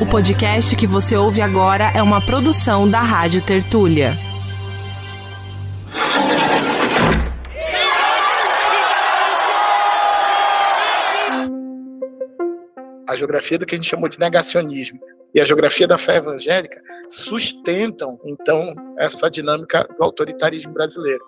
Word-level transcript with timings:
O 0.00 0.06
podcast 0.06 0.76
que 0.76 0.86
você 0.86 1.16
ouve 1.16 1.40
agora 1.40 1.90
é 1.92 2.00
uma 2.00 2.20
produção 2.20 2.88
da 2.88 3.00
Rádio 3.00 3.44
Tertúlia. 3.44 4.12
A 13.08 13.16
geografia 13.16 13.58
do 13.58 13.66
que 13.66 13.74
a 13.74 13.78
gente 13.78 13.90
chamou 13.90 14.08
de 14.08 14.20
negacionismo 14.20 15.00
e 15.34 15.40
a 15.40 15.44
geografia 15.44 15.88
da 15.88 15.98
fé 15.98 16.18
evangélica 16.18 16.80
sustentam, 17.08 18.20
então, 18.24 18.72
essa 18.98 19.28
dinâmica 19.28 19.84
do 19.98 20.04
autoritarismo 20.04 20.72
brasileiro. 20.72 21.24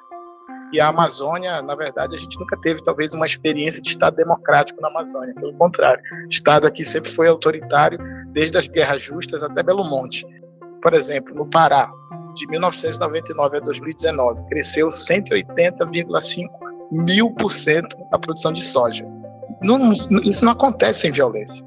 E 0.73 0.80
a 0.80 0.89
Amazônia, 0.89 1.61
na 1.62 1.75
verdade, 1.75 2.14
a 2.14 2.18
gente 2.18 2.39
nunca 2.39 2.57
teve, 2.61 2.82
talvez, 2.82 3.12
uma 3.12 3.27
experiência 3.27 3.82
de 3.82 3.89
Estado 3.89 4.16
democrático 4.16 4.80
na 4.80 4.89
Amazônia. 4.89 5.35
Pelo 5.35 5.53
contrário, 5.54 6.00
o 6.27 6.29
Estado 6.29 6.66
aqui 6.66 6.85
sempre 6.85 7.11
foi 7.11 7.27
autoritário, 7.27 7.98
desde 8.29 8.57
as 8.57 8.68
guerras 8.68 9.03
justas 9.03 9.43
até 9.43 9.62
Belo 9.62 9.85
Monte. 9.85 10.25
Por 10.80 10.94
exemplo, 10.94 11.35
no 11.35 11.49
Pará, 11.50 11.91
de 12.35 12.46
1999 12.46 13.57
a 13.57 13.61
2019, 13.61 14.49
cresceu 14.49 14.89
180,5 14.89 16.49
mil 16.93 17.30
por 17.32 17.52
cento 17.52 17.96
a 18.13 18.18
produção 18.18 18.52
de 18.52 18.63
soja. 18.63 19.05
Não, 19.63 19.93
isso 19.93 20.44
não 20.44 20.52
acontece 20.52 21.00
sem 21.00 21.13
violência. 21.13 21.64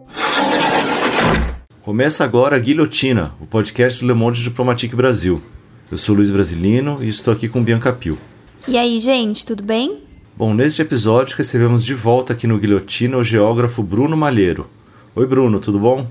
Começa 1.82 2.24
agora 2.24 2.56
a 2.56 2.60
Guilhotina, 2.60 3.34
o 3.42 3.46
podcast 3.46 4.00
do 4.00 4.08
Le 4.08 4.14
Monde 4.14 4.42
Diplomatique 4.42 4.96
Brasil. 4.96 5.44
Eu 5.92 5.98
sou 5.98 6.16
Luiz 6.16 6.32
Brasilino 6.32 7.04
e 7.04 7.10
estou 7.10 7.34
aqui 7.34 7.50
com 7.50 7.62
Bianca 7.62 7.92
Pio. 7.92 8.18
E 8.66 8.78
aí, 8.78 8.98
gente, 8.98 9.46
tudo 9.46 9.62
bem? 9.62 10.04
Bom, 10.38 10.54
neste 10.54 10.82
episódio 10.82 11.36
recebemos 11.36 11.84
de 11.84 11.94
volta 11.94 12.32
aqui 12.32 12.48
no 12.48 12.58
Guilhotina 12.58 13.18
o 13.18 13.24
geógrafo 13.24 13.84
Bruno 13.84 14.16
Malheiro. 14.16 14.70
Oi, 15.14 15.28
Bruno, 15.28 15.60
tudo 15.60 15.78
bom? 15.78 16.08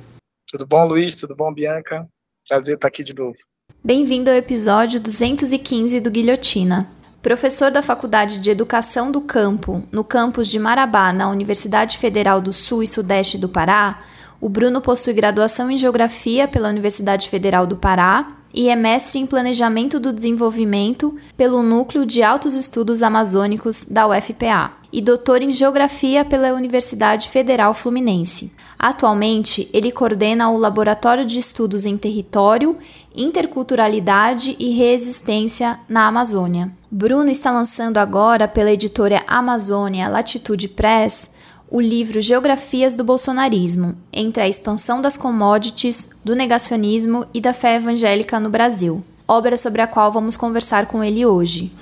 Tudo 0.47 0.66
bom, 0.66 0.87
Luiz? 0.87 1.16
Tudo 1.16 1.34
bom, 1.34 1.51
Bianca? 1.52 2.07
Prazer 2.46 2.74
estar 2.74 2.88
aqui 2.88 3.02
de 3.02 3.15
novo. 3.15 3.38
Bem-vindo 3.83 4.29
ao 4.29 4.37
episódio 4.37 5.01
215 5.01 5.99
do 5.99 6.10
Guilhotina. 6.10 6.90
Professor 7.23 7.71
da 7.71 7.80
Faculdade 7.80 8.38
de 8.38 8.51
Educação 8.51 9.10
do 9.10 9.23
Campo, 9.23 9.82
no 9.90 10.05
campus 10.05 10.46
de 10.46 10.59
Marabá, 10.59 11.10
na 11.10 11.30
Universidade 11.30 11.96
Federal 11.96 12.38
do 12.38 12.52
Sul 12.52 12.82
e 12.82 12.87
Sudeste 12.87 13.38
do 13.38 13.49
Pará, 13.49 14.05
o 14.38 14.49
Bruno 14.51 14.82
possui 14.82 15.15
graduação 15.15 15.71
em 15.71 15.79
Geografia 15.79 16.46
pela 16.46 16.68
Universidade 16.68 17.30
Federal 17.30 17.66
do 17.66 17.77
Pará 17.77 18.41
e 18.53 18.69
é 18.69 18.77
mestre 18.77 19.19
em 19.19 19.27
Planejamento 19.27 19.99
do 19.99 20.13
Desenvolvimento 20.13 21.17
pelo 21.37 21.63
Núcleo 21.63 22.05
de 22.05 22.23
Altos 22.23 22.55
Estudos 22.55 23.03
Amazônicos 23.03 23.85
da 23.85 24.07
UFPA 24.07 24.73
e 24.93 25.01
doutor 25.01 25.41
em 25.41 25.51
Geografia 25.51 26.25
pela 26.25 26.53
Universidade 26.53 27.29
Federal 27.30 27.73
Fluminense. 27.73 28.53
Atualmente, 28.79 29.71
ele 29.73 29.91
coordena 29.91 30.51
o 30.51 30.59
Laboratório 30.59 31.25
de 31.25 31.39
Estudos 31.39 31.87
em 31.87 31.97
Território, 31.97 32.77
Interculturalidade 33.15 34.57
e 34.59 34.71
Resistência 34.71 35.79
na 35.89 36.07
Amazônia. 36.07 36.71
Bruno 36.91 37.30
está 37.30 37.51
lançando 37.51 37.99
agora 37.99 38.47
pela 38.47 38.73
editora 38.73 39.23
Amazônia 39.27 40.09
Latitude 40.09 40.69
Press 40.69 41.30
o 41.73 41.80
livro 41.80 42.20
Geografias 42.20 42.95
do 42.95 43.02
Bolsonarismo, 43.02 43.96
entre 44.12 44.42
a 44.42 44.48
expansão 44.48 45.01
das 45.01 45.16
commodities, 45.16 46.10
do 46.23 46.37
negacionismo 46.37 47.24
e 47.32 47.40
da 47.40 47.54
fé 47.54 47.76
evangélica 47.76 48.38
no 48.38 48.51
Brasil, 48.51 49.02
obra 49.26 49.56
sobre 49.56 49.80
a 49.80 49.87
qual 49.87 50.12
vamos 50.12 50.37
conversar 50.37 50.87
com 50.87 51.02
ele 51.02 51.24
hoje. 51.24 51.73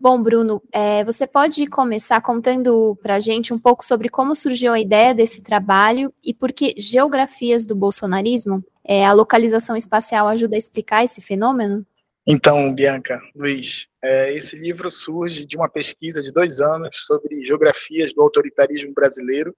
Bom, 0.00 0.22
Bruno, 0.22 0.62
é, 0.72 1.04
você 1.04 1.26
pode 1.26 1.66
começar 1.66 2.18
contando 2.22 2.98
para 3.02 3.16
a 3.16 3.20
gente 3.20 3.52
um 3.52 3.58
pouco 3.58 3.84
sobre 3.84 4.08
como 4.08 4.34
surgiu 4.34 4.72
a 4.72 4.80
ideia 4.80 5.14
desse 5.14 5.42
trabalho 5.42 6.10
e 6.24 6.32
por 6.32 6.50
que 6.50 6.74
geografias 6.78 7.66
do 7.66 7.76
bolsonarismo? 7.76 8.64
É, 8.82 9.04
a 9.04 9.12
localização 9.12 9.76
espacial 9.76 10.28
ajuda 10.28 10.56
a 10.56 10.58
explicar 10.58 11.04
esse 11.04 11.20
fenômeno? 11.20 11.84
Então, 12.26 12.74
Bianca, 12.74 13.20
Luiz, 13.34 13.86
é, 14.02 14.32
esse 14.32 14.56
livro 14.56 14.90
surge 14.90 15.44
de 15.44 15.56
uma 15.56 15.68
pesquisa 15.68 16.22
de 16.22 16.32
dois 16.32 16.58
anos 16.58 17.04
sobre 17.04 17.44
geografias 17.44 18.14
do 18.14 18.22
autoritarismo 18.22 18.94
brasileiro. 18.94 19.54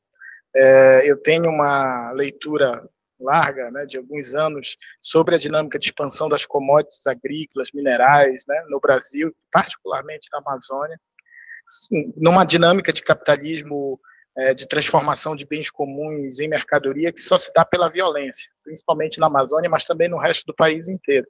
É, 0.55 1.09
eu 1.09 1.17
tenho 1.17 1.49
uma 1.49 2.11
leitura 2.11 2.85
larga, 3.21 3.71
né, 3.71 3.87
de 3.87 3.97
alguns 3.97 4.35
anos, 4.35 4.77
sobre 5.01 5.37
a 5.37 5.39
dinâmica 5.39 5.79
de 5.79 5.87
expansão 5.87 6.29
das 6.29 6.45
commodities 6.45 7.07
agrícolas, 7.07 7.71
minerais, 7.73 8.45
né, 8.49 8.65
no 8.69 8.81
Brasil, 8.81 9.33
particularmente 9.53 10.29
na 10.33 10.39
Amazônia, 10.39 10.99
numa 12.17 12.45
dinâmica 12.45 12.93
de 12.93 13.03
capitalismo 13.03 13.99
é, 14.37 14.55
de 14.55 14.67
transformação 14.67 15.35
de 15.35 15.47
bens 15.47 15.71
comuns 15.71 16.41
em 16.41 16.49
mercadoria 16.49 17.13
que 17.13 17.21
só 17.21 17.39
se 17.39 17.51
dá 17.55 17.65
pela 17.65 17.89
violência, 17.89 18.51
principalmente 18.63 19.19
na 19.19 19.27
Amazônia, 19.27 19.71
mas 19.71 19.85
também 19.85 20.09
no 20.09 20.19
resto 20.19 20.47
do 20.47 20.55
país 20.55 20.89
inteiro. 20.89 21.27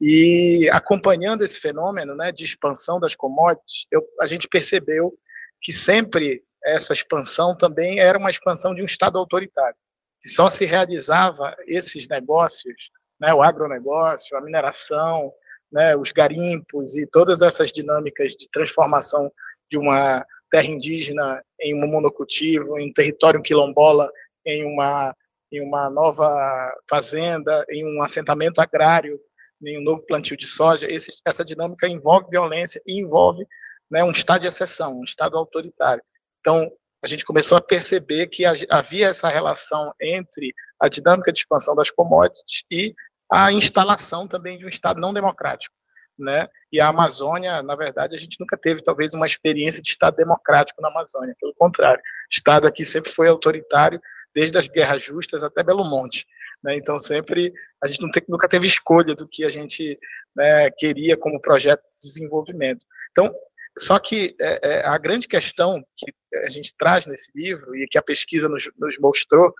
E 0.00 0.68
acompanhando 0.72 1.42
esse 1.42 1.56
fenômeno 1.56 2.14
né, 2.14 2.32
de 2.32 2.44
expansão 2.44 2.98
das 2.98 3.14
commodities, 3.14 3.86
eu, 3.90 4.02
a 4.20 4.26
gente 4.26 4.48
percebeu 4.48 5.14
que 5.60 5.72
sempre 5.72 6.42
essa 6.64 6.92
expansão 6.92 7.56
também 7.56 8.00
era 8.00 8.18
uma 8.18 8.30
expansão 8.30 8.74
de 8.74 8.82
um 8.82 8.86
Estado 8.86 9.18
autoritário, 9.18 9.76
que 10.20 10.28
só 10.28 10.48
se 10.48 10.64
realizava 10.64 11.54
esses 11.66 12.08
negócios, 12.08 12.90
né, 13.20 13.32
o 13.32 13.42
agronegócio, 13.42 14.36
a 14.36 14.40
mineração, 14.40 15.32
né, 15.70 15.96
os 15.96 16.10
garimpos 16.10 16.96
e 16.96 17.06
todas 17.06 17.42
essas 17.42 17.72
dinâmicas 17.72 18.32
de 18.32 18.48
transformação 18.50 19.30
de 19.70 19.78
uma 19.78 20.24
terra 20.50 20.68
indígena 20.68 21.42
em 21.60 21.74
um 21.74 21.90
monocultivo, 21.90 22.78
em 22.78 22.90
um 22.90 22.92
território 22.92 23.42
quilombola, 23.42 24.10
em 24.46 24.64
uma, 24.64 25.14
em 25.52 25.60
uma 25.60 25.90
nova 25.90 26.74
fazenda, 26.88 27.64
em 27.70 27.84
um 27.84 28.02
assentamento 28.02 28.60
agrário 28.60 29.20
nenhum 29.64 29.82
novo 29.82 30.02
plantio 30.02 30.36
de 30.36 30.46
soja, 30.46 30.90
esse, 30.90 31.10
essa 31.26 31.44
dinâmica 31.44 31.88
envolve 31.88 32.28
violência 32.30 32.80
e 32.86 33.00
envolve 33.00 33.44
né, 33.90 34.04
um 34.04 34.10
estado 34.10 34.42
de 34.42 34.46
exceção, 34.46 35.00
um 35.00 35.04
estado 35.04 35.36
autoritário. 35.36 36.02
Então, 36.40 36.70
a 37.02 37.06
gente 37.06 37.24
começou 37.24 37.56
a 37.58 37.60
perceber 37.60 38.28
que 38.28 38.44
havia 38.70 39.08
essa 39.08 39.28
relação 39.28 39.92
entre 40.00 40.54
a 40.80 40.88
dinâmica 40.88 41.32
de 41.32 41.40
expansão 41.40 41.74
das 41.74 41.90
commodities 41.90 42.64
e 42.70 42.94
a 43.30 43.52
instalação 43.52 44.26
também 44.26 44.58
de 44.58 44.64
um 44.64 44.68
estado 44.68 45.00
não 45.00 45.12
democrático. 45.12 45.74
Né? 46.18 46.48
E 46.72 46.80
a 46.80 46.88
Amazônia, 46.88 47.60
na 47.62 47.74
verdade, 47.74 48.14
a 48.14 48.18
gente 48.18 48.38
nunca 48.38 48.56
teve 48.56 48.82
talvez 48.82 49.12
uma 49.14 49.26
experiência 49.26 49.82
de 49.82 49.88
Estado 49.88 50.16
democrático 50.16 50.80
na 50.80 50.88
Amazônia, 50.88 51.34
pelo 51.40 51.52
contrário, 51.54 52.00
o 52.00 52.02
Estado 52.30 52.68
aqui 52.68 52.84
sempre 52.84 53.10
foi 53.10 53.28
autoritário, 53.28 54.00
desde 54.32 54.56
as 54.56 54.68
guerras 54.68 55.02
justas 55.02 55.42
até 55.42 55.62
Belo 55.62 55.84
Monte. 55.84 56.24
Né? 56.64 56.76
Então, 56.76 56.98
sempre, 56.98 57.52
a 57.82 57.86
gente 57.86 58.10
tem, 58.10 58.22
nunca 58.26 58.48
teve 58.48 58.66
escolha 58.66 59.14
do 59.14 59.28
que 59.28 59.44
a 59.44 59.50
gente 59.50 59.98
né, 60.34 60.70
queria 60.70 61.16
como 61.16 61.40
projeto 61.40 61.82
de 62.00 62.08
desenvolvimento. 62.08 62.86
Então, 63.12 63.32
só 63.78 63.98
que 63.98 64.34
é, 64.40 64.60
é, 64.62 64.86
a 64.86 64.96
grande 64.96 65.28
questão 65.28 65.84
que 65.96 66.12
a 66.42 66.48
gente 66.48 66.74
traz 66.76 67.06
nesse 67.06 67.30
livro 67.34 67.76
e 67.76 67.86
que 67.86 67.98
a 67.98 68.02
pesquisa 68.02 68.48
nos, 68.48 68.70
nos 68.78 68.98
mostrou 68.98 69.52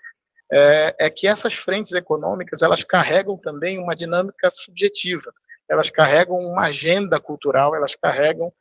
é, 0.50 0.94
é, 0.98 1.10
que 1.10 1.26
essas 1.26 1.52
frentes 1.54 1.92
econômicas 1.92 2.62
elas 2.62 2.82
carregam 2.82 3.36
também 3.36 3.78
uma 3.78 3.94
dinâmica 3.94 4.48
subjetiva, 4.50 5.32
elas 5.68 5.90
carregam 5.90 6.36
uma 6.38 6.66
agenda 6.66 7.20
cultural, 7.20 7.74
elas 7.74 7.94
carregam 7.96 8.52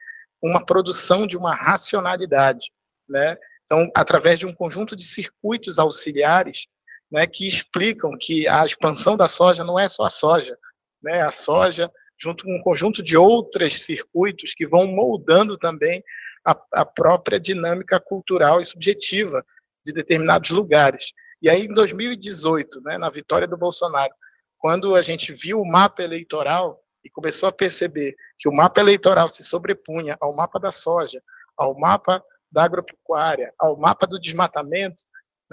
uma 0.42 0.66
produção 0.66 1.28
de 1.28 1.38
uma 1.38 1.54
racionalidade, 1.56 2.72
né? 3.08 3.38
Então, 3.66 3.90
através 3.96 4.40
de 4.40 4.46
um 4.46 4.54
conjunto 4.54 4.96
de 4.96 5.04
circuitos 5.04 5.80
auxiliares 5.80 6.68
né, 7.14 7.28
que 7.28 7.48
explicam 7.48 8.18
que 8.20 8.48
a 8.48 8.66
expansão 8.66 9.16
da 9.16 9.28
soja 9.28 9.64
não 9.64 9.80
é 9.80 9.88
só 9.88 10.04
a 10.04 10.10
soja, 10.10 10.58
né, 11.02 11.22
a 11.22 11.32
soja 11.32 11.92
junto 12.20 12.44
com 12.44 12.56
um 12.56 12.62
conjunto 12.62 13.04
de 13.04 13.16
outros 13.16 13.84
circuitos 13.84 14.56
que 14.56 14.66
vão 14.66 14.88
moldando 14.88 15.56
também 15.56 16.04
a, 16.44 16.60
a 16.74 16.84
própria 16.84 17.40
dinâmica 17.40 18.00
cultural 18.00 18.60
e 18.60 18.66
subjetiva 18.66 19.46
de 19.86 19.94
determinados 19.94 20.50
lugares. 20.50 21.12
E 21.40 21.50
aí, 21.50 21.66
em 21.66 21.74
2018, 21.74 22.82
né, 22.82 22.98
na 22.98 23.12
vitória 23.12 23.48
do 23.48 23.58
Bolsonaro, 23.58 24.14
quando 24.58 24.96
a 24.96 25.02
gente 25.04 25.34
viu 25.34 25.62
o 25.62 25.68
mapa 25.68 26.02
eleitoral 26.02 26.80
e 27.04 27.10
começou 27.12 27.48
a 27.48 27.52
perceber 27.52 28.16
que 28.40 28.50
o 28.50 28.54
mapa 28.54 28.80
eleitoral 28.80 29.30
se 29.30 29.44
sobrepunha 29.44 30.18
ao 30.20 30.36
mapa 30.36 30.60
da 30.60 30.72
soja, 30.72 31.22
ao 31.56 31.78
mapa 31.78 32.24
da 32.52 32.64
agropecuária, 32.64 33.54
ao 33.60 33.78
mapa 33.78 34.08
do 34.08 34.20
desmatamento, 34.20 35.04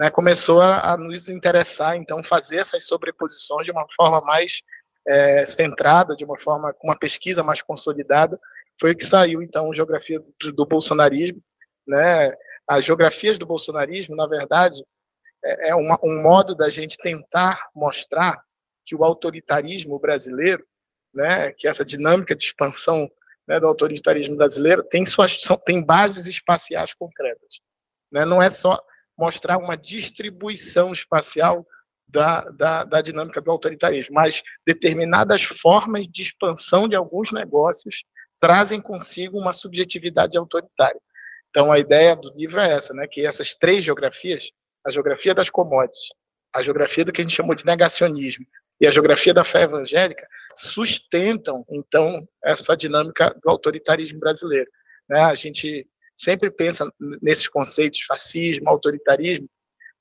né, 0.01 0.09
começou 0.09 0.59
a, 0.59 0.93
a, 0.93 0.97
nos 0.97 1.29
interessar, 1.29 1.95
então, 1.95 2.23
fazer 2.23 2.55
essas 2.55 2.87
sobreposições 2.87 3.65
de 3.65 3.71
uma 3.71 3.85
forma 3.95 4.19
mais 4.21 4.63
é, 5.07 5.45
centrada, 5.45 6.15
de 6.15 6.25
uma 6.25 6.39
forma 6.39 6.73
com 6.73 6.87
uma 6.87 6.97
pesquisa 6.97 7.43
mais 7.43 7.61
consolidada. 7.61 8.39
Foi 8.79 8.93
o 8.93 8.97
que 8.97 9.05
saiu, 9.05 9.43
então, 9.43 9.71
Geografia 9.71 10.19
do, 10.19 10.53
do 10.53 10.65
Bolsonarismo. 10.65 11.39
Né? 11.87 12.35
As 12.67 12.83
geografias 12.83 13.37
do 13.37 13.45
bolsonarismo, 13.45 14.15
na 14.15 14.25
verdade, 14.25 14.83
é, 15.45 15.69
é 15.69 15.75
uma, 15.75 15.99
um 16.03 16.23
modo 16.23 16.55
da 16.55 16.67
gente 16.67 16.97
tentar 16.97 17.69
mostrar 17.75 18.41
que 18.83 18.95
o 18.95 19.03
autoritarismo 19.03 19.99
brasileiro, 19.99 20.65
né, 21.13 21.51
que 21.51 21.67
essa 21.67 21.85
dinâmica 21.85 22.35
de 22.35 22.43
expansão 22.43 23.07
né, 23.47 23.59
do 23.59 23.67
autoritarismo 23.67 24.35
brasileiro 24.35 24.81
tem 24.81 25.05
suas 25.05 25.37
são, 25.39 25.57
tem 25.57 25.85
bases 25.85 26.25
espaciais 26.25 26.91
concretas. 26.95 27.59
Né? 28.11 28.25
Não 28.25 28.41
é 28.41 28.49
só 28.49 28.81
mostrar 29.17 29.57
uma 29.57 29.77
distribuição 29.77 30.93
espacial 30.93 31.65
da, 32.07 32.41
da, 32.51 32.83
da 32.83 33.01
dinâmica 33.01 33.41
do 33.41 33.49
autoritarismo, 33.49 34.13
mas 34.13 34.43
determinadas 34.65 35.43
formas 35.43 36.07
de 36.07 36.21
expansão 36.21 36.87
de 36.87 36.95
alguns 36.95 37.31
negócios 37.31 38.03
trazem 38.39 38.81
consigo 38.81 39.39
uma 39.39 39.53
subjetividade 39.53 40.37
autoritária. 40.37 40.99
Então, 41.49 41.71
a 41.71 41.79
ideia 41.79 42.15
do 42.15 42.33
livro 42.35 42.59
é 42.59 42.71
essa, 42.73 42.93
né, 42.93 43.07
que 43.07 43.25
essas 43.25 43.55
três 43.55 43.83
geografias, 43.83 44.51
a 44.85 44.91
geografia 44.91 45.33
das 45.33 45.49
commodities, 45.49 46.09
a 46.53 46.61
geografia 46.61 47.05
do 47.05 47.13
que 47.13 47.21
a 47.21 47.23
gente 47.23 47.35
chamou 47.35 47.55
de 47.55 47.65
negacionismo 47.65 48.45
e 48.79 48.87
a 48.87 48.91
geografia 48.91 49.33
da 49.33 49.45
fé 49.45 49.63
evangélica, 49.63 50.27
sustentam, 50.55 51.63
então, 51.69 52.19
essa 52.43 52.75
dinâmica 52.75 53.33
do 53.41 53.49
autoritarismo 53.49 54.19
brasileiro. 54.19 54.69
Né? 55.07 55.21
A 55.21 55.35
gente 55.35 55.87
sempre 56.21 56.51
pensa 56.51 56.89
nesses 57.21 57.47
conceitos, 57.47 58.01
fascismo, 58.01 58.69
autoritarismo, 58.69 59.49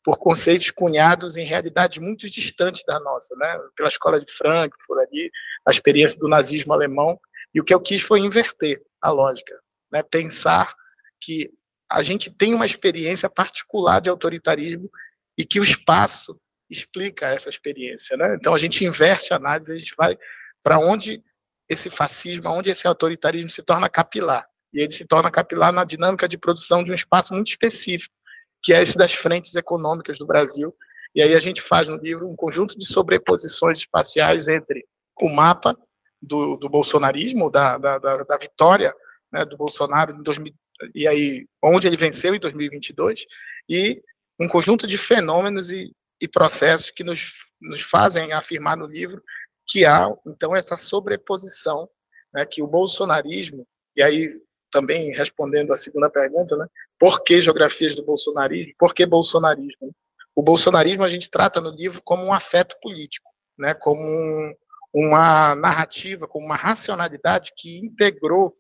por 0.03 0.17
conceitos 0.19 0.71
cunhados 0.71 1.37
em 1.37 1.45
realidades 1.45 1.99
muito 1.99 2.29
distantes 2.31 2.83
da 2.87 2.99
nossa, 3.01 3.35
né? 3.37 3.59
pela 3.77 3.89
escola 3.89 4.19
de 4.19 4.33
Frankfurt 4.33 5.01
ali, 5.01 5.31
a 5.67 5.71
experiência 5.71 6.19
do 6.19 6.29
nazismo 6.29 6.73
alemão, 6.73 7.19
e 7.55 7.61
o 7.61 7.65
que 7.65 7.75
eu 7.75 7.81
quis 7.81 8.01
foi 8.01 8.21
inverter 8.21 8.81
a 9.01 9.11
lógica, 9.11 9.59
né? 9.93 10.03
pensar 10.03 10.75
que 11.21 11.51
a 11.91 12.03
gente 12.03 12.31
tem 12.31 12.55
uma 12.55 12.65
experiência 12.65 13.29
particular 13.29 14.01
de 14.01 14.09
autoritarismo 14.09 14.89
e 15.37 15.45
que 15.45 15.61
o 15.61 15.63
espaço 15.63 16.41
explica 16.71 17.27
essa 17.29 17.51
experiência. 17.51 18.17
Né? 18.17 18.37
Então 18.37 18.55
a 18.55 18.59
gente 18.59 18.85
inverte 18.85 19.33
a 19.33 19.37
análise, 19.37 19.75
a 19.75 19.79
gente 19.79 19.95
vai 19.97 20.17
para 20.63 20.79
onde 20.79 21.23
esse 21.69 21.91
fascismo, 21.91 22.49
onde 22.49 22.71
esse 22.71 22.87
autoritarismo 22.87 23.51
se 23.51 23.63
torna 23.63 23.89
capilar. 23.89 24.47
E 24.73 24.81
ele 24.81 24.93
se 24.93 25.05
torna 25.05 25.31
capilar 25.31 25.73
na 25.73 25.85
dinâmica 25.85 26.29
de 26.29 26.39
produção 26.39 26.85
de 26.85 26.91
um 26.91 26.95
espaço 26.95 27.35
muito 27.35 27.49
específico, 27.49 28.15
que 28.63 28.73
é 28.73 28.83
esse 28.83 28.97
das 28.97 29.13
frentes 29.13 29.55
econômicas 29.55 30.19
do 30.19 30.27
Brasil. 30.27 30.75
E 31.15 31.23
aí 31.23 31.35
a 31.35 31.39
gente 31.39 31.61
faz 31.61 31.89
no 31.89 31.97
livro 31.97 32.29
um 32.29 32.37
conjunto 32.37 32.79
de 32.79 32.87
sobreposições 32.87 33.79
espaciais 33.79 34.47
entre 34.49 34.87
o 35.21 35.29
mapa 35.29 35.77
do, 36.23 36.57
do 36.57 36.69
bolsonarismo, 36.69 37.51
da, 37.51 37.79
da, 37.79 37.99
da, 37.99 38.39
vitória 38.39 38.95
né, 39.33 39.45
do 39.45 39.57
Bolsonaro 39.57 40.15
em 40.15 40.23
2000, 40.23 40.53
e 40.95 41.07
aí 41.09 41.47
onde 41.63 41.87
ele 41.87 41.97
venceu 41.97 42.35
em 42.35 42.41
2022, 42.41 43.25
e 43.69 44.03
um 44.41 44.49
conjunto 44.49 44.87
de 44.87 44.97
fenômenos 44.97 45.71
e, 45.71 45.93
e 46.21 46.29
processos 46.29 46.91
que 46.91 47.05
nos, 47.05 47.33
nos 47.61 47.83
fazem 47.83 48.33
afirmar 48.33 48.77
no 48.77 48.87
livro 48.87 49.23
que 49.67 49.85
há, 49.85 50.09
então, 50.27 50.55
essa 50.55 50.77
sobreposição, 50.77 51.89
né, 52.35 52.45
que 52.45 52.61
o 52.63 52.67
bolsonarismo, 52.67 53.67
e 53.97 54.03
aí 54.03 54.41
também 54.71 55.11
respondendo 55.13 55.73
a 55.73 55.77
segunda 55.77 56.11
pergunta, 56.11 56.57
né, 56.57 56.67
por 56.99 57.23
que 57.23 57.43
geografias 57.43 57.95
do 57.95 58.05
bolsonarismo? 58.05 58.75
Por 58.79 58.95
que 58.95 59.05
bolsonarismo? 59.07 59.95
O 60.35 60.43
bolsonarismo 60.43 61.05
a 61.05 61.09
gente 61.09 61.29
trata 61.29 61.61
no 61.61 61.71
livro 61.71 62.01
como 62.03 62.25
um 62.25 62.33
afeto 62.33 62.77
político, 62.81 63.31
né, 63.59 63.75
como 63.75 64.03
um, 64.03 64.55
uma 64.93 65.55
narrativa, 65.55 66.27
como 66.27 66.47
uma 66.47 66.57
racionalidade 66.57 67.53
que 67.57 67.79
integrou, 67.79 68.57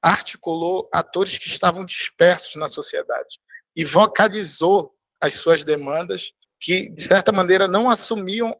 articulou 0.00 0.88
atores 0.92 1.38
que 1.38 1.48
estavam 1.48 1.84
dispersos 1.84 2.56
na 2.56 2.68
sociedade 2.68 3.38
e 3.76 3.84
vocalizou 3.84 4.92
as 5.20 5.34
suas 5.34 5.62
demandas 5.62 6.32
que, 6.60 6.88
de 6.90 7.02
certa 7.02 7.32
maneira, 7.32 7.68
não 7.68 7.88
assumiam 7.88 8.56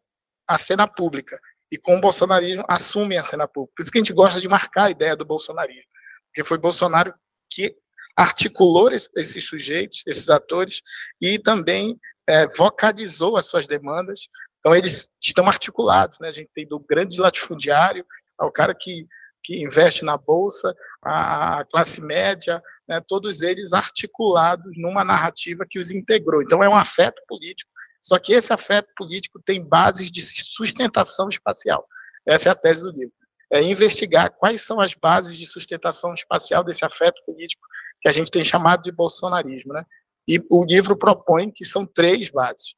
a 0.46 0.58
cena 0.58 0.86
pública, 0.88 1.38
e 1.70 1.78
com 1.78 1.96
o 1.96 2.00
bolsonarismo 2.00 2.64
assumem 2.68 3.16
a 3.16 3.22
cena 3.22 3.48
pública. 3.48 3.74
Por 3.76 3.82
isso 3.82 3.90
que 3.90 3.98
a 3.98 4.00
gente 4.00 4.12
gosta 4.12 4.40
de 4.40 4.48
marcar 4.48 4.84
a 4.84 4.90
ideia 4.90 5.16
do 5.16 5.24
bolsonarismo, 5.24 5.90
porque 6.32 6.48
foi 6.48 6.58
Bolsonaro 6.58 7.14
que 7.50 7.76
articulou 8.16 8.90
esses 8.90 9.44
sujeitos, 9.44 10.02
esses 10.06 10.28
atores, 10.28 10.80
e 11.20 11.38
também 11.38 11.98
é, 12.26 12.46
vocalizou 12.48 13.36
as 13.36 13.46
suas 13.46 13.66
demandas. 13.66 14.26
Então, 14.60 14.74
eles 14.74 15.10
estão 15.20 15.46
articulados. 15.46 16.18
Né? 16.18 16.28
A 16.28 16.32
gente 16.32 16.50
tem 16.54 16.66
do 16.66 16.78
grande 16.78 17.20
latifundiário 17.20 18.04
ao 18.38 18.50
cara 18.50 18.74
que, 18.74 19.06
que 19.42 19.62
investe 19.62 20.04
na 20.04 20.16
bolsa, 20.16 20.74
a 21.02 21.64
classe 21.70 22.00
média, 22.00 22.62
né? 22.88 23.02
todos 23.06 23.42
eles 23.42 23.72
articulados 23.72 24.72
numa 24.76 25.04
narrativa 25.04 25.66
que 25.68 25.78
os 25.78 25.90
integrou. 25.90 26.42
Então, 26.42 26.62
é 26.62 26.68
um 26.68 26.76
afeto 26.76 27.22
político 27.28 27.70
só 28.02 28.18
que 28.18 28.32
esse 28.32 28.52
afeto 28.52 28.88
político 28.96 29.40
tem 29.40 29.64
bases 29.64 30.10
de 30.10 30.20
sustentação 30.22 31.28
espacial. 31.28 31.86
Essa 32.26 32.48
é 32.48 32.52
a 32.52 32.54
tese 32.54 32.82
do 32.82 32.90
livro. 32.90 33.14
É 33.52 33.62
investigar 33.62 34.30
quais 34.30 34.62
são 34.62 34.80
as 34.80 34.94
bases 34.94 35.36
de 35.36 35.46
sustentação 35.46 36.14
espacial 36.14 36.64
desse 36.64 36.84
afeto 36.84 37.22
político 37.26 37.62
que 38.00 38.08
a 38.08 38.12
gente 38.12 38.30
tem 38.30 38.42
chamado 38.42 38.82
de 38.82 38.90
bolsonarismo. 38.90 39.72
Né? 39.74 39.84
E 40.26 40.42
o 40.50 40.64
livro 40.64 40.96
propõe 40.96 41.50
que 41.50 41.64
são 41.64 41.86
três 41.86 42.30
bases: 42.30 42.74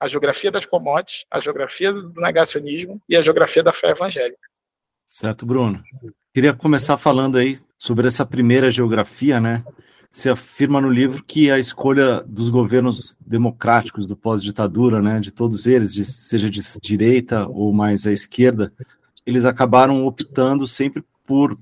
a 0.00 0.08
geografia 0.08 0.50
das 0.50 0.66
commodities, 0.66 1.24
a 1.30 1.40
geografia 1.40 1.92
do 1.92 2.20
negacionismo 2.20 3.00
e 3.08 3.16
a 3.16 3.22
geografia 3.22 3.62
da 3.62 3.72
fé 3.72 3.90
evangélica. 3.90 4.48
Certo, 5.06 5.46
Bruno. 5.46 5.82
Queria 6.34 6.52
começar 6.52 6.96
falando 6.98 7.38
aí 7.38 7.58
sobre 7.78 8.06
essa 8.06 8.26
primeira 8.26 8.70
geografia, 8.70 9.40
né? 9.40 9.64
Você 10.10 10.30
afirma 10.30 10.80
no 10.80 10.90
livro 10.90 11.22
que 11.22 11.50
a 11.50 11.58
escolha 11.58 12.22
dos 12.26 12.48
governos 12.48 13.16
democráticos 13.20 14.08
do 14.08 14.16
pós-ditadura, 14.16 15.02
né, 15.02 15.20
de 15.20 15.30
todos 15.30 15.66
eles, 15.66 15.92
de, 15.92 16.04
seja 16.04 16.48
de 16.48 16.60
direita 16.80 17.46
ou 17.46 17.72
mais 17.72 18.06
à 18.06 18.12
esquerda, 18.12 18.72
eles 19.28 19.44
acabaram 19.44 20.06
optando 20.06 20.66
sempre 20.66 21.04
por 21.26 21.58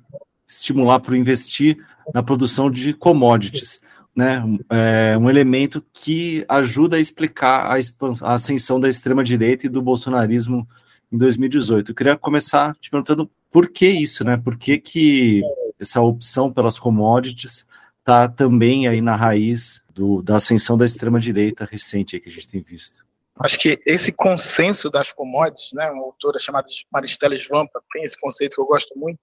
estimular, 0.46 1.00
por 1.00 1.16
investir 1.16 1.76
na 2.14 2.22
produção 2.22 2.70
de 2.70 2.92
commodities, 2.92 3.80
né, 4.14 4.40
é 4.70 5.18
um 5.18 5.28
elemento 5.28 5.84
que 5.92 6.44
ajuda 6.48 6.96
a 6.96 7.00
explicar 7.00 7.66
a, 7.66 7.76
a 8.22 8.34
ascensão 8.34 8.78
da 8.78 8.88
extrema-direita 8.88 9.66
e 9.66 9.68
do 9.68 9.82
bolsonarismo 9.82 10.66
em 11.10 11.18
2018. 11.18 11.90
Eu 11.90 11.94
queria 11.94 12.16
começar 12.16 12.76
te 12.76 12.88
perguntando 12.88 13.28
por 13.50 13.68
que 13.68 13.88
isso, 13.88 14.22
né, 14.22 14.36
por 14.36 14.56
que, 14.56 14.78
que 14.78 15.42
essa 15.80 16.00
opção 16.00 16.52
pelas 16.52 16.78
commodities 16.78 17.66
está 17.98 18.28
também 18.28 18.86
aí 18.86 19.00
na 19.00 19.16
raiz 19.16 19.82
do, 19.92 20.22
da 20.22 20.36
ascensão 20.36 20.76
da 20.76 20.84
extrema-direita 20.84 21.64
recente 21.68 22.20
que 22.20 22.28
a 22.28 22.32
gente 22.32 22.46
tem 22.46 22.62
visto. 22.62 23.05
Acho 23.40 23.58
que 23.58 23.80
esse 23.84 24.12
consenso 24.12 24.90
das 24.90 25.12
commodities, 25.12 25.72
né, 25.72 25.90
uma 25.90 26.04
autora 26.04 26.38
chamada 26.38 26.66
Maristela 26.90 27.36
Svampa 27.36 27.82
tem 27.92 28.04
esse 28.04 28.18
conceito 28.18 28.54
que 28.54 28.60
eu 28.60 28.66
gosto 28.66 28.98
muito, 28.98 29.18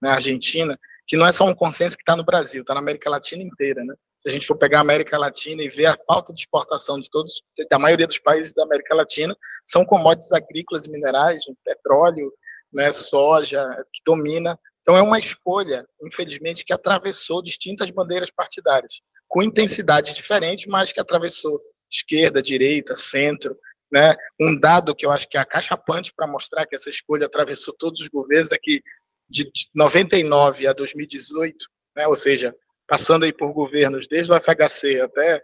na 0.00 0.10
né, 0.10 0.14
Argentina, 0.14 0.78
que 1.06 1.16
não 1.16 1.26
é 1.26 1.32
só 1.32 1.44
um 1.44 1.54
consenso 1.54 1.96
que 1.96 2.02
está 2.02 2.14
no 2.14 2.24
Brasil, 2.24 2.62
está 2.62 2.74
na 2.74 2.80
América 2.80 3.10
Latina 3.10 3.42
inteira, 3.42 3.82
né? 3.84 3.94
Se 4.20 4.28
a 4.28 4.32
gente 4.32 4.46
for 4.46 4.56
pegar 4.56 4.78
a 4.78 4.82
América 4.82 5.16
Latina 5.18 5.62
e 5.62 5.68
ver 5.68 5.86
a 5.86 5.96
pauta 5.96 6.32
de 6.32 6.40
exportação 6.40 7.00
de 7.00 7.08
todos, 7.10 7.42
da 7.70 7.78
maioria 7.78 8.06
dos 8.06 8.18
países 8.18 8.52
da 8.52 8.64
América 8.64 8.94
Latina, 8.94 9.36
são 9.64 9.84
commodities 9.84 10.32
agrícolas 10.32 10.86
e 10.86 10.90
minerais, 10.90 11.42
petróleo, 11.64 12.32
né, 12.72 12.90
soja, 12.92 13.64
que 13.92 14.02
domina 14.04 14.58
então, 14.86 14.96
é 14.96 15.02
uma 15.02 15.18
escolha, 15.18 15.84
infelizmente, 16.00 16.64
que 16.64 16.72
atravessou 16.72 17.42
distintas 17.42 17.90
bandeiras 17.90 18.30
partidárias, 18.30 19.00
com 19.26 19.42
intensidade 19.42 20.14
diferente, 20.14 20.68
mas 20.68 20.92
que 20.92 21.00
atravessou 21.00 21.60
esquerda, 21.90 22.42
direita, 22.42 22.96
centro. 22.96 23.56
Né? 23.90 24.16
Um 24.40 24.58
dado 24.58 24.94
que 24.94 25.06
eu 25.06 25.10
acho 25.10 25.28
que 25.28 25.36
é 25.36 25.40
acachapante 25.40 26.12
para 26.14 26.26
mostrar 26.26 26.66
que 26.66 26.74
essa 26.74 26.90
escolha 26.90 27.26
atravessou 27.26 27.74
todos 27.78 28.00
os 28.00 28.08
governos 28.08 28.52
é 28.52 28.58
que 28.60 28.82
de 29.28 29.50
99 29.74 30.66
a 30.66 30.72
2018, 30.72 31.66
né, 31.96 32.06
ou 32.06 32.16
seja, 32.16 32.54
passando 32.86 33.24
aí 33.24 33.32
por 33.32 33.52
governos 33.52 34.06
desde 34.06 34.32
o 34.32 34.40
FHC 34.40 35.00
até 35.00 35.42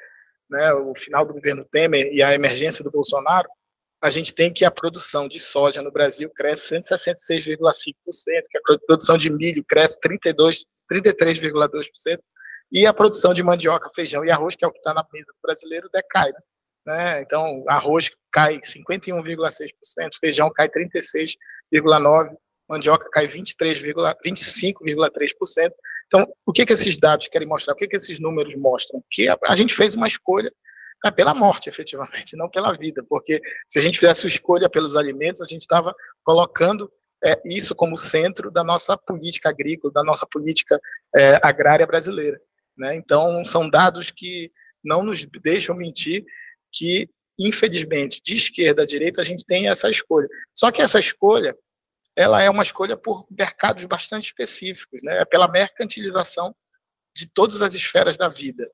né, 0.48 0.72
o 0.74 0.94
final 0.94 1.26
do 1.26 1.34
governo 1.34 1.64
Temer 1.64 2.12
e 2.12 2.22
a 2.22 2.34
emergência 2.34 2.84
do 2.84 2.90
Bolsonaro, 2.90 3.48
a 4.00 4.10
gente 4.10 4.34
tem 4.34 4.52
que 4.52 4.64
a 4.64 4.70
produção 4.70 5.28
de 5.28 5.38
soja 5.38 5.80
no 5.80 5.92
Brasil 5.92 6.28
cresce 6.30 6.74
166,5%, 6.74 7.94
que 8.50 8.58
a 8.58 8.78
produção 8.86 9.16
de 9.16 9.30
milho 9.30 9.64
cresce 9.64 9.98
32, 10.00 10.66
33,2%, 10.92 12.18
e 12.72 12.86
a 12.86 12.94
produção 12.94 13.34
de 13.34 13.42
mandioca, 13.42 13.90
feijão 13.94 14.24
e 14.24 14.30
arroz, 14.30 14.56
que 14.56 14.64
é 14.64 14.68
o 14.68 14.72
que 14.72 14.78
está 14.78 14.94
na 14.94 15.04
mesa 15.12 15.30
do 15.30 15.38
brasileiro, 15.42 15.90
decai. 15.92 16.32
Né? 16.32 16.38
né? 16.86 17.20
Então, 17.22 17.62
arroz 17.68 18.10
cai 18.32 18.58
51,6%, 18.60 19.68
feijão 20.18 20.50
cai 20.50 20.70
36,9%, 20.70 22.34
mandioca 22.68 23.10
cai 23.10 23.28
25,3%. 23.28 25.72
Então, 26.06 26.26
o 26.46 26.52
que, 26.52 26.64
que 26.64 26.72
esses 26.72 26.96
dados 26.96 27.28
querem 27.28 27.46
mostrar? 27.46 27.74
O 27.74 27.76
que, 27.76 27.86
que 27.86 27.96
esses 27.96 28.18
números 28.18 28.54
mostram? 28.56 29.04
Que 29.10 29.28
a, 29.28 29.36
a 29.44 29.56
gente 29.56 29.74
fez 29.74 29.94
uma 29.94 30.06
escolha 30.06 30.50
é 31.04 31.10
pela 31.10 31.34
morte, 31.34 31.68
efetivamente, 31.68 32.34
não 32.38 32.48
pela 32.48 32.74
vida, 32.76 33.04
porque 33.08 33.40
se 33.66 33.76
a 33.78 33.82
gente 33.82 33.98
fizesse 33.98 34.26
escolha 34.26 34.70
pelos 34.70 34.96
alimentos, 34.96 35.42
a 35.42 35.44
gente 35.44 35.62
estava 35.62 35.94
colocando 36.24 36.90
é, 37.24 37.40
isso 37.44 37.74
como 37.74 37.96
centro 37.96 38.50
da 38.50 38.64
nossa 38.64 38.96
política 38.96 39.48
agrícola, 39.48 39.92
da 39.92 40.02
nossa 40.02 40.26
política 40.30 40.80
é, 41.14 41.40
agrária 41.42 41.86
brasileira. 41.86 42.40
Né? 42.76 42.96
Então, 42.96 43.44
são 43.44 43.68
dados 43.68 44.10
que 44.10 44.50
não 44.82 45.02
nos 45.02 45.24
deixam 45.42 45.76
mentir 45.76 46.24
que, 46.72 47.08
infelizmente, 47.38 48.20
de 48.24 48.34
esquerda 48.34 48.82
a 48.82 48.86
direita, 48.86 49.20
a 49.20 49.24
gente 49.24 49.44
tem 49.44 49.68
essa 49.68 49.90
escolha. 49.90 50.28
Só 50.54 50.70
que 50.72 50.82
essa 50.82 50.98
escolha, 50.98 51.56
ela 52.16 52.42
é 52.42 52.50
uma 52.50 52.62
escolha 52.62 52.96
por 52.96 53.26
mercados 53.30 53.84
bastante 53.84 54.26
específicos, 54.26 55.02
né? 55.02 55.20
é 55.20 55.24
pela 55.24 55.48
mercantilização 55.48 56.54
de 57.14 57.26
todas 57.26 57.62
as 57.62 57.74
esferas 57.74 58.16
da 58.16 58.28
vida. 58.28 58.68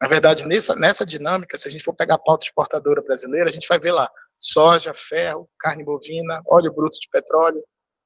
Na 0.00 0.08
verdade, 0.08 0.44
nessa, 0.46 0.74
nessa 0.74 1.06
dinâmica, 1.06 1.56
se 1.56 1.68
a 1.68 1.70
gente 1.70 1.84
for 1.84 1.94
pegar 1.94 2.16
a 2.16 2.18
pauta 2.18 2.44
exportadora 2.44 3.02
brasileira, 3.02 3.48
a 3.48 3.52
gente 3.52 3.68
vai 3.68 3.78
ver 3.78 3.92
lá 3.92 4.10
soja, 4.38 4.92
ferro, 4.92 5.48
carne 5.58 5.84
bovina, 5.84 6.42
óleo 6.46 6.72
bruto 6.72 6.98
de 6.98 7.08
petróleo, 7.08 7.62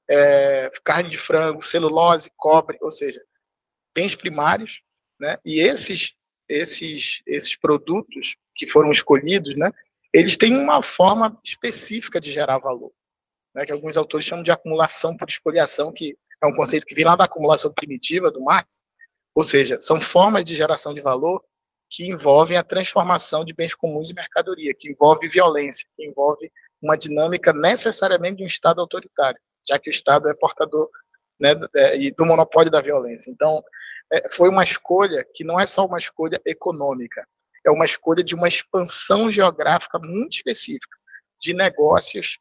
é, 0.08 0.70
carne 0.84 1.08
de 1.08 1.16
frango, 1.16 1.62
celulose, 1.62 2.30
cobre, 2.36 2.76
ou 2.82 2.90
seja, 2.90 3.20
bens 3.94 4.14
primários, 4.14 4.82
né? 5.18 5.38
E 5.44 5.60
esses 5.60 6.14
esses 6.48 7.22
esses 7.26 7.56
produtos 7.56 8.36
que 8.54 8.66
foram 8.66 8.90
escolhidos, 8.90 9.56
né? 9.56 9.72
Eles 10.12 10.36
têm 10.36 10.56
uma 10.56 10.82
forma 10.82 11.38
específica 11.44 12.20
de 12.20 12.32
gerar 12.32 12.58
valor, 12.58 12.92
né? 13.54 13.64
Que 13.66 13.72
alguns 13.72 13.96
autores 13.96 14.26
chamam 14.26 14.44
de 14.44 14.50
acumulação 14.50 15.16
por 15.16 15.28
espoliação, 15.28 15.92
que 15.92 16.16
é 16.42 16.46
um 16.46 16.54
conceito 16.54 16.86
que 16.86 16.94
vem 16.94 17.04
lá 17.04 17.16
da 17.16 17.24
acumulação 17.24 17.72
primitiva 17.72 18.30
do 18.30 18.42
Marx. 18.42 18.82
Ou 19.34 19.42
seja, 19.42 19.78
são 19.78 20.00
formas 20.00 20.44
de 20.44 20.54
geração 20.54 20.94
de 20.94 21.00
valor 21.00 21.42
que 21.88 22.08
envolvem 22.08 22.56
a 22.56 22.64
transformação 22.64 23.44
de 23.44 23.52
bens 23.52 23.74
comuns 23.74 24.10
em 24.10 24.14
mercadoria, 24.14 24.74
que 24.74 24.90
envolve 24.90 25.28
violência, 25.28 25.86
que 25.96 26.04
envolve 26.04 26.50
uma 26.82 26.96
dinâmica 26.96 27.52
necessariamente 27.52 28.38
de 28.38 28.44
um 28.44 28.46
Estado 28.46 28.80
autoritário, 28.80 29.40
já 29.66 29.78
que 29.78 29.88
o 29.88 29.92
Estado 29.92 30.28
é 30.28 30.34
portador 30.34 30.90
né, 31.40 31.54
é, 31.74 32.10
do 32.10 32.24
monopólio 32.24 32.70
da 32.70 32.80
violência. 32.80 33.30
Então, 33.30 33.62
é, 34.12 34.30
foi 34.30 34.48
uma 34.48 34.64
escolha 34.64 35.24
que 35.34 35.44
não 35.44 35.58
é 35.58 35.66
só 35.66 35.84
uma 35.84 35.98
escolha 35.98 36.40
econômica, 36.44 37.26
é 37.64 37.70
uma 37.70 37.84
escolha 37.84 38.22
de 38.22 38.34
uma 38.34 38.48
expansão 38.48 39.30
geográfica 39.30 39.98
muito 39.98 40.34
específica, 40.34 40.96
de 41.40 41.52
negócios 41.52 42.38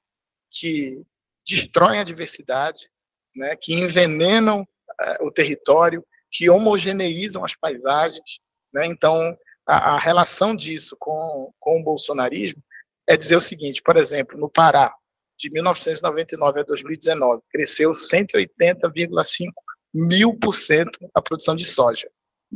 que 0.52 1.02
destroem 1.48 2.00
a 2.00 2.04
diversidade, 2.04 2.90
né, 3.36 3.56
que 3.56 3.74
envenenam 3.74 4.62
uh, 4.62 5.26
o 5.26 5.32
território, 5.32 6.06
que 6.32 6.50
homogeneizam 6.50 7.44
as 7.44 7.56
paisagens, 7.56 8.40
né? 8.74 8.86
Então, 8.86 9.38
a, 9.66 9.96
a, 9.96 10.00
relação 10.00 10.56
disso 10.56 10.98
com, 11.00 11.54
com 11.60 11.80
o 11.80 11.84
bolsonarismo 11.84 12.62
é 13.08 13.16
dizer 13.16 13.38
o 13.38 13.42
seguinte, 13.42 13.82
por 13.82 13.96
exemplo, 13.96 14.38
no 14.38 14.50
Pará, 14.50 14.94
de 15.38 15.50
1999 15.52 16.60
a 16.60 16.64
2019, 16.64 17.42
cresceu 17.50 17.92
180,5 17.92 19.52
mil 19.94 20.38
por 20.38 20.56
cento 20.56 21.00
a 21.14 21.22
produção 21.22 21.56
de 21.56 21.66
soja. 21.66 22.10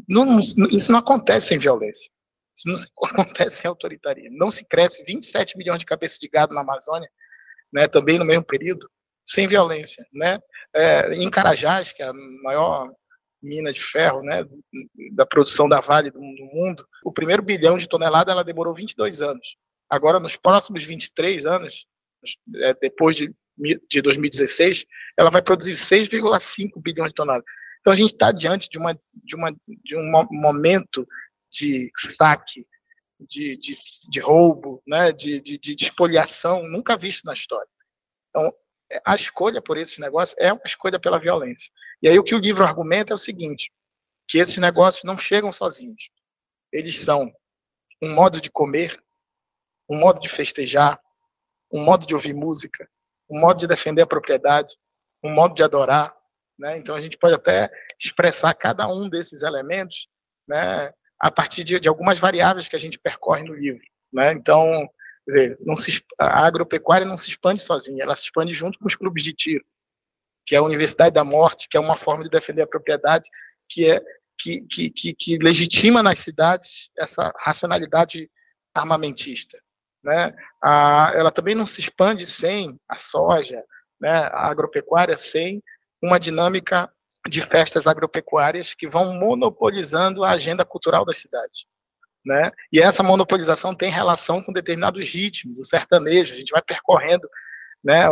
Não, 0.07 0.39
isso 0.39 0.91
não 0.91 0.99
acontece 0.99 1.47
sem 1.47 1.59
violência. 1.59 2.09
Isso 2.55 2.67
não 2.67 2.75
acontece 3.21 3.57
sem 3.57 3.69
autoritarismo. 3.69 4.37
Não 4.37 4.49
se 4.49 4.63
cresce 4.65 5.03
27 5.03 5.57
milhões 5.57 5.79
de 5.79 5.85
cabeças 5.85 6.19
de 6.19 6.27
gado 6.27 6.53
na 6.53 6.61
Amazônia, 6.61 7.09
né, 7.71 7.87
também 7.87 8.19
no 8.19 8.25
mesmo 8.25 8.43
período, 8.43 8.89
sem 9.25 9.47
violência. 9.47 10.05
Né? 10.13 10.39
É, 10.75 11.13
em 11.13 11.29
Carajás, 11.29 11.93
que 11.93 12.03
é 12.03 12.07
a 12.07 12.13
maior 12.43 12.91
mina 13.41 13.71
de 13.71 13.81
ferro, 13.81 14.21
né, 14.21 14.45
da 15.13 15.25
produção 15.25 15.69
da 15.69 15.79
Vale 15.79 16.11
do, 16.11 16.19
mundo, 16.19 16.85
o 17.05 17.11
primeiro 17.11 17.41
bilhão 17.41 17.77
de 17.77 17.87
tonelada 17.87 18.31
ela 18.31 18.43
demorou 18.43 18.73
22 18.73 19.21
anos. 19.21 19.55
Agora, 19.89 20.19
nos 20.19 20.35
próximos 20.35 20.83
23 20.83 21.45
anos, 21.45 21.85
é, 22.55 22.73
depois 22.75 23.15
de, 23.15 23.33
de 23.89 24.01
2016, 24.01 24.85
ela 25.17 25.29
vai 25.29 25.41
produzir 25.41 25.73
6,5 25.73 26.81
bilhões 26.81 27.09
de 27.09 27.15
toneladas. 27.15 27.45
Então, 27.79 27.93
a 27.93 27.95
gente 27.95 28.13
está 28.13 28.31
diante 28.31 28.69
de, 28.69 28.77
uma, 28.77 28.93
de, 28.93 29.35
uma, 29.35 29.55
de 29.83 29.95
um 29.95 30.27
momento 30.31 31.07
de 31.51 31.89
saque, 31.95 32.63
de, 33.19 33.57
de, 33.57 33.75
de 34.09 34.19
roubo, 34.19 34.81
né, 34.87 35.11
de, 35.11 35.41
de, 35.41 35.57
de 35.57 35.83
espoliação 35.83 36.63
nunca 36.67 36.97
visto 36.97 37.25
na 37.25 37.33
história. 37.33 37.67
Então, 38.29 38.53
a 39.05 39.15
escolha 39.15 39.61
por 39.61 39.77
esses 39.77 39.97
negócios 39.97 40.35
é 40.39 40.51
uma 40.51 40.61
escolha 40.65 40.99
pela 40.99 41.19
violência. 41.19 41.71
E 42.01 42.07
aí 42.07 42.17
o 42.17 42.23
que 42.23 42.35
o 42.35 42.39
livro 42.39 42.63
argumenta 42.63 43.13
é 43.13 43.15
o 43.15 43.19
seguinte, 43.19 43.71
que 44.27 44.37
esses 44.37 44.57
negócios 44.57 45.03
não 45.03 45.17
chegam 45.17 45.51
sozinhos. 45.51 46.09
Eles 46.71 46.99
são 46.99 47.31
um 48.01 48.13
modo 48.13 48.39
de 48.39 48.49
comer, 48.49 49.01
um 49.89 49.97
modo 49.97 50.19
de 50.21 50.29
festejar, 50.29 50.99
um 51.71 51.83
modo 51.83 52.05
de 52.05 52.15
ouvir 52.15 52.33
música, 52.33 52.87
um 53.29 53.39
modo 53.39 53.59
de 53.59 53.67
defender 53.67 54.01
a 54.01 54.07
propriedade, 54.07 54.75
um 55.23 55.31
modo 55.31 55.53
de 55.53 55.63
adorar. 55.63 56.15
Né? 56.57 56.77
Então 56.77 56.95
a 56.95 57.01
gente 57.01 57.17
pode 57.17 57.35
até 57.35 57.69
expressar 57.99 58.53
cada 58.53 58.87
um 58.87 59.09
desses 59.09 59.43
elementos 59.43 60.07
né, 60.47 60.91
a 61.19 61.31
partir 61.31 61.63
de, 61.63 61.79
de 61.79 61.87
algumas 61.87 62.19
variáveis 62.19 62.67
que 62.67 62.75
a 62.75 62.79
gente 62.79 62.97
percorre 62.97 63.43
no 63.43 63.53
livro. 63.53 63.83
Né? 64.11 64.33
Então, 64.33 64.89
Quer 65.29 65.55
dizer, 65.55 65.57
se, 65.75 66.03
a 66.19 66.45
agropecuária 66.45 67.05
não 67.05 67.17
se 67.17 67.29
expande 67.29 67.61
sozinha, 67.61 68.03
ela 68.03 68.15
se 68.15 68.23
expande 68.23 68.53
junto 68.53 68.79
com 68.79 68.87
os 68.87 68.95
clubes 68.95 69.23
de 69.23 69.33
tiro, 69.33 69.63
que 70.45 70.55
é 70.55 70.57
a 70.57 70.63
Universidade 70.63 71.13
da 71.13 71.23
Morte, 71.23 71.67
que 71.69 71.77
é 71.77 71.79
uma 71.79 71.97
forma 71.97 72.23
de 72.23 72.29
defender 72.29 72.63
a 72.63 72.67
propriedade, 72.67 73.29
que 73.69 73.89
é 73.89 74.01
que, 74.41 74.61
que, 74.61 74.89
que, 74.89 75.13
que 75.13 75.37
legitima 75.37 76.01
nas 76.01 76.19
cidades 76.19 76.89
essa 76.97 77.31
racionalidade 77.39 78.31
armamentista. 78.73 79.61
Né? 80.03 80.33
A, 80.61 81.11
ela 81.15 81.31
também 81.31 81.55
não 81.55 81.65
se 81.65 81.81
expande 81.81 82.25
sem 82.25 82.79
a 82.87 82.97
soja, 82.97 83.63
né? 83.99 84.29
a 84.31 84.47
agropecuária, 84.47 85.17
sem 85.17 85.61
uma 86.01 86.19
dinâmica 86.19 86.91
de 87.27 87.45
festas 87.45 87.85
agropecuárias 87.85 88.73
que 88.73 88.87
vão 88.87 89.13
monopolizando 89.13 90.23
a 90.23 90.31
agenda 90.31 90.63
cultural 90.63 91.05
da 91.05 91.13
cidade. 91.13 91.67
Né? 92.25 92.51
E 92.71 92.81
essa 92.81 93.03
monopolização 93.03 93.75
tem 93.75 93.89
relação 93.89 94.41
com 94.41 94.53
determinados 94.53 95.09
ritmos, 95.09 95.59
o 95.59 95.65
sertanejo, 95.65 96.33
a 96.33 96.37
gente 96.37 96.51
vai 96.51 96.61
percorrendo 96.61 97.27
né, 97.83 98.05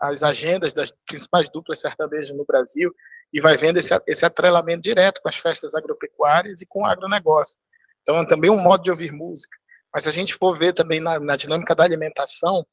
as 0.00 0.22
agendas 0.22 0.72
das 0.72 0.92
principais 1.06 1.48
duplas 1.48 1.80
sertanejas 1.80 2.36
no 2.36 2.44
Brasil 2.44 2.92
e 3.32 3.40
vai 3.40 3.56
vendo 3.56 3.78
esse, 3.78 3.94
esse 4.06 4.26
atrelamento 4.26 4.82
direto 4.82 5.20
com 5.22 5.28
as 5.28 5.36
festas 5.36 5.74
agropecuárias 5.74 6.60
e 6.60 6.66
com 6.66 6.82
o 6.82 6.86
agronegócio. 6.86 7.58
Então, 8.02 8.18
é 8.18 8.26
também 8.26 8.50
um 8.50 8.60
modo 8.60 8.82
de 8.82 8.90
ouvir 8.90 9.12
música. 9.12 9.56
Mas 9.92 10.04
se 10.04 10.08
a 10.08 10.12
gente 10.12 10.34
for 10.34 10.58
ver 10.58 10.72
também 10.72 11.00
na, 11.00 11.18
na 11.20 11.36
dinâmica 11.36 11.74
da 11.74 11.84
alimentação, 11.84 12.66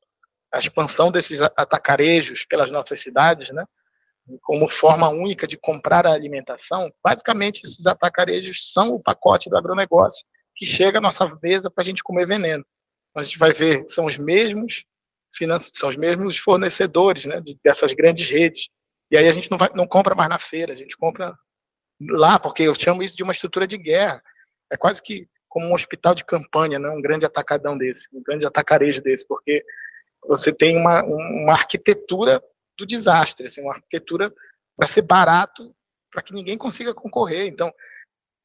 a 0.51 0.57
expansão 0.57 1.11
desses 1.11 1.41
atacarejos 1.41 2.45
pelas 2.45 2.71
nossas 2.71 2.99
cidades, 2.99 3.51
né, 3.51 3.65
como 4.41 4.69
forma 4.69 5.09
única 5.09 5.47
de 5.47 5.57
comprar 5.57 6.05
a 6.05 6.13
alimentação, 6.13 6.91
basicamente 7.03 7.63
esses 7.63 7.85
atacarejos 7.85 8.71
são 8.71 8.93
o 8.95 9.01
pacote 9.01 9.49
do 9.49 9.57
agronegócio 9.57 10.25
que 10.55 10.65
chega 10.65 10.99
à 10.99 11.01
nossa 11.01 11.25
mesa 11.41 11.69
para 11.69 11.81
a 11.81 11.85
gente 11.85 12.03
comer 12.03 12.27
veneno. 12.27 12.65
A 13.15 13.23
gente 13.23 13.39
vai 13.39 13.53
ver, 13.53 13.85
são 13.87 14.05
os 14.05 14.17
mesmos 14.17 14.83
são 15.73 15.89
os 15.89 15.95
mesmos 15.95 16.37
fornecedores 16.37 17.25
né, 17.25 17.41
dessas 17.63 17.93
grandes 17.93 18.29
redes. 18.29 18.67
E 19.11 19.17
aí 19.17 19.27
a 19.27 19.31
gente 19.31 19.49
não, 19.49 19.57
vai, 19.57 19.69
não 19.75 19.87
compra 19.87 20.15
mais 20.15 20.29
na 20.29 20.39
feira, 20.39 20.73
a 20.73 20.75
gente 20.75 20.97
compra 20.97 21.37
lá, 22.01 22.39
porque 22.39 22.63
eu 22.63 22.73
chamo 22.73 23.03
isso 23.03 23.15
de 23.15 23.23
uma 23.23 23.31
estrutura 23.31 23.67
de 23.67 23.77
guerra. 23.77 24.21
É 24.71 24.77
quase 24.77 25.01
que 25.01 25.27
como 25.49 25.67
um 25.67 25.73
hospital 25.73 26.15
de 26.15 26.23
campanha, 26.23 26.79
né, 26.79 26.89
um 26.89 27.01
grande 27.01 27.25
atacadão 27.25 27.77
desse, 27.77 28.07
um 28.13 28.21
grande 28.21 28.45
atacarejo 28.45 29.01
desse, 29.01 29.27
porque 29.27 29.65
você 30.27 30.53
tem 30.53 30.77
uma, 30.77 31.03
uma 31.03 31.53
arquitetura 31.53 32.41
do 32.77 32.85
desastre, 32.85 33.47
assim, 33.47 33.61
uma 33.61 33.73
arquitetura 33.73 34.33
para 34.77 34.87
ser 34.87 35.01
barato, 35.01 35.75
para 36.11 36.21
que 36.21 36.33
ninguém 36.33 36.57
consiga 36.57 36.93
concorrer. 36.93 37.47
Então, 37.47 37.73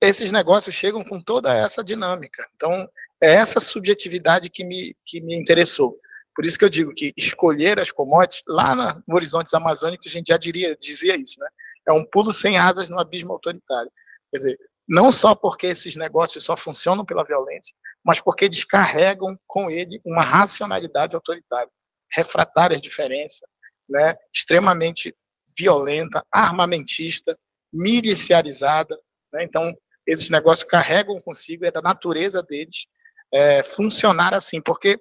esses 0.00 0.32
negócios 0.32 0.75
chegam 0.75 1.04
com 1.04 1.20
toda 1.20 1.54
essa 1.54 1.82
dinâmica. 1.82 2.46
Então, 2.56 2.88
é 3.20 3.34
essa 3.34 3.61
subjetividade 3.61 4.50
que 4.50 4.64
me, 4.64 4.96
que 5.06 5.20
me 5.20 5.34
interessou. 5.34 5.99
Por 6.34 6.44
isso 6.44 6.58
que 6.58 6.64
eu 6.64 6.70
digo 6.70 6.92
que 6.92 7.12
escolher 7.16 7.78
as 7.78 7.90
commodities, 7.90 8.42
lá 8.46 9.00
no 9.06 9.14
Horizontes 9.14 9.54
Amazônicos, 9.54 10.06
a 10.08 10.11
gente 10.11 10.28
já 10.28 10.37
diria, 10.37 10.76
dizia 10.76 11.16
isso, 11.16 11.38
né? 11.38 11.49
É 11.87 11.92
um 11.92 12.04
pulo 12.04 12.32
sem 12.32 12.58
asas 12.58 12.88
no 12.88 12.99
abismo 12.99 13.32
autoritário. 13.32 13.90
Quer 14.30 14.38
dizer, 14.38 14.58
não 14.86 15.10
só 15.10 15.34
porque 15.34 15.68
esses 15.68 15.96
negócios 15.96 16.44
só 16.44 16.56
funcionam 16.56 17.04
pela 17.04 17.24
violência, 17.24 17.74
mas 18.04 18.20
porque 18.20 18.48
descarregam 18.48 19.38
com 19.46 19.70
ele 19.70 20.00
uma 20.04 20.22
racionalidade 20.22 21.14
autoritária, 21.14 21.70
refratária 22.12 22.76
às 22.76 22.82
diferenças, 22.82 23.48
né? 23.88 24.16
extremamente 24.32 25.14
violenta, 25.58 26.24
armamentista, 26.30 27.38
miliciarizada. 27.72 28.98
Né? 29.32 29.44
Então, 29.44 29.74
esses 30.06 30.28
negócios 30.28 30.68
carregam 30.68 31.18
consigo, 31.18 31.64
é 31.64 31.70
da 31.70 31.80
natureza 31.80 32.42
deles 32.42 32.86
é, 33.32 33.62
funcionar 33.64 34.34
assim, 34.34 34.60
porque 34.60 35.00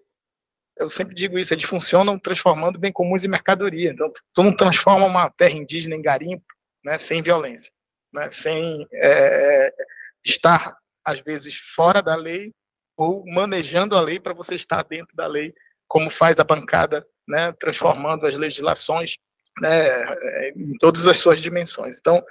eu 0.77 0.89
sempre 0.89 1.13
digo 1.13 1.37
isso, 1.37 1.53
eles 1.53 1.65
funcionam 1.65 2.17
transformando 2.17 2.79
bem 2.79 2.91
comuns 2.91 3.23
em 3.23 3.29
mercadoria. 3.29 3.91
Então, 3.91 4.11
tu 4.33 4.43
não 4.43 4.55
transforma 4.55 5.05
uma 5.05 5.29
terra 5.29 5.53
indígena 5.53 5.95
em 5.95 6.01
garimpo 6.01 6.45
né, 6.83 6.97
sem 6.97 7.21
violência, 7.21 7.71
né, 8.13 8.29
sem 8.29 8.87
é, 8.93 9.73
estar, 10.23 10.77
às 11.03 11.19
vezes, 11.21 11.57
fora 11.75 12.01
da 12.01 12.15
lei 12.15 12.53
ou 12.95 13.23
manejando 13.25 13.95
a 13.95 14.01
lei 14.01 14.19
para 14.19 14.33
você 14.33 14.53
estar 14.55 14.83
dentro 14.83 15.15
da 15.15 15.25
lei, 15.25 15.53
como 15.87 16.11
faz 16.11 16.39
a 16.39 16.43
bancada, 16.43 17.05
né, 17.27 17.51
transformando 17.53 18.25
as 18.27 18.35
legislações 18.35 19.17
né, 19.59 20.51
em 20.55 20.77
todas 20.77 21.07
as 21.07 21.17
suas 21.17 21.41
dimensões. 21.41 21.97
Então, 21.99 22.23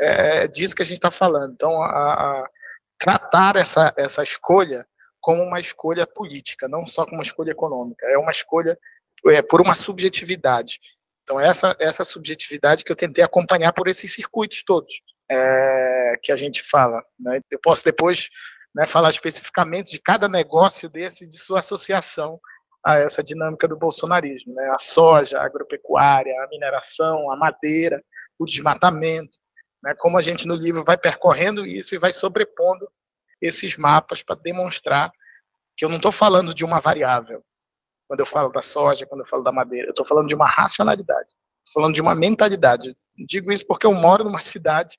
é, 0.00 0.44
é 0.44 0.48
disso 0.48 0.74
que 0.74 0.82
a 0.82 0.84
gente 0.84 0.98
está 0.98 1.10
falando. 1.10 1.52
Então, 1.52 1.80
a, 1.82 2.42
a, 2.42 2.50
tratar 2.98 3.56
essa, 3.56 3.94
essa 3.96 4.22
escolha 4.22 4.86
como 5.20 5.42
uma 5.42 5.60
escolha 5.60 6.06
política, 6.06 6.68
não 6.68 6.86
só 6.86 7.04
como 7.04 7.16
uma 7.16 7.24
escolha 7.24 7.50
econômica, 7.50 8.06
é 8.06 8.18
uma 8.18 8.30
escolha 8.30 8.78
é, 9.26 9.42
por 9.42 9.60
uma 9.60 9.74
subjetividade. 9.74 10.78
Então, 11.22 11.38
essa, 11.38 11.76
essa 11.78 12.04
subjetividade 12.04 12.84
que 12.84 12.90
eu 12.90 12.96
tentei 12.96 13.22
acompanhar 13.22 13.72
por 13.72 13.86
esses 13.86 14.12
circuitos 14.12 14.62
todos 14.64 15.00
é, 15.30 16.14
que 16.22 16.32
a 16.32 16.36
gente 16.36 16.62
fala. 16.62 17.02
Né? 17.18 17.40
Eu 17.50 17.58
posso 17.60 17.84
depois 17.84 18.28
né, 18.74 18.86
falar 18.86 19.10
especificamente 19.10 19.92
de 19.92 20.00
cada 20.00 20.28
negócio 20.28 20.88
desse, 20.88 21.28
de 21.28 21.38
sua 21.38 21.60
associação 21.60 22.40
a 22.84 22.96
essa 22.96 23.22
dinâmica 23.22 23.66
do 23.66 23.76
bolsonarismo, 23.76 24.54
né? 24.54 24.70
A 24.70 24.78
soja, 24.78 25.38
a 25.38 25.44
agropecuária, 25.44 26.32
a 26.42 26.48
mineração, 26.48 27.30
a 27.30 27.36
madeira, 27.36 28.02
o 28.38 28.46
desmatamento, 28.46 29.36
né? 29.82 29.94
Como 29.98 30.16
a 30.16 30.22
gente 30.22 30.46
no 30.46 30.54
livro 30.54 30.84
vai 30.84 30.96
percorrendo 30.96 31.66
isso 31.66 31.94
e 31.94 31.98
vai 31.98 32.12
sobrepondo 32.12 32.88
esses 33.42 33.76
mapas 33.76 34.22
para 34.22 34.36
demonstrar 34.36 35.10
que 35.76 35.84
eu 35.84 35.88
não 35.88 35.96
estou 35.96 36.12
falando 36.12 36.54
de 36.54 36.64
uma 36.64 36.80
variável, 36.80 37.42
quando 38.08 38.20
eu 38.20 38.26
falo 38.26 38.48
da 38.50 38.62
soja, 38.62 39.06
quando 39.06 39.20
eu 39.20 39.26
falo 39.26 39.42
da 39.42 39.52
madeira, 39.52 39.88
eu 39.88 39.90
estou 39.90 40.06
falando 40.06 40.28
de 40.28 40.34
uma 40.34 40.48
racionalidade, 40.48 41.28
estou 41.64 41.82
falando 41.82 41.94
de 41.94 42.00
uma 42.00 42.14
mentalidade. 42.14 42.96
Digo 43.26 43.52
isso 43.52 43.66
porque 43.66 43.86
eu 43.86 43.92
moro 43.92 44.24
numa 44.24 44.40
cidade 44.40 44.96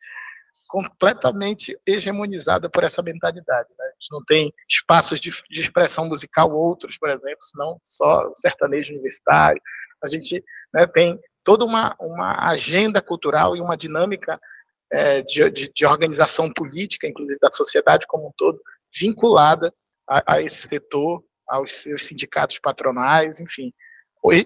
completamente 0.68 1.76
hegemonizada 1.86 2.70
por 2.70 2.84
essa 2.84 3.02
mentalidade. 3.02 3.70
Né? 3.78 3.86
A 3.86 3.92
gente 3.92 4.12
não 4.12 4.24
tem 4.24 4.54
espaços 4.70 5.20
de, 5.20 5.32
de, 5.50 5.62
expressão 5.62 6.08
musical 6.08 6.52
outros, 6.52 6.96
por 6.98 7.10
exemplo, 7.10 7.42
senão 7.42 7.80
só 7.84 8.32
sertanejo 8.36 8.94
universitário. 8.94 9.62
A 10.04 10.08
gente 10.08 10.44
né, 10.72 10.86
tem 10.86 11.20
toda 11.44 11.66
uma, 11.66 11.96
uma 12.00 12.50
agenda 12.50 13.02
cultural 13.02 13.58
e 13.58 13.62
uma 13.62 13.76
dinâmica 13.76 14.40
é, 14.92 15.24
de, 15.24 15.50
de, 15.50 15.72
de, 15.74 15.86
organização 15.86 16.52
política, 16.54 17.08
inclusive 17.08 17.40
da 17.40 17.50
sociedade 17.52 18.06
como 18.08 18.28
um 18.28 18.32
todo, 18.38 18.62
vinculada 18.94 19.74
a, 20.08 20.36
a 20.36 20.42
esse 20.42 20.68
setor, 20.68 21.24
aos 21.48 21.82
seus 21.82 22.06
sindicatos 22.06 22.60
patronais, 22.60 23.40
enfim, 23.40 23.74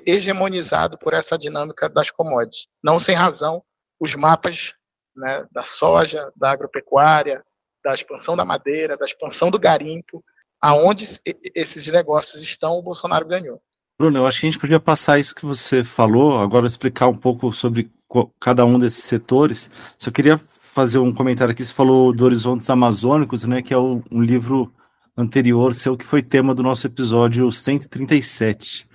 hegemonizado 0.05 0.97
por 0.97 1.13
essa 1.13 1.37
dinâmica 1.37 1.89
das 1.89 2.09
commodities. 2.09 2.67
Não 2.81 2.97
sem 2.97 3.15
razão, 3.15 3.61
os 3.99 4.15
mapas 4.15 4.73
né, 5.15 5.45
da 5.51 5.63
soja, 5.63 6.31
da 6.35 6.51
agropecuária, 6.51 7.43
da 7.83 7.93
expansão 7.93 8.35
da 8.35 8.45
madeira, 8.45 8.97
da 8.97 9.05
expansão 9.05 9.51
do 9.51 9.59
garimpo, 9.59 10.23
aonde 10.61 11.19
esses 11.53 11.87
negócios 11.87 12.41
estão, 12.41 12.73
o 12.73 12.81
Bolsonaro 12.81 13.27
ganhou. 13.27 13.61
Bruno, 13.97 14.19
eu 14.19 14.27
acho 14.27 14.39
que 14.39 14.47
a 14.47 14.49
gente 14.49 14.59
podia 14.59 14.79
passar 14.79 15.19
isso 15.19 15.35
que 15.35 15.45
você 15.45 15.83
falou, 15.83 16.39
agora 16.39 16.65
explicar 16.65 17.07
um 17.07 17.15
pouco 17.15 17.51
sobre 17.51 17.91
cada 18.39 18.65
um 18.65 18.79
desses 18.79 19.03
setores. 19.03 19.69
Só 19.97 20.09
queria 20.09 20.37
fazer 20.37 20.99
um 20.99 21.13
comentário 21.13 21.51
aqui, 21.51 21.63
você 21.63 21.73
falou 21.73 22.13
do 22.13 22.25
Horizontes 22.25 22.69
Amazônicos, 22.69 23.45
né, 23.45 23.61
que 23.61 23.73
é 23.73 23.77
um 23.77 24.01
livro 24.11 24.73
anterior 25.15 25.75
seu 25.75 25.95
que 25.95 26.05
foi 26.05 26.23
tema 26.23 26.55
do 26.55 26.63
nosso 26.63 26.87
episódio 26.87 27.51
137. 27.51 28.87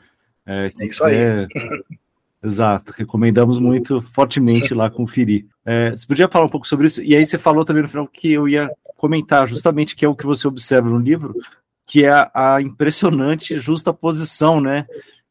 É, 0.46 0.70
que 0.70 0.82
é 0.82 0.87
isso 0.87 1.04
aí. 1.04 1.46
Exato, 2.42 2.92
recomendamos 2.97 3.59
muito 3.59 4.00
fortemente 4.00 4.73
lá 4.73 4.88
conferir. 4.88 5.47
É, 5.64 5.90
você 5.90 6.07
podia 6.07 6.28
falar 6.28 6.47
um 6.47 6.50
pouco 6.50 6.68
sobre 6.68 6.87
isso? 6.87 7.02
E 7.02 7.16
aí 7.16 7.25
você 7.25 7.37
falou 7.37 7.64
também 7.64 7.83
no 7.83 7.88
final 7.88 8.07
que 8.07 8.33
eu 8.33 8.49
ia 8.49 8.71
comentar 8.97 9.49
justamente 9.49 9.97
que 9.97 10.04
é 10.04 10.09
o 10.09 10.14
que 10.14 10.26
você 10.26 10.47
observa 10.47 10.88
no 10.88 10.99
livro, 10.99 11.35
que 11.85 12.04
é 12.04 12.30
a, 12.33 12.61
impressionante 12.61 13.59
justa 13.59 13.92
posição, 13.92 14.61
né, 14.61 14.87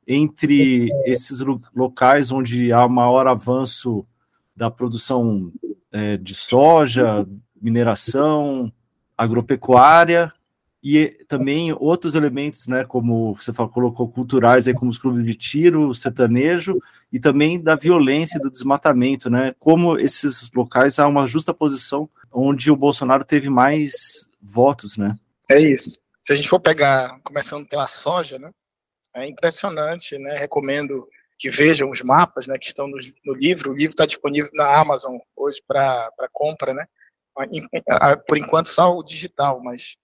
entre 0.05 0.89
esses 1.05 1.41
locais 1.75 2.31
onde 2.31 2.73
há 2.73 2.87
maior 2.87 3.27
avanço 3.27 4.05
da 4.55 4.69
produção 4.69 5.51
é, 5.91 6.17
de 6.17 6.33
soja, 6.33 7.25
mineração, 7.61 8.71
agropecuária 9.17 10.33
e 10.89 11.09
também 11.25 11.73
outros 11.73 12.15
elementos, 12.15 12.65
né, 12.65 12.85
como 12.85 13.33
você 13.33 13.51
falou, 13.51 13.69
colocou 13.69 14.07
culturais 14.09 14.69
aí 14.69 14.73
como 14.73 14.89
os 14.89 14.97
clubes 14.97 15.21
de 15.21 15.33
tiro, 15.33 15.93
sertanejo 15.93 16.81
e 17.11 17.19
também 17.19 17.61
da 17.61 17.75
violência 17.75 18.39
do 18.39 18.49
desmatamento, 18.49 19.29
né? 19.29 19.53
Como 19.59 19.99
esses 19.99 20.49
locais 20.53 20.97
há 20.97 21.05
uma 21.05 21.27
justa 21.27 21.53
posição 21.53 22.09
onde 22.31 22.71
o 22.71 22.75
Bolsonaro 22.77 23.25
teve 23.25 23.49
mais 23.49 24.29
votos, 24.41 24.95
né? 24.95 25.17
É 25.49 25.59
isso. 25.59 26.01
Se 26.21 26.31
a 26.31 26.35
gente 26.37 26.47
for 26.47 26.59
pegar, 26.61 27.19
começando 27.21 27.67
pela 27.67 27.89
soja, 27.89 28.39
né? 28.39 28.51
É 29.13 29.27
impressionante, 29.27 30.17
né? 30.17 30.37
Recomendo 30.37 31.05
que 31.37 31.49
vejam 31.49 31.89
os 31.89 32.01
mapas, 32.01 32.47
né? 32.47 32.57
Que 32.57 32.67
estão 32.67 32.87
no, 32.87 32.97
no 33.25 33.33
livro. 33.33 33.71
O 33.71 33.75
livro 33.75 33.91
está 33.91 34.05
disponível 34.05 34.49
na 34.53 34.79
Amazon 34.79 35.17
hoje 35.35 35.61
para 35.67 36.09
compra, 36.31 36.73
né? 36.73 36.85
Por 38.25 38.37
enquanto 38.37 38.67
só 38.67 38.95
o 38.95 39.03
digital, 39.03 39.61
mas 39.61 39.97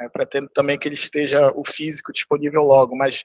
é, 0.00 0.08
pretendo 0.08 0.48
também 0.48 0.78
que 0.78 0.86
ele 0.86 0.94
esteja 0.94 1.52
o 1.54 1.64
físico 1.64 2.12
disponível 2.12 2.62
logo, 2.62 2.96
mas 2.96 3.24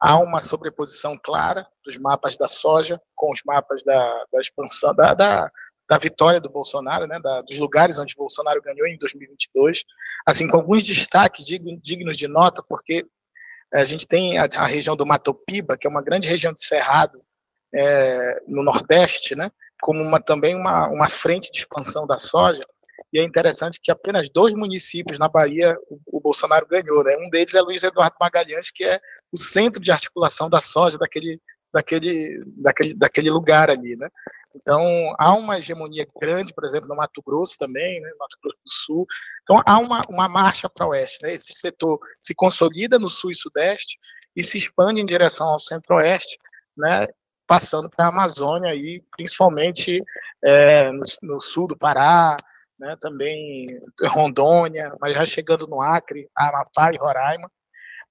há 0.00 0.18
uma 0.18 0.40
sobreposição 0.40 1.18
clara 1.22 1.66
dos 1.84 1.96
mapas 1.96 2.36
da 2.36 2.48
soja 2.48 3.00
com 3.14 3.32
os 3.32 3.40
mapas 3.44 3.82
da, 3.84 4.24
da 4.32 4.40
expansão, 4.40 4.94
da, 4.94 5.14
da, 5.14 5.50
da, 5.88 5.98
vitória 5.98 6.40
do 6.40 6.50
Bolsonaro, 6.50 7.06
né, 7.06 7.20
da, 7.20 7.40
dos 7.42 7.58
lugares 7.58 7.98
onde 7.98 8.16
Bolsonaro 8.16 8.60
ganhou 8.62 8.86
em 8.86 8.98
2022, 8.98 9.84
assim, 10.26 10.48
com 10.48 10.56
alguns 10.56 10.82
destaques 10.82 11.44
dignos 11.44 12.16
de 12.16 12.28
nota, 12.28 12.62
porque 12.68 13.06
a 13.72 13.84
gente 13.84 14.06
tem 14.06 14.38
a, 14.38 14.48
a 14.56 14.66
região 14.66 14.96
do 14.96 15.06
Mato 15.06 15.32
Piba, 15.32 15.78
que 15.78 15.86
é 15.86 15.90
uma 15.90 16.02
grande 16.02 16.28
região 16.28 16.52
de 16.52 16.64
cerrado 16.64 17.22
é, 17.74 18.42
no 18.46 18.62
Nordeste, 18.62 19.34
né, 19.34 19.50
como 19.80 20.00
uma, 20.00 20.20
também 20.20 20.54
uma, 20.54 20.88
uma 20.88 21.08
frente 21.08 21.50
de 21.50 21.58
expansão 21.58 22.06
da 22.06 22.18
soja, 22.18 22.64
e 23.12 23.18
é 23.18 23.22
interessante 23.22 23.78
que 23.82 23.90
apenas 23.90 24.30
dois 24.30 24.54
municípios 24.54 25.18
na 25.18 25.28
Bahia 25.28 25.76
o, 25.90 26.00
o, 26.18 26.20
Bolsonaro 26.20 26.66
ganhou, 26.66 27.04
né? 27.04 27.16
Um 27.18 27.28
deles 27.28 27.54
é 27.54 27.60
Luiz 27.60 27.82
Eduardo 27.82 28.16
Magalhães, 28.18 28.70
que 28.70 28.84
é 28.84 28.98
o 29.30 29.36
centro 29.36 29.82
de 29.82 29.92
articulação 29.92 30.48
da 30.48 30.60
soja 30.60 30.96
daquele, 30.96 31.40
daquele, 31.72 32.42
daquele, 32.56 32.94
daquele 32.94 33.30
lugar 33.30 33.68
ali, 33.68 33.96
né? 33.96 34.08
Então, 34.54 35.14
há 35.18 35.34
uma 35.34 35.58
hegemonia 35.58 36.06
grande, 36.20 36.52
por 36.52 36.64
exemplo, 36.64 36.88
no 36.88 36.96
Mato 36.96 37.22
Grosso 37.22 37.56
também, 37.58 38.00
né, 38.00 38.10
Mato 38.18 38.36
Grosso 38.42 38.58
do 38.64 38.70
Sul. 38.70 39.06
Então, 39.42 39.62
há 39.64 39.78
uma, 39.78 40.04
uma 40.08 40.28
marcha 40.28 40.68
para 40.68 40.86
o 40.86 40.90
oeste. 40.90 41.18
Né? 41.22 41.34
Esse 41.34 41.52
setor 41.54 41.98
se 42.22 42.34
consolida 42.34 42.98
no 42.98 43.08
sul 43.08 43.30
e 43.30 43.34
sudeste 43.34 43.98
e 44.36 44.42
se 44.42 44.58
expande 44.58 45.00
em 45.00 45.06
direção 45.06 45.46
ao 45.46 45.58
centro-oeste, 45.58 46.38
né, 46.76 47.08
passando 47.46 47.88
para 47.88 48.06
a 48.06 48.08
Amazônia, 48.08 48.74
e 48.74 49.02
principalmente 49.16 50.02
é, 50.42 50.90
no, 50.90 51.04
no, 51.22 51.40
sul 51.40 51.66
do 51.66 51.76
Pará, 51.76 52.36
né, 52.82 52.96
também 53.00 53.80
Rondônia, 54.08 54.92
mas 55.00 55.14
já 55.14 55.24
chegando 55.24 55.68
no 55.68 55.80
Acre, 55.80 56.28
Amapá 56.36 56.92
e 56.92 56.98
Roraima. 56.98 57.48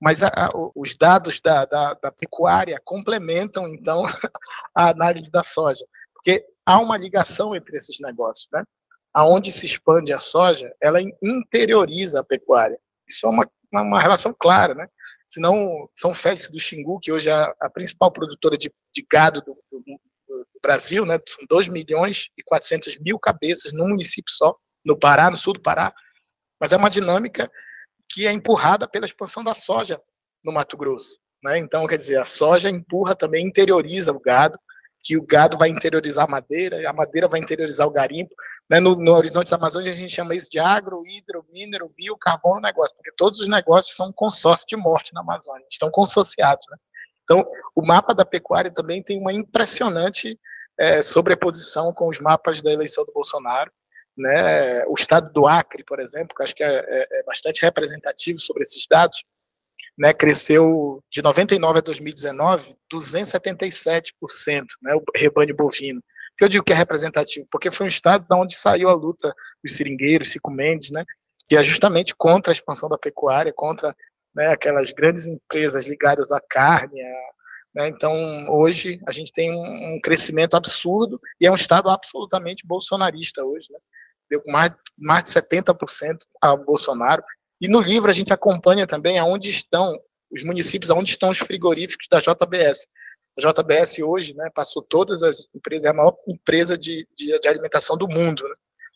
Mas 0.01 0.23
a, 0.23 0.27
a, 0.27 0.49
os 0.73 0.95
dados 0.95 1.41
da, 1.41 1.65
da, 1.65 1.93
da, 1.93 2.11
pecuária 2.11 2.81
complementam, 2.83 3.67
então, 3.67 4.05
a 4.73 4.89
análise 4.89 5.29
da 5.29 5.43
soja, 5.43 5.85
porque 6.13 6.43
há 6.65 6.79
uma 6.79 6.97
ligação 6.97 7.53
entre 7.53 7.75
esses 7.75 7.99
negócios. 7.99 8.47
Né? 8.51 8.63
Aonde 9.13 9.51
se 9.51 9.65
expande 9.65 10.13
a 10.13 10.19
soja, 10.19 10.73
ela 10.81 10.99
interioriza 11.21 12.21
a 12.21 12.23
pecuária. 12.23 12.79
Isso 13.05 13.27
é 13.27 13.29
uma, 13.29 13.47
uma, 13.71 13.81
uma 13.81 14.01
relação 14.01 14.33
clara, 14.33 14.73
né? 14.73 14.87
Senão, 15.27 15.89
São 15.93 16.13
Félix 16.13 16.49
do 16.49 16.59
Xingu, 16.59 16.99
que 16.99 17.11
hoje 17.11 17.29
é 17.29 17.33
a, 17.33 17.69
principal 17.69 18.11
produtora 18.11 18.57
de, 18.57 18.73
de 18.93 19.05
gado 19.09 19.41
do, 19.41 19.57
do, 19.71 19.99
Brasil, 20.61 21.05
né? 21.05 21.19
São 21.27 21.45
2 21.49 21.69
milhões 21.69 22.29
e 22.37 22.43
400 22.43 22.97
mil 22.99 23.17
cabeças 23.19 23.73
num 23.73 23.89
município 23.89 24.31
só, 24.31 24.55
no 24.85 24.97
Pará, 24.97 25.29
no 25.29 25.37
sul 25.37 25.53
do 25.53 25.61
Pará. 25.61 25.93
Mas 26.59 26.71
é 26.71 26.77
uma 26.77 26.89
dinâmica 26.89 27.51
que 28.09 28.27
é 28.27 28.31
empurrada 28.31 28.87
pela 28.87 29.05
expansão 29.05 29.43
da 29.43 29.53
soja 29.53 30.01
no 30.43 30.51
Mato 30.51 30.77
Grosso. 30.77 31.17
Né? 31.43 31.57
Então, 31.57 31.87
quer 31.87 31.97
dizer, 31.97 32.17
a 32.17 32.25
soja 32.25 32.69
empurra 32.69 33.15
também, 33.15 33.45
interioriza 33.45 34.11
o 34.11 34.19
gado, 34.19 34.59
que 35.03 35.17
o 35.17 35.25
gado 35.25 35.57
vai 35.57 35.69
interiorizar 35.69 36.25
a 36.25 36.31
madeira, 36.31 36.87
a 36.87 36.93
madeira 36.93 37.27
vai 37.27 37.39
interiorizar 37.39 37.87
o 37.87 37.91
garimpo. 37.91 38.33
Né? 38.69 38.79
No, 38.79 38.95
no 38.95 39.11
Horizonte 39.13 39.49
da 39.49 39.57
Amazônia, 39.57 39.91
a 39.91 39.95
gente 39.95 40.13
chama 40.13 40.35
isso 40.35 40.49
de 40.49 40.59
agro, 40.59 41.03
hidro, 41.05 41.45
mineral, 41.51 41.89
bio, 41.89 42.15
carbono, 42.17 42.61
negócio, 42.61 42.95
porque 42.95 43.11
todos 43.17 43.39
os 43.39 43.47
negócios 43.47 43.95
são 43.95 44.09
um 44.09 44.13
consórcio 44.13 44.67
de 44.67 44.75
morte 44.75 45.13
na 45.13 45.21
Amazônia, 45.21 45.65
estão 45.69 45.89
consorciados. 45.89 46.65
Né? 46.69 46.77
Então, 47.23 47.45
o 47.75 47.85
mapa 47.85 48.13
da 48.13 48.25
pecuária 48.25 48.71
também 48.71 49.01
tem 49.01 49.19
uma 49.19 49.33
impressionante 49.33 50.39
é, 50.81 50.99
sobreposição 51.03 51.93
com 51.93 52.09
os 52.09 52.19
mapas 52.19 52.59
da 52.59 52.71
eleição 52.71 53.05
do 53.05 53.13
Bolsonaro. 53.13 53.71
Né? 54.17 54.83
O 54.87 54.95
estado 54.95 55.31
do 55.31 55.47
Acre, 55.47 55.83
por 55.83 55.99
exemplo, 55.99 56.35
que 56.35 56.41
acho 56.41 56.55
que 56.55 56.63
é, 56.63 56.67
é, 56.67 57.19
é 57.19 57.23
bastante 57.23 57.61
representativo 57.61 58.39
sobre 58.39 58.63
esses 58.63 58.87
dados, 58.89 59.23
né, 59.97 60.13
cresceu 60.13 61.03
de 61.11 61.21
99 61.21 61.79
a 61.79 61.81
2019 61.81 62.75
277%, 62.91 64.11
né, 64.81 64.95
o 64.95 65.03
rebanho 65.15 65.55
bovino. 65.55 66.01
que 66.37 66.43
eu 66.45 66.49
digo 66.49 66.63
que 66.63 66.73
é 66.73 66.75
representativo? 66.75 67.47
Porque 67.51 67.71
foi 67.71 67.85
um 67.85 67.89
estado 67.89 68.25
da 68.27 68.35
onde 68.35 68.55
saiu 68.55 68.89
a 68.89 68.93
luta 68.93 69.33
dos 69.63 69.75
seringueiros, 69.75 70.31
Cico 70.31 70.51
Mendes, 70.51 70.91
né, 70.91 71.03
que 71.47 71.55
é 71.55 71.63
justamente 71.63 72.15
contra 72.15 72.51
a 72.51 72.53
expansão 72.53 72.89
da 72.89 72.97
pecuária, 72.97 73.53
contra 73.55 73.95
né, 74.35 74.47
aquelas 74.47 74.91
grandes 74.91 75.25
empresas 75.25 75.87
ligadas 75.87 76.31
à 76.31 76.39
carne, 76.39 77.01
a, 77.01 77.31
né, 77.73 77.87
então 77.89 78.49
hoje 78.49 78.99
a 79.07 79.11
gente 79.11 79.31
tem 79.31 79.51
um, 79.51 79.99
crescimento 80.01 80.55
absurdo 80.55 81.19
e 81.39 81.47
é 81.47 81.51
um 81.51 81.55
estado 81.55 81.89
absolutamente 81.89 82.65
bolsonarista 82.65 83.43
hoje, 83.43 83.71
né, 83.71 83.79
deu 84.29 84.41
mais, 84.47 84.71
mais 84.97 85.23
de 85.23 85.29
70% 85.31 86.17
ao 86.41 86.57
Bolsonaro, 86.63 87.23
e 87.59 87.67
no 87.67 87.79
livro 87.79 88.09
a 88.09 88.13
gente 88.13 88.33
acompanha 88.33 88.87
também 88.87 89.19
aonde 89.19 89.49
estão 89.49 89.99
os 90.31 90.43
municípios, 90.43 90.89
aonde 90.89 91.11
estão 91.11 91.29
os 91.29 91.37
frigoríficos 91.37 92.07
da 92.09 92.19
JBS. 92.19 92.87
A 93.37 93.51
JBS 93.51 93.99
hoje 93.99 94.35
né, 94.35 94.49
passou 94.53 94.81
todas 94.81 95.23
as 95.23 95.47
empresas, 95.53 95.85
é 95.85 95.89
a 95.89 95.93
maior 95.93 96.15
empresa 96.27 96.77
de, 96.77 97.07
de, 97.15 97.39
de 97.39 97.47
alimentação 97.47 97.97
do 97.97 98.07
mundo. 98.07 98.43
Né? 98.43 98.53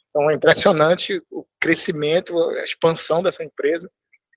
Então 0.10 0.32
é 0.32 0.34
impressionante 0.34 1.22
o 1.30 1.46
crescimento, 1.60 2.38
a 2.38 2.64
expansão 2.64 3.22
dessa 3.22 3.44
empresa 3.44 3.90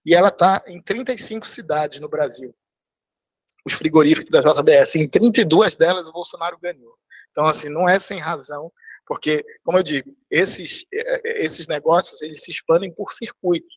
e 0.04 0.14
ela 0.14 0.28
está 0.28 0.62
em 0.66 0.82
35 0.82 1.46
cidades 1.46 2.00
no 2.00 2.08
Brasil. 2.08 2.54
Os 3.68 3.74
frigoríficos 3.74 4.30
da 4.30 4.40
JBS. 4.40 4.96
Em 4.96 5.08
32 5.08 5.76
delas, 5.76 6.08
o 6.08 6.12
Bolsonaro 6.12 6.58
ganhou. 6.60 6.94
Então, 7.30 7.46
assim, 7.46 7.68
não 7.68 7.88
é 7.88 7.98
sem 7.98 8.18
razão, 8.18 8.72
porque, 9.06 9.44
como 9.62 9.78
eu 9.78 9.82
digo, 9.82 10.14
esses, 10.30 10.84
é, 10.92 11.30
é, 11.30 11.44
esses 11.44 11.68
negócios 11.68 12.20
eles 12.20 12.42
se 12.42 12.50
expandem 12.50 12.92
por 12.92 13.12
circuito. 13.12 13.68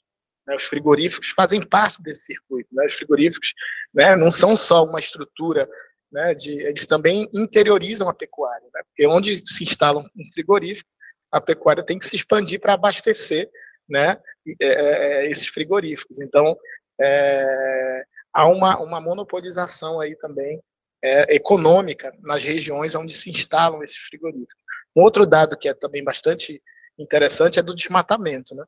Né? 0.47 0.55
Os 0.55 0.63
frigoríficos 0.63 1.29
fazem 1.29 1.61
parte 1.61 2.01
desse 2.01 2.25
circuito. 2.25 2.69
Né? 2.73 2.85
Os 2.85 2.95
frigoríficos 2.95 3.53
né, 3.93 4.15
não 4.15 4.31
são 4.31 4.55
só 4.55 4.83
uma 4.83 4.99
estrutura 4.99 5.69
né, 6.11 6.33
de, 6.33 6.51
eles 6.63 6.85
também 6.87 7.29
interiorizam 7.33 8.09
a 8.09 8.13
pecuária, 8.13 8.67
né, 8.73 8.81
porque 8.83 9.07
onde 9.07 9.37
se 9.37 9.63
instala 9.63 10.01
um 10.01 10.31
frigorífico, 10.33 10.89
a 11.31 11.39
pecuária 11.39 11.83
tem 11.83 11.97
que 11.97 12.05
se 12.05 12.17
expandir 12.17 12.59
para 12.59 12.73
abastecer 12.73 13.49
né, 13.87 14.17
é, 14.59 15.27
esses 15.27 15.47
frigoríficos. 15.47 16.19
Então, 16.19 16.57
é, 16.99 18.03
há 18.33 18.47
uma, 18.47 18.79
uma 18.79 19.01
monopolização 19.01 19.99
aí 19.99 20.15
também 20.17 20.61
é, 21.03 21.35
econômica 21.35 22.15
nas 22.21 22.43
regiões 22.43 22.95
onde 22.95 23.13
se 23.13 23.29
instalam 23.29 23.83
esses 23.83 23.97
frigoríficos. 23.97 24.61
Um 24.95 25.01
outro 25.01 25.25
dado 25.25 25.57
que 25.57 25.67
é 25.67 25.73
também 25.73 26.03
bastante 26.03 26.61
interessante 26.97 27.59
é 27.59 27.63
do 27.63 27.75
desmatamento. 27.75 28.53
Né? 28.53 28.63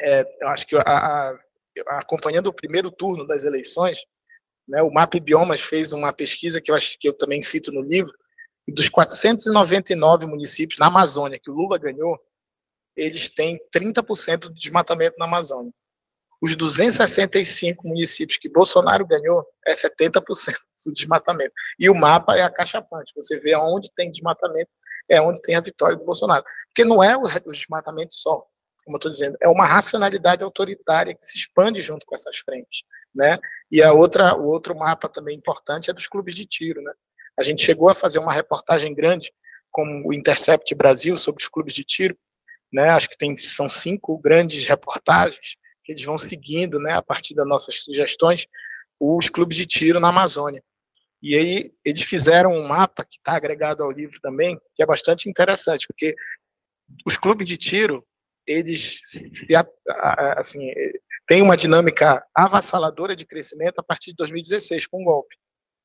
É, 0.00 0.24
eu 0.42 0.48
acho 0.48 0.66
que 0.66 0.76
a, 0.76 0.82
a, 0.82 1.38
acompanhando 1.98 2.48
o 2.48 2.54
primeiro 2.54 2.90
turno 2.90 3.26
das 3.26 3.44
eleições, 3.44 4.04
né, 4.68 4.82
o 4.82 4.90
MAP 4.90 5.14
Biomas 5.20 5.60
fez 5.60 5.92
uma 5.92 6.12
pesquisa 6.12 6.60
que 6.60 6.70
eu 6.70 6.74
acho 6.74 6.98
que 6.98 7.08
eu 7.08 7.12
também 7.12 7.42
cito 7.42 7.70
no 7.72 7.82
livro, 7.82 8.12
e 8.68 8.72
dos 8.72 8.88
499 8.88 10.26
municípios 10.26 10.78
na 10.78 10.88
Amazônia 10.88 11.38
que 11.38 11.50
o 11.50 11.54
Lula 11.54 11.78
ganhou, 11.78 12.18
eles 12.96 13.30
têm 13.30 13.60
30% 13.72 14.48
de 14.48 14.54
desmatamento 14.54 15.16
na 15.18 15.26
Amazônia. 15.26 15.72
Os 16.40 16.54
265 16.54 17.88
municípios 17.88 18.38
que 18.38 18.48
Bolsonaro 18.48 19.06
ganhou 19.06 19.44
é 19.66 19.72
70% 19.72 20.22
do 20.84 20.92
desmatamento. 20.92 21.52
E 21.78 21.88
o 21.88 21.94
mapa 21.94 22.36
é 22.36 22.42
a 22.42 22.50
caixa 22.50 22.82
pante. 22.82 23.12
Você 23.14 23.40
vê 23.40 23.56
onde 23.56 23.90
tem 23.94 24.10
desmatamento, 24.10 24.70
é 25.08 25.20
onde 25.20 25.40
tem 25.40 25.54
a 25.54 25.60
vitória 25.60 25.96
do 25.96 26.04
Bolsonaro. 26.04 26.44
Porque 26.68 26.84
não 26.84 27.02
é 27.02 27.16
o 27.16 27.22
desmatamento 27.50 28.14
só, 28.14 28.44
como 28.84 28.96
eu 28.96 28.98
estou 28.98 29.10
dizendo, 29.10 29.36
é 29.40 29.48
uma 29.48 29.66
racionalidade 29.66 30.44
autoritária 30.44 31.14
que 31.14 31.24
se 31.24 31.38
expande 31.38 31.80
junto 31.80 32.04
com 32.04 32.14
essas 32.14 32.36
frentes. 32.38 32.82
Né? 33.14 33.38
E 33.70 33.82
a 33.82 33.92
outra, 33.92 34.36
o 34.36 34.46
outro 34.46 34.76
mapa 34.76 35.08
também 35.08 35.36
importante 35.36 35.90
é 35.90 35.94
dos 35.94 36.06
clubes 36.06 36.34
de 36.34 36.44
tiro. 36.44 36.82
Né? 36.82 36.92
A 37.38 37.42
gente 37.42 37.64
chegou 37.64 37.88
a 37.88 37.94
fazer 37.94 38.18
uma 38.18 38.32
reportagem 38.32 38.94
grande 38.94 39.32
com 39.70 40.02
o 40.06 40.12
Intercept 40.12 40.72
Brasil 40.74 41.16
sobre 41.16 41.42
os 41.42 41.48
clubes 41.48 41.74
de 41.74 41.82
tiro. 41.82 42.16
Né? 42.72 42.90
Acho 42.90 43.08
que 43.08 43.16
tem, 43.16 43.36
são 43.36 43.68
cinco 43.68 44.18
grandes 44.18 44.68
reportagens 44.68 45.56
que 45.86 45.92
eles 45.92 46.02
vão 46.02 46.18
seguindo, 46.18 46.80
né, 46.80 46.94
a 46.94 47.02
partir 47.02 47.34
das 47.34 47.46
nossas 47.46 47.82
sugestões, 47.82 48.46
os 48.98 49.28
clubes 49.28 49.56
de 49.56 49.66
tiro 49.66 50.00
na 50.00 50.08
Amazônia. 50.08 50.62
E 51.22 51.34
aí 51.36 51.72
eles 51.84 52.02
fizeram 52.02 52.52
um 52.52 52.66
mapa 52.66 53.04
que 53.04 53.18
está 53.18 53.36
agregado 53.36 53.84
ao 53.84 53.90
livro 53.90 54.20
também, 54.20 54.58
que 54.74 54.82
é 54.82 54.86
bastante 54.86 55.30
interessante, 55.30 55.86
porque 55.86 56.14
os 57.06 57.16
clubes 57.16 57.46
de 57.46 57.56
tiro, 57.56 58.04
eles 58.46 59.00
assim, 60.36 60.72
têm 61.26 61.40
uma 61.40 61.56
dinâmica 61.56 62.24
avassaladora 62.34 63.14
de 63.14 63.24
crescimento 63.24 63.78
a 63.78 63.82
partir 63.82 64.10
de 64.10 64.16
2016, 64.16 64.86
com 64.86 65.02
o 65.02 65.04
golpe. 65.04 65.36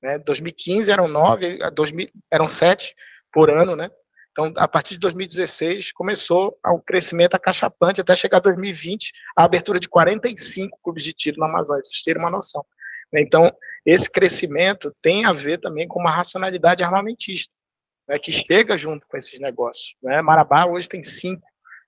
Né? 0.01 0.17
2015 0.19 0.91
eram 0.91 1.07
nove, 1.07 1.57
2000, 1.73 2.07
eram 2.31 2.47
sete 2.47 2.95
por 3.31 3.49
ano, 3.49 3.75
né? 3.75 3.89
Então, 4.31 4.53
a 4.55 4.67
partir 4.67 4.93
de 4.93 4.99
2016, 5.01 5.91
começou 5.91 6.57
o 6.65 6.79
crescimento 6.79 7.35
acachapante 7.35 7.99
até 7.99 8.15
chegar 8.15 8.37
a 8.37 8.41
2020, 8.41 9.11
a 9.35 9.43
abertura 9.43 9.79
de 9.79 9.89
45 9.89 10.79
clubes 10.81 11.03
de 11.03 11.13
tiro 11.13 11.37
na 11.39 11.47
Amazônia, 11.47 11.81
para 11.81 11.89
vocês 11.89 12.03
terem 12.03 12.21
uma 12.21 12.31
noção. 12.31 12.65
Então, 13.13 13.53
esse 13.85 14.09
crescimento 14.09 14.95
tem 15.01 15.25
a 15.25 15.33
ver 15.33 15.57
também 15.59 15.87
com 15.87 15.99
uma 15.99 16.11
racionalidade 16.11 16.81
armamentista, 16.81 17.53
né, 18.07 18.17
que 18.17 18.31
chega 18.31 18.77
junto 18.77 19.05
com 19.05 19.17
esses 19.17 19.37
negócios. 19.39 19.95
Né? 20.01 20.21
Marabá 20.21 20.65
hoje 20.65 20.87
tem 20.87 21.03
cinco 21.03 21.45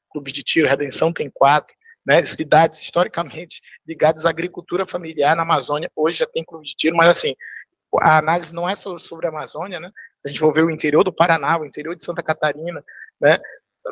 clubes 0.09 0.33
de 0.33 0.43
tiro, 0.43 0.67
Redenção 0.67 1.13
tem 1.13 1.29
quatro, 1.29 1.73
né? 2.05 2.21
cidades 2.23 2.81
historicamente 2.81 3.61
ligadas 3.87 4.25
à 4.25 4.29
agricultura 4.29 4.85
familiar 4.85 5.35
na 5.35 5.43
Amazônia, 5.43 5.89
hoje 5.95 6.19
já 6.19 6.27
tem 6.27 6.43
clube 6.43 6.65
de 6.65 6.75
tiro, 6.75 6.97
mas 6.97 7.07
assim, 7.07 7.35
a 8.01 8.17
análise 8.17 8.53
não 8.53 8.69
é 8.69 8.75
sobre 8.75 9.27
a 9.27 9.29
Amazônia, 9.29 9.79
né? 9.79 9.91
A 10.25 10.29
gente 10.29 10.39
for 10.39 10.53
ver 10.53 10.63
o 10.63 10.71
interior 10.71 11.03
do 11.03 11.13
Paraná, 11.13 11.57
o 11.57 11.65
interior 11.65 11.95
de 11.95 12.03
Santa 12.03 12.23
Catarina, 12.23 12.83
né? 13.19 13.39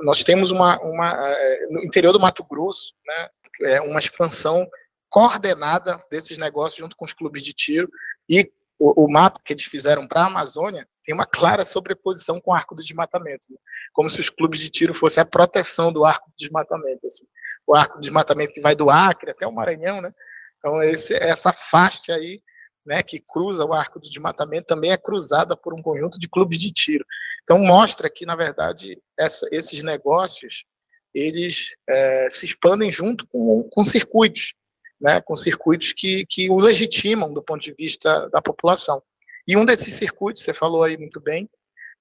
Nós 0.03 0.23
temos 0.23 0.51
uma, 0.51 0.79
uma 0.81 1.13
é, 1.13 1.67
no 1.69 1.83
interior 1.83 2.13
do 2.13 2.19
Mato 2.19 2.43
Grosso, 2.43 2.93
né? 3.05 3.29
É 3.63 3.81
uma 3.81 3.99
expansão 3.99 4.67
coordenada 5.09 5.99
desses 6.09 6.37
negócios 6.37 6.79
junto 6.79 6.95
com 6.95 7.03
os 7.03 7.11
clubes 7.11 7.43
de 7.43 7.53
tiro 7.53 7.89
e 8.29 8.49
o, 8.79 9.05
o 9.05 9.11
mapa 9.11 9.41
que 9.43 9.53
eles 9.53 9.65
fizeram 9.65 10.07
para 10.07 10.21
a 10.21 10.27
Amazônia 10.27 10.87
tem 11.03 11.13
uma 11.13 11.25
clara 11.25 11.65
sobreposição 11.65 12.39
com 12.39 12.51
o 12.51 12.53
arco 12.53 12.73
do 12.73 12.83
desmatamento, 12.83 13.47
né? 13.51 13.57
como 13.93 14.09
se 14.09 14.19
os 14.19 14.29
clubes 14.29 14.59
de 14.59 14.69
tiro 14.69 14.93
fossem 14.95 15.21
a 15.21 15.25
proteção 15.25 15.91
do 15.91 16.05
arco 16.05 16.29
do 16.29 16.35
desmatamento, 16.37 17.05
assim. 17.05 17.25
o 17.67 17.75
arco 17.75 17.97
do 17.97 18.01
desmatamento 18.01 18.53
que 18.53 18.61
vai 18.61 18.75
do 18.75 18.89
Acre 18.89 19.31
até 19.31 19.45
o 19.45 19.51
Maranhão, 19.51 20.01
né? 20.01 20.13
Então 20.57 20.81
esse, 20.81 21.13
essa 21.15 21.51
faixa 21.51 22.13
aí 22.13 22.41
né, 22.85 23.03
que 23.03 23.19
cruza 23.19 23.65
o 23.65 23.73
arco 23.73 23.99
do 23.99 24.09
desmatamento, 24.09 24.67
também 24.67 24.91
é 24.91 24.97
cruzada 24.97 25.55
por 25.55 25.73
um 25.73 25.81
conjunto 25.81 26.19
de 26.19 26.27
clubes 26.27 26.59
de 26.59 26.71
tiro. 26.71 27.05
Então, 27.43 27.59
mostra 27.59 28.09
que, 28.09 28.25
na 28.25 28.35
verdade, 28.35 29.01
essa, 29.17 29.47
esses 29.51 29.83
negócios 29.83 30.65
eles 31.13 31.75
é, 31.89 32.27
se 32.29 32.45
expandem 32.45 32.91
junto 32.91 33.27
com, 33.27 33.67
com 33.69 33.83
circuitos, 33.83 34.53
né, 34.99 35.21
com 35.21 35.35
circuitos 35.35 35.93
que, 35.93 36.25
que 36.29 36.49
o 36.49 36.57
legitimam 36.57 37.33
do 37.33 37.43
ponto 37.43 37.61
de 37.61 37.73
vista 37.73 38.29
da 38.29 38.41
população. 38.41 39.01
E 39.47 39.57
um 39.57 39.65
desses 39.65 39.93
circuitos, 39.95 40.43
você 40.43 40.53
falou 40.53 40.83
aí 40.83 40.97
muito 40.97 41.19
bem, 41.19 41.49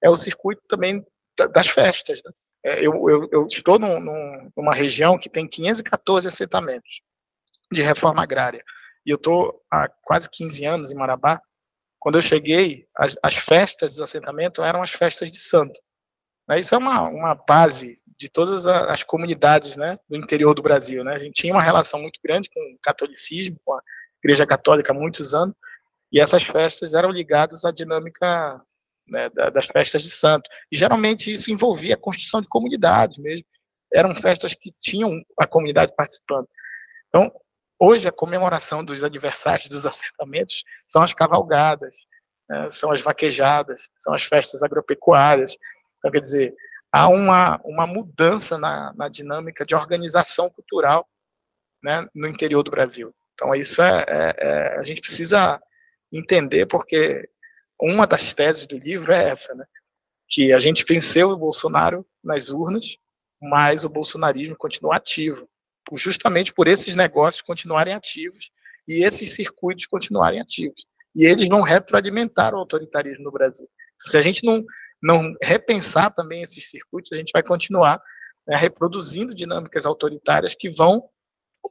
é 0.01 0.09
o 0.09 0.15
circuito 0.15 0.61
também 0.67 1.05
das 1.51 1.67
festas. 1.67 2.21
Né? 2.23 2.31
É, 2.63 2.79
eu, 2.79 3.09
eu, 3.09 3.29
eu, 3.31 3.47
estou 3.47 3.77
num, 3.77 3.99
numa 4.55 4.73
região 4.73 5.17
que 5.17 5.29
tem 5.29 5.47
514 5.47 6.27
assentamentos 6.27 7.01
de 7.71 7.81
reforma 7.81 8.23
agrária 8.23 8.63
e 9.05 9.11
eu 9.11 9.15
estou 9.15 9.61
há 9.71 9.87
quase 10.03 10.29
15 10.29 10.65
anos 10.65 10.91
em 10.91 10.95
Marabá. 10.95 11.41
Quando 11.99 12.17
eu 12.17 12.21
cheguei, 12.21 12.87
as, 12.95 13.15
as 13.21 13.35
festas 13.35 13.93
dos 13.93 14.01
assentamentos 14.01 14.63
eram 14.63 14.81
as 14.81 14.91
festas 14.91 15.29
de 15.29 15.37
santo. 15.37 15.79
Né? 16.47 16.59
Isso 16.59 16.73
é 16.75 16.77
uma, 16.77 17.09
uma 17.09 17.35
base 17.35 17.95
de 18.17 18.29
todas 18.29 18.67
as 18.67 19.03
comunidades 19.03 19.75
né, 19.75 19.97
do 20.09 20.15
interior 20.15 20.53
do 20.53 20.61
Brasil. 20.61 21.03
Né? 21.03 21.13
A 21.13 21.19
gente 21.19 21.33
tinha 21.33 21.53
uma 21.53 21.63
relação 21.63 21.99
muito 21.99 22.19
grande 22.23 22.49
com 22.53 22.59
o 22.59 22.79
catolicismo, 22.81 23.59
com 23.63 23.73
a 23.73 23.81
Igreja 24.23 24.45
Católica 24.45 24.91
há 24.91 24.95
muitos 24.95 25.33
anos, 25.33 25.55
e 26.11 26.19
essas 26.19 26.43
festas 26.43 26.93
eram 26.93 27.09
ligadas 27.09 27.63
à 27.63 27.71
dinâmica 27.71 28.61
né, 29.07 29.29
das 29.29 29.67
festas 29.67 30.03
de 30.03 30.11
santo. 30.11 30.49
E 30.71 30.75
geralmente 30.75 31.31
isso 31.31 31.51
envolvia 31.51 31.95
a 31.95 31.99
construção 31.99 32.41
de 32.41 32.47
comunidades 32.47 33.17
mesmo. 33.17 33.45
Eram 33.93 34.15
festas 34.15 34.53
que 34.53 34.73
tinham 34.79 35.21
a 35.39 35.47
comunidade 35.47 35.93
participando. 35.95 36.47
Então, 37.07 37.31
Hoje, 37.83 38.07
a 38.07 38.11
comemoração 38.11 38.85
dos 38.85 39.03
aniversários 39.03 39.67
dos 39.67 39.87
assentamentos 39.87 40.63
são 40.87 41.01
as 41.01 41.15
cavalgadas, 41.15 41.95
né, 42.47 42.69
são 42.69 42.91
as 42.91 43.01
vaquejadas, 43.01 43.89
são 43.97 44.13
as 44.13 44.21
festas 44.23 44.61
agropecuárias. 44.61 45.57
Então, 45.97 46.11
quer 46.11 46.21
dizer, 46.21 46.55
há 46.91 47.09
uma, 47.09 47.59
uma 47.65 47.87
mudança 47.87 48.55
na, 48.59 48.93
na 48.93 49.09
dinâmica 49.09 49.65
de 49.65 49.73
organização 49.73 50.47
cultural 50.47 51.09
né, 51.81 52.07
no 52.13 52.27
interior 52.27 52.61
do 52.61 52.69
Brasil. 52.69 53.15
Então, 53.33 53.55
isso 53.55 53.81
é, 53.81 54.05
é, 54.07 54.35
é, 54.37 54.77
a 54.77 54.83
gente 54.83 55.01
precisa 55.01 55.59
entender, 56.13 56.67
porque 56.67 57.27
uma 57.81 58.05
das 58.05 58.31
teses 58.31 58.67
do 58.67 58.77
livro 58.77 59.11
é 59.11 59.27
essa, 59.27 59.55
né, 59.55 59.65
que 60.29 60.53
a 60.53 60.59
gente 60.59 60.85
venceu 60.87 61.31
o 61.31 61.37
Bolsonaro 61.37 62.05
nas 62.23 62.49
urnas, 62.49 62.95
mas 63.41 63.83
o 63.83 63.89
bolsonarismo 63.89 64.55
continua 64.55 64.97
ativo 64.97 65.49
justamente 65.93 66.53
por 66.53 66.67
esses 66.67 66.95
negócios 66.95 67.41
continuarem 67.41 67.93
ativos 67.93 68.51
e 68.87 69.03
esses 69.03 69.35
circuitos 69.35 69.85
continuarem 69.85 70.39
ativos. 70.39 70.85
E 71.15 71.25
eles 71.25 71.47
vão 71.47 71.61
retroalimentar 71.61 72.53
o 72.53 72.57
autoritarismo 72.57 73.23
no 73.23 73.31
Brasil. 73.31 73.67
Se 73.99 74.17
a 74.17 74.21
gente 74.21 74.45
não, 74.45 74.63
não 75.01 75.35
repensar 75.41 76.13
também 76.13 76.41
esses 76.41 76.69
circuitos, 76.69 77.11
a 77.11 77.15
gente 77.15 77.31
vai 77.31 77.43
continuar 77.43 78.01
né, 78.47 78.55
reproduzindo 78.55 79.35
dinâmicas 79.35 79.85
autoritárias 79.85 80.55
que 80.55 80.69
vão, 80.69 81.03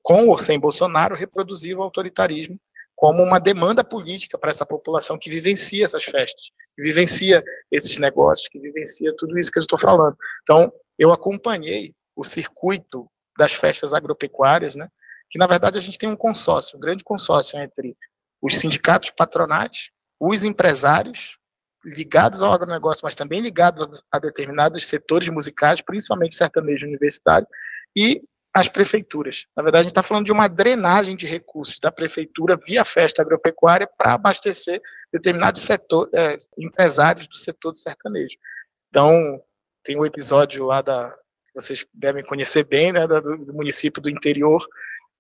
com 0.03 0.29
ou 0.29 0.39
sem 0.39 0.59
Bolsonaro, 0.59 1.17
reproduzir 1.17 1.77
o 1.77 1.83
autoritarismo 1.83 2.59
como 2.95 3.23
uma 3.23 3.41
demanda 3.41 3.83
política 3.83 4.37
para 4.37 4.51
essa 4.51 4.67
população 4.67 5.19
que 5.19 5.31
vivencia 5.31 5.87
essas 5.87 6.05
festas, 6.05 6.51
que 6.77 6.83
vivencia 6.83 7.43
esses 7.73 7.99
negócios, 7.99 8.47
que 8.47 8.59
vivencia 8.59 9.15
tudo 9.17 9.39
isso 9.39 9.51
que 9.51 9.59
eu 9.59 9.63
estou 9.63 9.79
falando. 9.79 10.15
Então, 10.43 10.71
eu 10.99 11.11
acompanhei 11.11 11.95
o 12.15 12.23
circuito 12.23 13.11
das 13.41 13.55
festas 13.55 13.95
agropecuárias, 13.95 14.75
né? 14.75 14.87
que 15.31 15.39
na 15.39 15.47
verdade 15.47 15.79
a 15.79 15.81
gente 15.81 15.99
tem 15.99 16.11
um 16.11 16.17
consórcio, 16.17 16.77
um 16.77 16.81
grande 16.81 17.03
consórcio 17.03 17.59
entre 17.59 17.97
os 18.43 18.59
sindicatos 18.59 19.11
patronais, 19.11 19.91
os 20.19 20.45
empresários 20.45 21.39
ligados 21.83 22.43
ao 22.43 22.53
agronegócio, 22.53 23.01
mas 23.03 23.15
também 23.15 23.41
ligados 23.41 24.03
a 24.13 24.19
determinados 24.19 24.87
setores 24.87 25.31
musicais, 25.31 25.81
principalmente 25.81 26.35
sertanejo 26.35 26.87
universitário, 26.87 27.47
e 27.97 28.23
as 28.53 28.69
prefeituras. 28.69 29.47
Na 29.57 29.63
verdade, 29.63 29.81
a 29.81 29.83
gente 29.85 29.93
está 29.93 30.03
falando 30.03 30.27
de 30.27 30.33
uma 30.33 30.49
drenagem 30.49 31.17
de 31.17 31.27
recursos 31.27 31.79
da 31.79 31.91
prefeitura 31.91 32.59
via 32.67 32.85
festa 32.85 33.23
agropecuária 33.23 33.89
para 33.97 34.13
abastecer 34.13 34.83
determinados 35.11 35.63
setor, 35.63 36.11
é, 36.13 36.37
empresários 36.59 37.27
do 37.27 37.37
setor 37.37 37.73
do 37.73 37.79
sertanejo. 37.79 38.37
Então, 38.89 39.41
tem 39.83 39.97
um 39.97 40.05
episódio 40.05 40.67
lá 40.67 40.83
da 40.83 41.17
vocês 41.55 41.85
devem 41.93 42.25
conhecer 42.25 42.65
bem, 42.65 42.93
né, 42.93 43.07
do, 43.07 43.21
do 43.21 43.53
município 43.55 44.01
do 44.01 44.11
interior, 44.11 44.65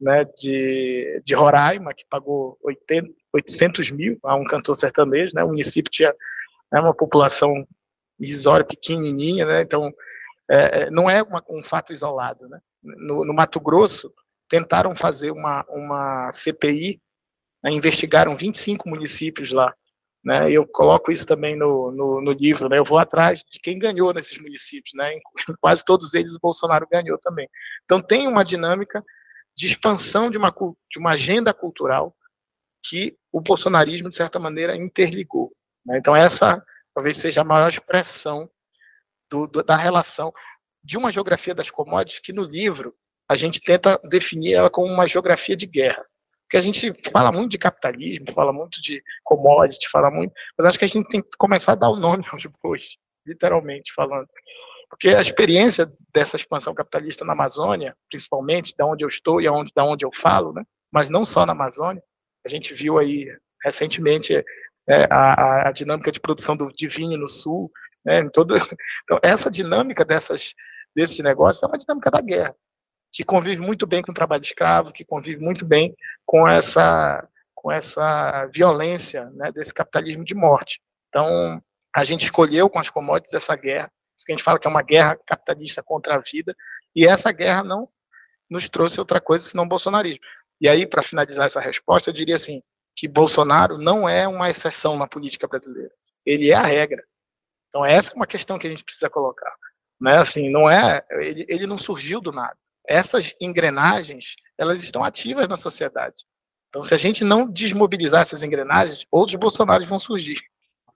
né, 0.00 0.24
de, 0.36 1.22
de 1.24 1.34
Roraima, 1.34 1.92
que 1.92 2.04
pagou 2.08 2.58
80, 2.62 3.10
800 3.32 3.90
mil 3.90 4.18
a 4.24 4.34
um 4.34 4.44
cantor 4.44 4.74
sertanejo, 4.74 5.32
né, 5.34 5.44
o 5.44 5.48
município 5.48 5.90
tinha 5.90 6.14
né, 6.72 6.80
uma 6.80 6.94
população 6.94 7.66
irrisória, 8.18 8.64
pequenininha, 8.64 9.44
né, 9.44 9.62
então 9.62 9.92
é, 10.48 10.90
não 10.90 11.08
é 11.08 11.22
uma, 11.22 11.44
um 11.48 11.62
fato 11.62 11.92
isolado, 11.92 12.48
né, 12.48 12.60
no, 12.82 13.24
no, 13.24 13.34
Mato 13.34 13.60
Grosso 13.60 14.12
tentaram 14.48 14.94
fazer 14.94 15.30
uma, 15.30 15.64
uma 15.68 16.32
CPI, 16.32 17.00
né, 17.62 17.70
investigaram 17.70 18.36
25 18.36 18.88
municípios 18.88 19.52
lá, 19.52 19.74
né, 20.24 20.50
eu 20.50 20.66
coloco 20.66 21.11
isso 21.11 21.26
também 21.26 21.56
no, 21.56 21.90
no, 21.90 22.20
no, 22.20 22.33
livro, 22.33 22.68
né, 22.68 22.78
eu 22.78 22.85
vou 22.85 22.98
atrás 22.98 23.42
de 23.50 23.59
quem 23.59 23.78
ganhou 23.78 24.12
nesses 24.12 24.37
municípios, 24.38 24.92
né, 24.94 25.14
em 25.14 25.20
quase 25.61 25.85
todos 25.85 26.12
eles 26.14 26.37
o 26.37 26.40
Bolsonaro 26.40 26.87
ganhou 26.90 27.18
também. 27.18 27.48
Então 27.85 28.02
tem 28.02 28.28
uma 28.28 28.44
dinâmica 28.44 29.02
de 29.56 29.66
expansão 29.66 30.30
de 30.30 30.38
uma, 30.38 30.54
de 30.90 30.98
uma 30.98 31.12
agenda 31.12 31.52
cultural 31.52 32.16
que 32.83 33.16
o 33.33 33.40
bolsonarismo, 33.40 34.09
de 34.09 34.16
certa 34.16 34.38
maneira, 34.38 34.76
interligou. 34.76 35.52
Né? 35.85 35.98
Então, 35.98 36.16
essa 36.16 36.64
talvez 36.94 37.18
seja 37.18 37.42
a 37.42 37.44
maior 37.44 37.68
expressão 37.68 38.50
do, 39.30 39.46
do, 39.46 39.62
da 39.62 39.76
relação 39.76 40.33
de 40.83 40.96
uma 40.96 41.12
geografia 41.12 41.54
das 41.54 41.70
commodities 41.70 42.20
que 42.20 42.33
no 42.33 42.42
livro 42.42 42.94
a 43.28 43.37
gente 43.37 43.61
tenta 43.61 44.00
definir 44.09 44.54
ela 44.54 44.70
como 44.70 44.92
uma 44.92 45.06
geografia 45.06 45.56
de 45.56 45.66
guerra. 45.66 46.04
Porque 46.50 46.56
a 46.56 46.60
gente 46.60 46.92
fala 47.12 47.30
muito 47.30 47.52
de 47.52 47.58
capitalismo, 47.58 48.32
fala 48.34 48.52
muito 48.52 48.82
de 48.82 49.00
commodity, 49.22 49.88
fala 49.88 50.10
muito, 50.10 50.32
mas 50.58 50.66
acho 50.66 50.78
que 50.80 50.84
a 50.84 50.88
gente 50.88 51.08
tem 51.08 51.22
que 51.22 51.28
começar 51.38 51.72
a 51.72 51.76
dar 51.76 51.90
o 51.90 51.94
nome 51.94 52.24
aos 52.28 52.44
bois, 52.60 52.96
literalmente 53.24 53.92
falando. 53.94 54.26
Porque 54.88 55.10
a 55.10 55.20
experiência 55.20 55.88
dessa 56.12 56.34
expansão 56.34 56.74
capitalista 56.74 57.24
na 57.24 57.34
Amazônia, 57.34 57.96
principalmente, 58.10 58.74
da 58.76 58.84
onde 58.84 59.04
eu 59.04 59.08
estou 59.08 59.40
e 59.40 59.46
da 59.72 59.84
onde 59.84 60.04
eu 60.04 60.10
falo, 60.12 60.52
né? 60.52 60.64
mas 60.92 61.08
não 61.08 61.24
só 61.24 61.46
na 61.46 61.52
Amazônia, 61.52 62.02
a 62.44 62.48
gente 62.48 62.74
viu 62.74 62.98
aí 62.98 63.32
recentemente 63.62 64.34
é, 64.88 65.04
a, 65.08 65.68
a, 65.68 65.72
dinâmica 65.72 66.10
de 66.10 66.18
produção 66.18 66.56
do 66.56 66.72
Divine 66.72 67.16
no 67.16 67.28
Sul, 67.28 67.70
né? 68.04 68.28
Todo, 68.30 68.56
então, 69.04 69.20
essa 69.22 69.48
dinâmica 69.48 70.04
dessas, 70.04 70.52
desses 70.96 71.20
negócios 71.20 71.62
é 71.62 71.66
uma 71.66 71.78
dinâmica 71.78 72.10
da 72.10 72.20
guerra, 72.20 72.56
que 73.12 73.25
convive 73.25 73.61
muito 73.61 73.87
bem 73.87 74.03
com 74.03 74.12
o 74.12 74.14
trabalho 74.14 74.42
escravo, 74.42 74.92
que 74.92 75.05
convive 75.05 75.42
muito 75.42 75.64
bem 75.64 75.94
com 76.25 76.46
essa, 76.46 77.27
com 77.55 77.70
essa 77.70 78.46
violência 78.46 79.31
né, 79.31 79.51
desse 79.53 79.75
capitalismo 79.75 80.25
de 80.25 80.35
morte. 80.35 80.81
Então, 81.09 81.61
a 81.94 82.05
gente 82.05 82.25
escolheu 82.25 82.70
com 82.70 82.79
as 82.79 82.88
commodities 82.88 83.35
essa 83.35 83.57
guerra, 83.57 83.90
isso 84.16 84.25
que 84.25 84.33
a 84.33 84.37
gente 84.37 84.44
fala 84.44 84.59
que 84.59 84.66
é 84.66 84.70
uma 84.70 84.83
guerra 84.83 85.18
capitalista 85.27 85.83
contra 85.83 86.14
a 86.14 86.18
vida, 86.18 86.55
e 86.94 87.07
essa 87.07 87.33
guerra 87.33 87.64
não 87.64 87.88
nos 88.49 88.68
trouxe 88.68 88.99
outra 88.99 89.20
coisa 89.20 89.49
senão 89.49 89.66
bolsonarismo. 89.66 90.20
E 90.61 90.68
aí, 90.68 90.87
para 90.87 91.03
finalizar 91.03 91.46
essa 91.46 91.61
resposta, 91.61 92.11
eu 92.11 92.14
diria 92.14 92.37
assim, 92.37 92.62
que 92.94 93.09
Bolsonaro 93.09 93.79
não 93.79 94.09
é 94.09 94.29
uma 94.29 94.51
exceção 94.51 94.96
na 94.96 95.09
política 95.09 95.49
brasileira, 95.49 95.90
ele 96.25 96.51
é 96.51 96.55
a 96.55 96.62
regra. 96.62 97.03
Então 97.68 97.85
essa 97.85 98.12
é 98.12 98.16
uma 98.16 98.27
questão 98.27 98.59
que 98.59 98.66
a 98.66 98.70
gente 98.70 98.85
precisa 98.85 99.09
colocar, 99.09 99.55
né? 100.01 100.18
Assim, 100.18 100.51
não 100.51 100.68
é, 100.68 101.03
ele, 101.12 101.46
ele 101.49 101.66
não 101.66 101.79
surgiu 101.79 102.20
do 102.20 102.33
nada. 102.33 102.57
Essas 102.90 103.33
engrenagens, 103.40 104.35
elas 104.59 104.83
estão 104.83 105.05
ativas 105.05 105.48
na 105.48 105.57
sociedade. 105.57 106.16
Então, 106.68 106.83
se 106.83 106.92
a 106.92 106.98
gente 106.98 107.22
não 107.22 107.48
desmobilizar 107.48 108.22
essas 108.22 108.42
engrenagens, 108.42 109.07
outros 109.12 109.38
Bolsonaros 109.38 109.88
vão 109.88 110.00
surgir. 110.00 110.40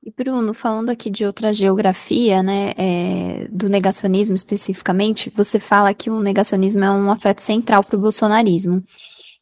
E 0.02 0.10
Bruno, 0.10 0.52
falando 0.52 0.90
aqui 0.90 1.08
de 1.08 1.24
outra 1.24 1.52
geografia, 1.52 2.42
né, 2.42 2.74
é, 2.76 3.48
do 3.48 3.68
negacionismo 3.68 4.34
especificamente, 4.34 5.32
você 5.34 5.60
fala 5.60 5.94
que 5.94 6.10
o 6.10 6.20
negacionismo 6.20 6.84
é 6.84 6.90
um 6.90 7.10
afeto 7.12 7.40
central 7.40 7.84
para 7.84 7.96
o 7.96 8.00
bolsonarismo. 8.00 8.82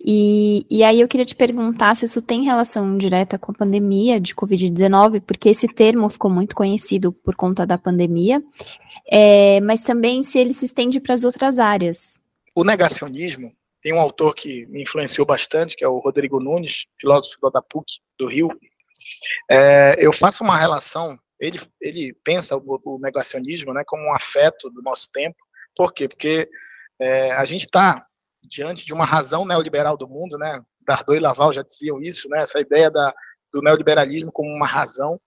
E, 0.05 0.67
e 0.69 0.85
aí 0.85 1.01
eu 1.01 1.09
queria 1.09 1.25
te 1.25 1.35
perguntar 1.35 1.95
se 1.95 2.05
isso 2.05 2.21
tem 2.21 2.45
relação 2.45 2.99
direta 2.99 3.39
com 3.39 3.53
a 3.53 3.55
pandemia 3.55 4.21
de 4.21 4.35
Covid-19, 4.35 5.23
porque 5.23 5.49
esse 5.49 5.67
termo 5.69 6.09
ficou 6.11 6.31
muito 6.31 6.55
conhecido 6.55 7.13
por 7.13 7.35
conta 7.35 7.65
da 7.65 7.79
pandemia, 7.79 8.43
é, 9.11 9.61
mas 9.63 9.83
também 9.83 10.23
se 10.23 10.39
ele 10.39 10.53
se 10.53 10.67
estende 10.67 11.01
para 11.01 11.15
as 11.15 11.25
outras 11.25 11.59
áreas. 11.59 12.22
O 12.55 12.65
negacionismo 12.65 13.53
tem 13.81 13.93
um 13.93 14.01
autor 14.01 14.35
que 14.35 14.67
me 14.67 14.83
influenciou 14.83 15.27
bastante, 15.27 15.77
que 15.77 15.85
é 15.85 15.89
o 15.89 15.99
Rodrigo 15.99 16.39
Nunes, 16.39 16.87
filósofo 17.01 17.51
da 17.51 17.61
PUC 17.61 18.01
do 18.19 18.29
Rio, 18.29 18.49
é, 19.51 19.97
eu 19.99 20.13
faço 20.13 20.45
uma 20.45 20.57
relação, 20.57 21.19
ele, 21.39 21.61
ele 21.81 22.15
pensa 22.25 22.57
o, 22.57 22.81
o, 22.85 22.99
negacionismo 22.99 23.73
né, 23.73 23.83
como 23.87 24.03
um 24.05 24.15
afeto 24.15 24.71
do 24.71 24.83
nosso 24.83 25.11
tempo, 25.13 25.37
por 25.77 25.93
quê? 25.93 26.09
Porque 26.09 26.49
é, 27.01 27.33
a 27.33 27.45
gente 27.45 27.63
está 27.63 28.07
diante 28.43 28.85
de 28.85 28.93
uma 28.93 29.05
razão 29.05 29.45
neoliberal 29.45 29.97
do 29.97 30.09
mundo, 30.09 30.37
né? 30.37 30.61
Dardot 30.87 31.17
e 31.17 31.21
Laval 31.21 31.53
já 31.53 31.63
diziam 31.63 32.03
isso, 32.03 32.29
né? 32.29 32.43
Essa 32.43 32.61
ideia 32.61 32.91
da, 32.91 33.15
do 33.53 33.63
neoliberalismo 33.63 34.33
como 34.33 34.51
uma 34.51 34.67
razão, 34.67 35.21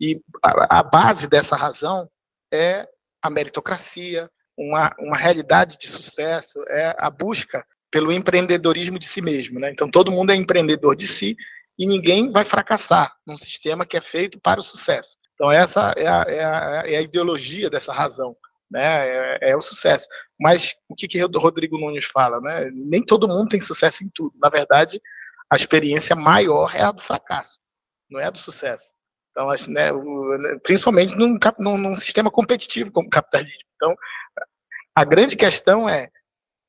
e 0.00 0.20
a, 0.42 0.78
a 0.80 0.82
base 0.82 1.28
dessa 1.28 1.56
razão 1.56 2.08
é 2.52 2.88
a 3.22 3.28
meritocracia, 3.28 4.30
uma, 4.56 4.94
uma 4.98 5.16
realidade 5.16 5.78
de 5.78 5.88
sucesso, 5.88 6.62
é 6.68 6.94
a 6.98 7.10
busca 7.10 7.64
pelo 7.90 8.12
empreendedorismo 8.12 8.98
de 8.98 9.08
si 9.08 9.20
mesmo. 9.20 9.58
Né? 9.58 9.70
Então, 9.70 9.90
todo 9.90 10.12
mundo 10.12 10.30
é 10.32 10.36
empreendedor 10.36 10.94
de 10.94 11.06
si 11.06 11.36
e 11.78 11.86
ninguém 11.86 12.30
vai 12.30 12.44
fracassar 12.44 13.12
num 13.26 13.36
sistema 13.36 13.86
que 13.86 13.96
é 13.96 14.00
feito 14.00 14.38
para 14.40 14.60
o 14.60 14.62
sucesso. 14.62 15.16
Então, 15.34 15.50
essa 15.50 15.94
é 15.96 16.06
a, 16.06 16.24
é 16.28 16.44
a, 16.44 16.82
é 16.86 16.96
a 16.98 17.02
ideologia 17.02 17.70
dessa 17.70 17.92
razão, 17.92 18.36
né? 18.70 19.08
É, 19.08 19.50
é, 19.50 19.56
o 19.56 19.60
sucesso. 19.60 20.06
Mas 20.38 20.74
o 20.88 20.94
que, 20.94 21.08
que 21.08 21.24
o 21.24 21.38
Rodrigo 21.38 21.78
Nunes 21.78 22.06
fala? 22.06 22.40
Né? 22.40 22.70
Nem 22.72 23.02
todo 23.02 23.26
mundo 23.26 23.48
tem 23.48 23.60
sucesso 23.60 24.04
em 24.04 24.10
tudo. 24.14 24.38
Na 24.38 24.50
verdade, 24.50 25.00
a 25.50 25.56
experiência 25.56 26.14
maior 26.14 26.76
é 26.76 26.82
a 26.82 26.92
do 26.92 27.02
fracasso, 27.02 27.58
não 28.10 28.20
é 28.20 28.26
a 28.26 28.30
do 28.30 28.38
sucesso. 28.38 28.92
Então, 29.30 29.50
acho, 29.50 29.70
né, 29.70 29.92
né, 29.92 30.58
principalmente 30.62 31.16
num, 31.16 31.38
num, 31.58 31.78
num 31.78 31.96
sistema 31.96 32.30
competitivo 32.30 32.90
como 32.90 33.06
o 33.06 33.10
capitalismo. 33.10 33.60
Então, 33.76 33.94
a 34.94 35.04
grande 35.04 35.36
questão 35.36 35.88
é 35.88 36.08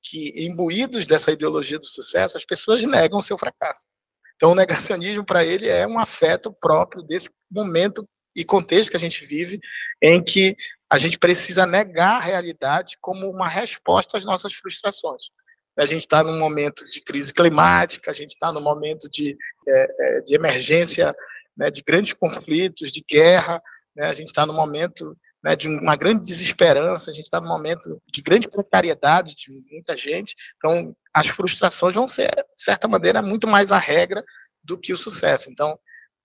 que, 0.03 0.45
imbuídos 0.45 1.07
dessa 1.07 1.31
ideologia 1.31 1.79
do 1.79 1.87
sucesso, 1.87 2.37
as 2.37 2.45
pessoas 2.45 2.83
negam 2.85 3.21
seu 3.21 3.37
fracasso. 3.37 3.87
Então, 4.35 4.51
o 4.51 4.55
negacionismo 4.55 5.25
para 5.25 5.45
ele 5.45 5.67
é 5.67 5.85
um 5.85 5.99
afeto 5.99 6.51
próprio 6.51 7.03
desse 7.03 7.29
momento 7.49 8.07
e 8.35 8.43
contexto 8.43 8.89
que 8.89 8.97
a 8.97 8.99
gente 8.99 9.25
vive, 9.25 9.59
em 10.01 10.23
que 10.23 10.55
a 10.89 10.97
gente 10.97 11.19
precisa 11.19 11.65
negar 11.65 12.17
a 12.17 12.19
realidade 12.21 12.97
como 12.99 13.29
uma 13.29 13.47
resposta 13.47 14.17
às 14.17 14.25
nossas 14.25 14.53
frustrações. 14.53 15.25
A 15.77 15.85
gente 15.85 16.01
está 16.01 16.23
num 16.23 16.37
momento 16.37 16.85
de 16.89 17.01
crise 17.01 17.33
climática, 17.33 18.11
a 18.11 18.13
gente 18.13 18.31
está 18.31 18.51
num 18.51 18.61
momento 18.61 19.09
de, 19.09 19.37
é, 19.67 20.17
é, 20.17 20.21
de 20.21 20.35
emergência, 20.35 21.13
né, 21.55 21.69
de 21.69 21.81
grandes 21.81 22.13
conflitos, 22.13 22.91
de 22.91 23.03
guerra, 23.07 23.61
né, 23.95 24.07
a 24.07 24.13
gente 24.13 24.27
está 24.27 24.45
num 24.45 24.53
momento 24.53 25.15
né, 25.43 25.55
de 25.55 25.67
uma 25.67 25.95
grande 25.95 26.23
desesperança, 26.23 27.11
a 27.11 27.13
gente 27.13 27.25
está 27.25 27.39
num 27.39 27.47
momento 27.47 28.01
de 28.11 28.21
grande 28.21 28.47
precariedade 28.47 29.35
de 29.35 29.51
muita 29.71 29.97
gente, 29.97 30.35
então 30.57 30.95
as 31.13 31.27
frustrações 31.27 31.95
vão 31.95 32.07
ser, 32.07 32.29
de 32.29 32.63
certa 32.63 32.87
maneira, 32.87 33.21
muito 33.21 33.47
mais 33.47 33.71
a 33.71 33.77
regra 33.77 34.23
do 34.63 34.77
que 34.77 34.93
o 34.93 34.97
sucesso. 34.97 35.49
Então, 35.49 35.77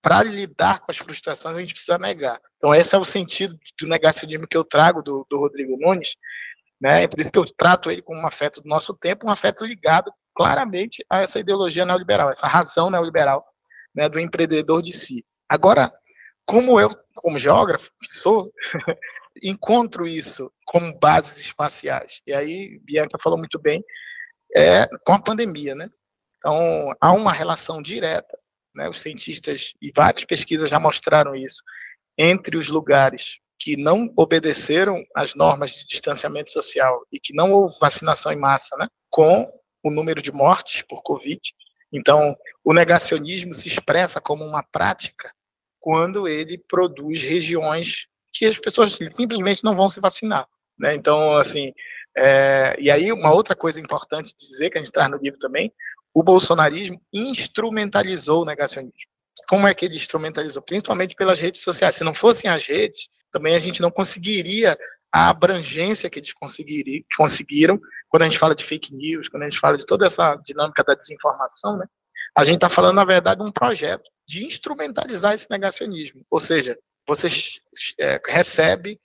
para 0.02 0.22
lidar 0.22 0.80
com 0.80 0.90
as 0.90 0.98
frustrações, 0.98 1.56
a 1.56 1.60
gente 1.60 1.72
precisa 1.72 1.98
negar. 1.98 2.40
Então, 2.58 2.74
esse 2.74 2.94
é 2.94 2.98
o 2.98 3.04
sentido 3.04 3.58
do 3.80 3.88
negacionismo 3.88 4.46
que 4.46 4.56
eu 4.56 4.62
trago 4.62 5.02
do, 5.02 5.26
do 5.28 5.38
Rodrigo 5.38 5.76
Nunes, 5.78 6.14
né? 6.80 7.04
É 7.04 7.08
por 7.08 7.18
isso 7.18 7.32
que 7.32 7.38
eu 7.38 7.44
trato 7.56 7.90
ele 7.90 8.02
como 8.02 8.20
um 8.20 8.26
afeto 8.26 8.60
do 8.60 8.68
nosso 8.68 8.94
tempo, 8.94 9.26
um 9.26 9.30
afeto 9.30 9.64
ligado 9.64 10.12
claramente 10.34 11.04
a 11.10 11.22
essa 11.22 11.40
ideologia 11.40 11.84
neoliberal, 11.84 12.30
essa 12.30 12.46
razão 12.46 12.90
neoliberal, 12.90 13.44
né, 13.96 14.08
do 14.08 14.20
empreendedor 14.20 14.82
de 14.82 14.92
si. 14.92 15.24
Agora, 15.48 15.92
como 16.44 16.78
eu, 16.78 16.90
como 17.16 17.38
geógrafo 17.38 17.90
que 18.00 18.12
sou, 18.12 18.52
encontro 19.42 20.06
isso 20.06 20.52
como 20.66 20.96
bases 20.98 21.38
espaciais. 21.40 22.20
E 22.26 22.32
aí, 22.32 22.78
Bianca 22.84 23.18
falou 23.20 23.38
muito 23.38 23.58
bem, 23.58 23.82
é, 24.54 24.86
com 25.04 25.14
a 25.14 25.22
pandemia, 25.22 25.74
né? 25.74 25.90
Então, 26.38 26.92
há 27.00 27.12
uma 27.12 27.32
relação 27.32 27.82
direta, 27.82 28.38
né, 28.74 28.88
os 28.88 29.00
cientistas 29.00 29.72
e 29.80 29.90
várias 29.94 30.24
pesquisas 30.24 30.70
já 30.70 30.78
mostraram 30.78 31.34
isso, 31.34 31.62
entre 32.16 32.56
os 32.56 32.68
lugares 32.68 33.38
que 33.58 33.76
não 33.76 34.12
obedeceram 34.16 35.02
às 35.14 35.34
normas 35.34 35.72
de 35.72 35.86
distanciamento 35.86 36.50
social 36.50 37.04
e 37.10 37.18
que 37.18 37.34
não 37.34 37.52
houve 37.52 37.76
vacinação 37.80 38.30
em 38.32 38.38
massa, 38.38 38.76
né, 38.76 38.86
com 39.10 39.50
o 39.82 39.90
número 39.90 40.20
de 40.20 40.30
mortes 40.30 40.82
por 40.82 41.02
Covid. 41.02 41.40
Então, 41.96 42.36
o 42.64 42.72
negacionismo 42.72 43.54
se 43.54 43.68
expressa 43.68 44.20
como 44.20 44.44
uma 44.44 44.62
prática 44.62 45.32
quando 45.80 46.28
ele 46.28 46.58
produz 46.68 47.22
regiões 47.22 48.06
que 48.32 48.44
as 48.44 48.58
pessoas 48.58 48.94
simplesmente 48.94 49.64
não 49.64 49.76
vão 49.76 49.88
se 49.88 50.00
vacinar. 50.00 50.46
Né? 50.78 50.94
Então, 50.94 51.36
assim, 51.38 51.72
É, 52.18 52.74
e 52.80 52.90
aí, 52.90 53.12
uma 53.12 53.30
outra 53.30 53.54
coisa 53.54 53.78
importante 53.78 54.34
de 54.34 54.46
dizer, 54.46 54.70
que 54.70 54.78
a 54.78 54.80
gente 54.80 54.90
traz 54.90 55.10
no 55.10 55.18
livro 55.18 55.38
também, 55.38 55.70
o 56.14 56.22
bolsonarismo 56.22 56.98
instrumentalizou 57.12 58.40
o 58.40 58.44
negacionismo. 58.46 59.10
Como 59.46 59.68
é 59.68 59.74
que 59.74 59.84
ele 59.84 59.96
instrumentalizou? 59.96 60.62
Principalmente 60.62 61.14
pelas 61.14 61.38
redes 61.38 61.60
sociais. 61.60 61.94
Se 61.94 62.02
não 62.04 62.14
fossem 62.14 62.50
as 62.50 62.66
redes, 62.66 63.10
também 63.30 63.54
a 63.54 63.58
gente 63.58 63.82
não 63.82 63.90
conseguiria 63.90 64.78
a 65.16 65.30
abrangência 65.30 66.10
que 66.10 66.18
eles 66.18 66.34
conseguiram 66.34 67.80
quando 68.06 68.22
a 68.22 68.26
gente 68.26 68.38
fala 68.38 68.54
de 68.54 68.62
fake 68.62 68.94
news, 68.94 69.30
quando 69.30 69.44
a 69.44 69.46
gente 69.46 69.58
fala 69.58 69.78
de 69.78 69.86
toda 69.86 70.06
essa 70.06 70.36
dinâmica 70.44 70.84
da 70.84 70.94
desinformação, 70.94 71.78
né? 71.78 71.86
A 72.36 72.44
gente 72.44 72.56
está 72.56 72.68
falando, 72.68 72.96
na 72.96 73.04
verdade, 73.04 73.40
de 73.40 73.48
um 73.48 73.50
projeto 73.50 74.04
de 74.28 74.44
instrumentalizar 74.44 75.32
esse 75.32 75.48
negacionismo. 75.48 76.22
Ou 76.30 76.38
seja, 76.38 76.78
você 77.08 77.28
é, 77.98 78.20
recebe 78.26 79.00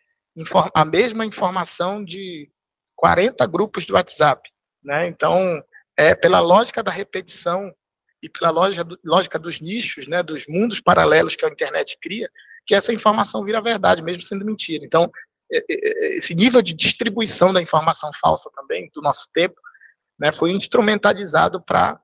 a 0.75 0.83
mesma 0.83 1.25
informação 1.25 2.03
de 2.03 2.51
40 2.97 3.47
grupos 3.47 3.85
do 3.85 3.93
WhatsApp. 3.93 4.49
Né? 4.83 5.07
Então, 5.07 5.63
é 5.95 6.13
pela 6.13 6.41
lógica 6.41 6.83
da 6.83 6.91
repetição 6.91 7.73
e 8.21 8.27
pela 8.27 8.49
lógica, 8.49 8.85
lógica 9.01 9.39
dos 9.39 9.61
nichos, 9.61 10.07
né, 10.07 10.21
dos 10.21 10.45
mundos 10.45 10.81
paralelos 10.81 11.37
que 11.37 11.45
a 11.45 11.49
internet 11.49 11.97
cria, 12.01 12.29
que 12.65 12.75
essa 12.75 12.93
informação 12.93 13.45
vira 13.45 13.61
verdade, 13.61 14.01
mesmo 14.01 14.21
sendo 14.21 14.45
mentira. 14.45 14.85
Então, 14.85 15.09
esse 15.51 16.33
nível 16.33 16.61
de 16.61 16.73
distribuição 16.73 17.51
da 17.51 17.61
informação 17.61 18.09
falsa 18.19 18.49
também, 18.53 18.89
do 18.93 19.01
nosso 19.01 19.27
tempo, 19.33 19.55
né, 20.19 20.31
foi 20.31 20.51
instrumentalizado 20.51 21.61
para 21.61 21.99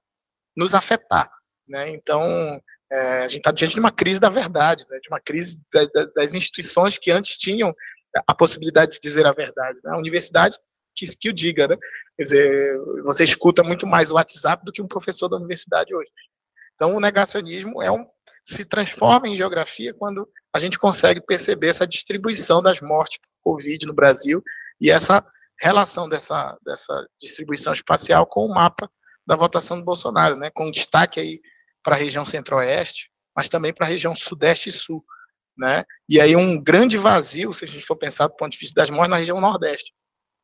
nos 0.56 0.74
afetar. 0.74 1.32
Né? 1.68 1.92
Então, 1.92 2.62
é, 2.92 3.24
a 3.24 3.28
gente 3.28 3.40
está 3.40 3.52
diante 3.52 3.74
de 3.74 3.80
uma 3.80 3.92
crise 3.92 4.20
da 4.20 4.30
verdade, 4.30 4.86
né, 4.90 5.00
de 5.00 5.08
uma 5.10 5.20
crise 5.20 5.60
da, 5.74 5.86
da, 5.86 6.06
das 6.16 6.34
instituições 6.34 6.98
que 6.98 7.12
antes 7.12 7.38
tinham 7.38 7.74
a 8.26 8.34
possibilidade 8.34 8.94
de 8.94 9.00
dizer 9.00 9.26
a 9.26 9.34
verdade. 9.34 9.80
Né? 9.84 9.92
A 9.92 9.98
universidade 9.98 10.58
que, 10.98 11.06
que 11.16 11.30
o 11.30 11.34
diga, 11.34 11.68
né? 11.68 11.78
Quer 12.16 12.24
dizer, 12.24 12.78
você 13.04 13.24
escuta 13.24 13.64
muito 13.64 13.86
mais 13.86 14.10
o 14.10 14.16
WhatsApp 14.16 14.66
do 14.66 14.72
que 14.72 14.82
um 14.82 14.88
professor 14.88 15.30
da 15.30 15.38
universidade 15.38 15.94
hoje. 15.94 16.10
Então, 16.74 16.96
o 16.96 17.00
negacionismo 17.00 17.82
é 17.82 17.92
um, 17.92 18.06
se 18.48 18.66
transforma 18.66 19.28
em 19.28 19.36
geografia 19.36 19.94
quando 19.94 20.28
a 20.54 20.60
gente 20.60 20.80
consegue 20.80 21.22
perceber 21.22 21.70
essa 21.70 21.88
distribuição 21.88 22.62
das 22.62 22.80
mortes 22.82 23.20
por 23.20 23.54
Covid 23.54 23.86
no 23.86 23.94
Brasil 23.94 24.42
e 24.80 24.90
essa 24.90 25.26
relação 25.60 26.08
dessa, 26.08 26.58
dessa 26.64 27.08
distribuição 27.20 27.74
espacial 27.74 28.26
com 28.26 28.46
o 28.46 28.54
mapa 28.54 28.90
da 29.26 29.36
votação 29.36 29.78
do 29.78 29.86
Bolsonaro, 29.86 30.36
né? 30.36 30.50
com 30.50 30.72
destaque 30.72 31.20
aí 31.20 31.42
para 31.84 31.96
a 31.96 32.00
região 32.00 32.24
centro-oeste, 32.24 33.10
mas 33.36 33.50
também 33.50 33.74
para 33.74 33.86
a 33.86 33.90
região 33.90 34.16
sudeste 34.16 34.70
e 34.70 34.72
sul. 34.72 35.04
Né? 35.58 35.84
E 36.08 36.22
aí 36.22 36.36
um 36.36 36.62
grande 36.62 36.98
vazio, 36.98 37.52
se 37.54 37.66
a 37.66 37.68
gente 37.68 37.86
for 37.86 37.96
pensar 37.96 38.28
do 38.28 38.36
ponto 38.36 38.52
de 38.52 38.60
vista 38.60 38.80
das 38.80 38.90
mortes, 38.90 39.12
na 39.12 39.18
região 39.18 39.42
nordeste 39.42 39.92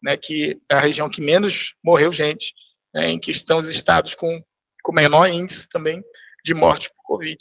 né, 0.04 0.18
que 0.18 0.62
é 0.70 0.76
a 0.76 0.82
região 0.82 1.10
que 1.10 1.22
menos 1.22 1.76
morreu 1.82 2.12
gente, 2.12 2.54
né, 2.94 3.10
em 3.10 3.20
que 3.20 3.32
estão 3.32 3.60
os 3.60 3.70
estados 3.70 4.14
com, 4.14 4.44
com 4.84 4.92
menor 4.92 5.28
índice 5.30 5.68
também 5.70 6.04
de 6.44 6.54
morte 6.54 6.90
por 6.90 7.04
Covid. 7.04 7.38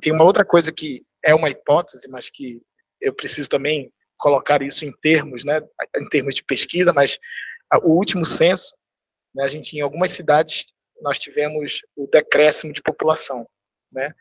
Tem 0.00 0.12
uma 0.12 0.24
outra 0.24 0.44
coisa 0.44 0.72
que 0.72 1.04
é 1.24 1.34
uma 1.34 1.50
hipótese, 1.50 2.08
mas 2.08 2.30
que 2.30 2.62
eu 3.00 3.14
preciso 3.14 3.48
também 3.48 3.92
colocar 4.18 4.62
isso 4.62 4.84
em 4.84 4.92
termos, 5.00 5.44
né, 5.44 5.60
em 5.96 6.08
termos 6.08 6.34
de 6.34 6.44
pesquisa, 6.44 6.92
mas 6.92 7.18
o 7.82 7.92
último 7.92 8.24
censo, 8.24 8.74
né, 9.34 9.44
a 9.44 9.48
gente 9.48 9.76
em 9.76 9.80
algumas 9.80 10.10
cidades 10.10 10.66
nós 11.00 11.18
tivemos 11.18 11.80
o 11.96 12.06
decréscimo 12.06 12.72
de 12.72 12.82
população, 12.82 13.48
né? 13.94 14.12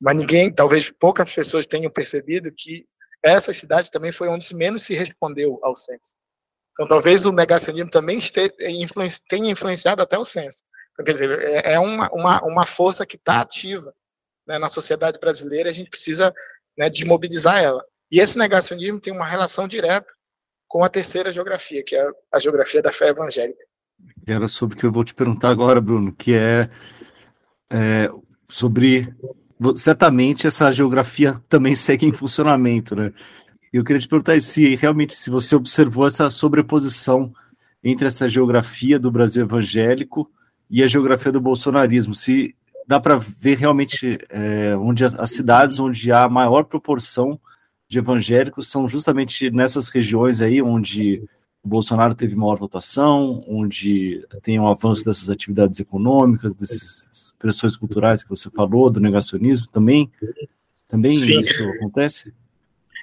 Mas 0.00 0.16
ninguém, 0.16 0.52
talvez 0.52 0.90
poucas 0.90 1.32
pessoas 1.32 1.66
tenham 1.66 1.90
percebido 1.90 2.52
que 2.56 2.86
essa 3.22 3.52
cidade 3.52 3.90
também 3.90 4.12
foi 4.12 4.28
onde 4.28 4.54
menos 4.54 4.82
se 4.82 4.94
respondeu 4.94 5.58
ao 5.62 5.74
censo. 5.74 6.16
Então, 6.72 6.86
talvez 6.86 7.26
o 7.26 7.32
negacionismo 7.32 7.90
também 7.90 8.18
tenha 9.28 9.50
influenciado 9.50 10.02
até 10.02 10.16
o 10.16 10.24
censo. 10.24 10.62
Então, 10.92 11.04
quer 11.04 11.12
dizer, 11.12 11.38
é, 11.40 11.74
é 11.74 11.78
uma, 11.78 12.08
uma, 12.12 12.42
uma 12.44 12.66
força 12.66 13.04
que 13.04 13.16
está 13.16 13.40
ativa 13.40 13.92
né, 14.48 14.58
na 14.58 14.68
sociedade 14.68 15.18
brasileira, 15.20 15.68
a 15.68 15.72
gente 15.72 15.90
precisa 15.90 16.34
né, 16.76 16.88
desmobilizar 16.88 17.62
ela. 17.62 17.84
E 18.10 18.18
esse 18.18 18.38
negacionismo 18.38 18.98
tem 18.98 19.12
uma 19.12 19.26
relação 19.26 19.68
direta 19.68 20.08
com 20.66 20.82
a 20.82 20.88
terceira 20.88 21.32
geografia, 21.32 21.84
que 21.84 21.94
é 21.94 22.10
a 22.32 22.38
geografia 22.38 22.80
da 22.80 22.92
fé 22.92 23.10
evangélica. 23.10 23.62
Era 24.26 24.48
sobre 24.48 24.76
o 24.76 24.78
que 24.78 24.86
eu 24.86 24.92
vou 24.92 25.04
te 25.04 25.14
perguntar 25.14 25.50
agora, 25.50 25.80
Bruno, 25.80 26.12
que 26.12 26.34
é, 26.34 26.70
é 27.70 28.10
sobre 28.48 29.14
certamente 29.76 30.46
essa 30.46 30.70
geografia 30.72 31.34
também 31.48 31.74
segue 31.76 32.06
em 32.06 32.12
funcionamento, 32.12 32.96
né? 32.96 33.12
Eu 33.70 33.84
queria 33.84 34.00
te 34.00 34.08
perguntar 34.08 34.40
se 34.40 34.74
realmente 34.76 35.14
se 35.14 35.28
você 35.28 35.54
observou 35.54 36.06
essa 36.06 36.30
sobreposição 36.30 37.30
entre 37.84 38.06
essa 38.06 38.26
geografia 38.26 38.98
do 38.98 39.10
Brasil 39.10 39.44
evangélico 39.44 40.30
e 40.70 40.82
a 40.82 40.86
geografia 40.86 41.30
do 41.30 41.40
bolsonarismo, 41.40 42.14
se 42.14 42.56
dá 42.88 42.98
para 42.98 43.18
ver 43.18 43.58
realmente 43.58 44.18
é, 44.30 44.74
onde 44.74 45.04
as, 45.04 45.16
as, 45.18 45.30
cidades 45.30 45.78
onde 45.78 46.10
há 46.10 46.26
maior 46.26 46.64
proporção 46.64 47.38
de 47.86 47.98
evangélicos 47.98 48.70
são 48.70 48.88
justamente 48.88 49.50
nessas 49.50 49.90
regiões 49.90 50.40
aí 50.40 50.62
onde 50.62 51.22
o 51.62 51.68
Bolsonaro 51.68 52.14
teve 52.14 52.34
maior 52.34 52.56
votação, 52.56 53.44
onde 53.46 54.26
tem 54.42 54.58
um 54.58 54.66
avanço 54.66 55.04
dessas 55.04 55.28
atividades 55.28 55.78
econômicas, 55.78 56.56
dessas 56.56 57.26
expressões 57.26 57.76
culturais 57.76 58.22
que 58.22 58.30
você 58.30 58.48
falou, 58.48 58.88
do 58.88 59.00
negacionismo 59.00 59.66
também. 59.66 60.10
Também 60.88 61.12
Sim. 61.12 61.38
isso 61.38 61.62
acontece? 61.62 62.32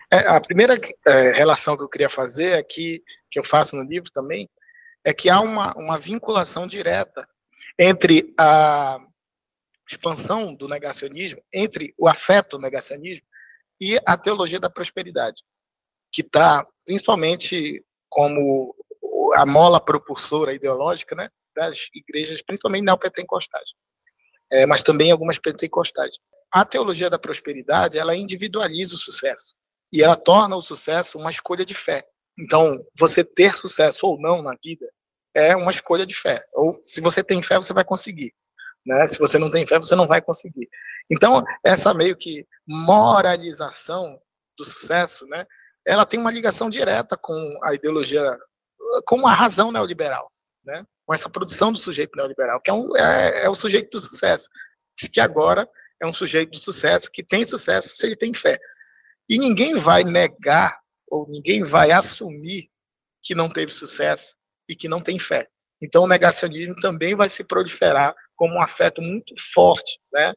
É, 0.10 0.28
a 0.28 0.42
primeira 0.42 0.80
é, 1.06 1.32
relação 1.34 1.78
que 1.78 1.84
eu 1.84 1.90
queria 1.90 2.10
fazer 2.10 2.54
aqui, 2.54 3.04
que 3.30 3.38
eu 3.38 3.44
faço 3.44 3.76
no 3.76 3.84
livro 3.84 4.10
também, 4.12 4.50
é 5.04 5.14
que 5.14 5.30
há 5.30 5.40
uma, 5.42 5.76
uma 5.78 6.00
vinculação 6.00 6.66
direta 6.66 7.28
entre 7.78 8.34
a 8.36 9.00
expansão 9.88 10.56
do 10.56 10.68
negacionismo, 10.68 11.42
entre 11.54 11.94
o 11.98 12.08
afeto 12.08 12.58
negacionismo 12.58 13.26
e 13.80 14.00
a 14.06 14.18
teologia 14.18 14.60
da 14.60 14.70
prosperidade, 14.70 15.44
que 16.12 16.22
está 16.22 16.66
principalmente 16.86 17.84
como 18.10 18.76
a 19.36 19.46
mola 19.46 19.80
propulsora 19.80 20.54
ideológica 20.54 21.16
né, 21.16 21.30
das 21.56 21.90
igrejas, 21.94 22.42
principalmente 22.42 22.86
neopentecostais, 22.86 23.70
é, 24.52 24.66
mas 24.66 24.84
também 24.84 25.12
algumas 25.12 25.38
pentecostais. 25.38 26.16
A 26.52 26.64
teologia 26.64 27.10
da 27.10 27.20
prosperidade, 27.20 27.98
ela 27.98 28.16
individualiza 28.16 28.96
o 28.96 29.00
sucesso 29.00 29.56
e 29.92 30.02
ela 30.02 30.16
torna 30.16 30.56
o 30.56 30.62
sucesso 30.62 31.18
uma 31.18 31.30
escolha 31.30 31.66
de 31.66 31.74
fé. 31.74 32.06
Então, 32.38 32.86
você 32.98 33.24
ter 33.24 33.54
sucesso 33.54 34.06
ou 34.06 34.20
não 34.20 34.42
na 34.42 34.56
vida 34.64 34.90
é 35.34 35.56
uma 35.56 35.72
escolha 35.72 36.06
de 36.06 36.14
fé. 36.14 36.46
Ou 36.54 36.78
se 36.82 37.02
você 37.02 37.24
tem 37.24 37.42
fé, 37.42 37.58
você 37.58 37.74
vai 37.74 37.84
conseguir. 37.84 38.34
Né? 38.86 39.08
Se 39.08 39.18
você 39.18 39.40
não 39.40 39.50
tem 39.50 39.66
fé, 39.66 39.78
você 39.78 39.96
não 39.96 40.08
vai 40.08 40.22
conseguir. 40.22 40.70
Então, 41.10 41.44
essa 41.64 41.94
meio 41.94 42.16
que 42.16 42.46
moralização 42.68 44.20
do 44.58 44.64
sucesso, 44.64 45.26
né? 45.28 45.46
Ela 45.86 46.06
tem 46.06 46.20
uma 46.20 46.32
ligação 46.32 46.70
direta 46.70 47.18
com 47.18 47.60
a 47.64 47.74
ideologia, 47.74 48.38
com 49.06 49.28
a 49.28 49.34
razão 49.34 49.72
neoliberal, 49.72 50.32
né? 50.64 50.86
Com 51.06 51.14
essa 51.14 51.30
produção 51.30 51.72
do 51.72 51.78
sujeito 51.78 52.16
neoliberal, 52.16 52.62
que 52.62 52.70
é, 52.70 52.74
um, 52.74 52.96
é, 52.96 53.46
é 53.46 53.50
o 53.50 53.56
sujeito 53.56 53.90
do 53.92 54.00
sucesso, 54.00 54.50
que 55.12 55.20
agora 55.20 55.68
é 56.02 56.06
um 56.06 56.14
sujeito 56.14 56.52
do 56.52 56.60
sucesso 56.60 57.12
que 57.12 57.24
tem 57.24 57.44
sucesso 57.44 57.96
se 57.96 58.06
ele 58.06 58.16
tem 58.16 58.34
fé. 58.34 58.60
E 59.30 59.38
ninguém 59.38 59.78
vai 59.78 60.04
negar 60.04 60.80
ou 61.08 61.28
ninguém 61.28 61.64
vai 61.64 61.92
assumir 61.92 62.70
que 63.24 63.36
não 63.36 63.50
teve 63.50 63.72
sucesso 63.72 64.36
e 64.70 64.76
que 64.76 64.88
não 64.88 65.02
tem 65.02 65.18
fé. 65.18 65.48
Então 65.86 66.04
o 66.04 66.08
negacionismo 66.08 66.76
também 66.76 67.16
vai 67.16 67.30
se 67.30 67.44
proliferar 67.44 68.16
como 68.36 68.56
um 68.56 68.62
afeto 68.62 69.02
muito 69.02 69.34
forte, 69.54 70.00
né, 70.12 70.34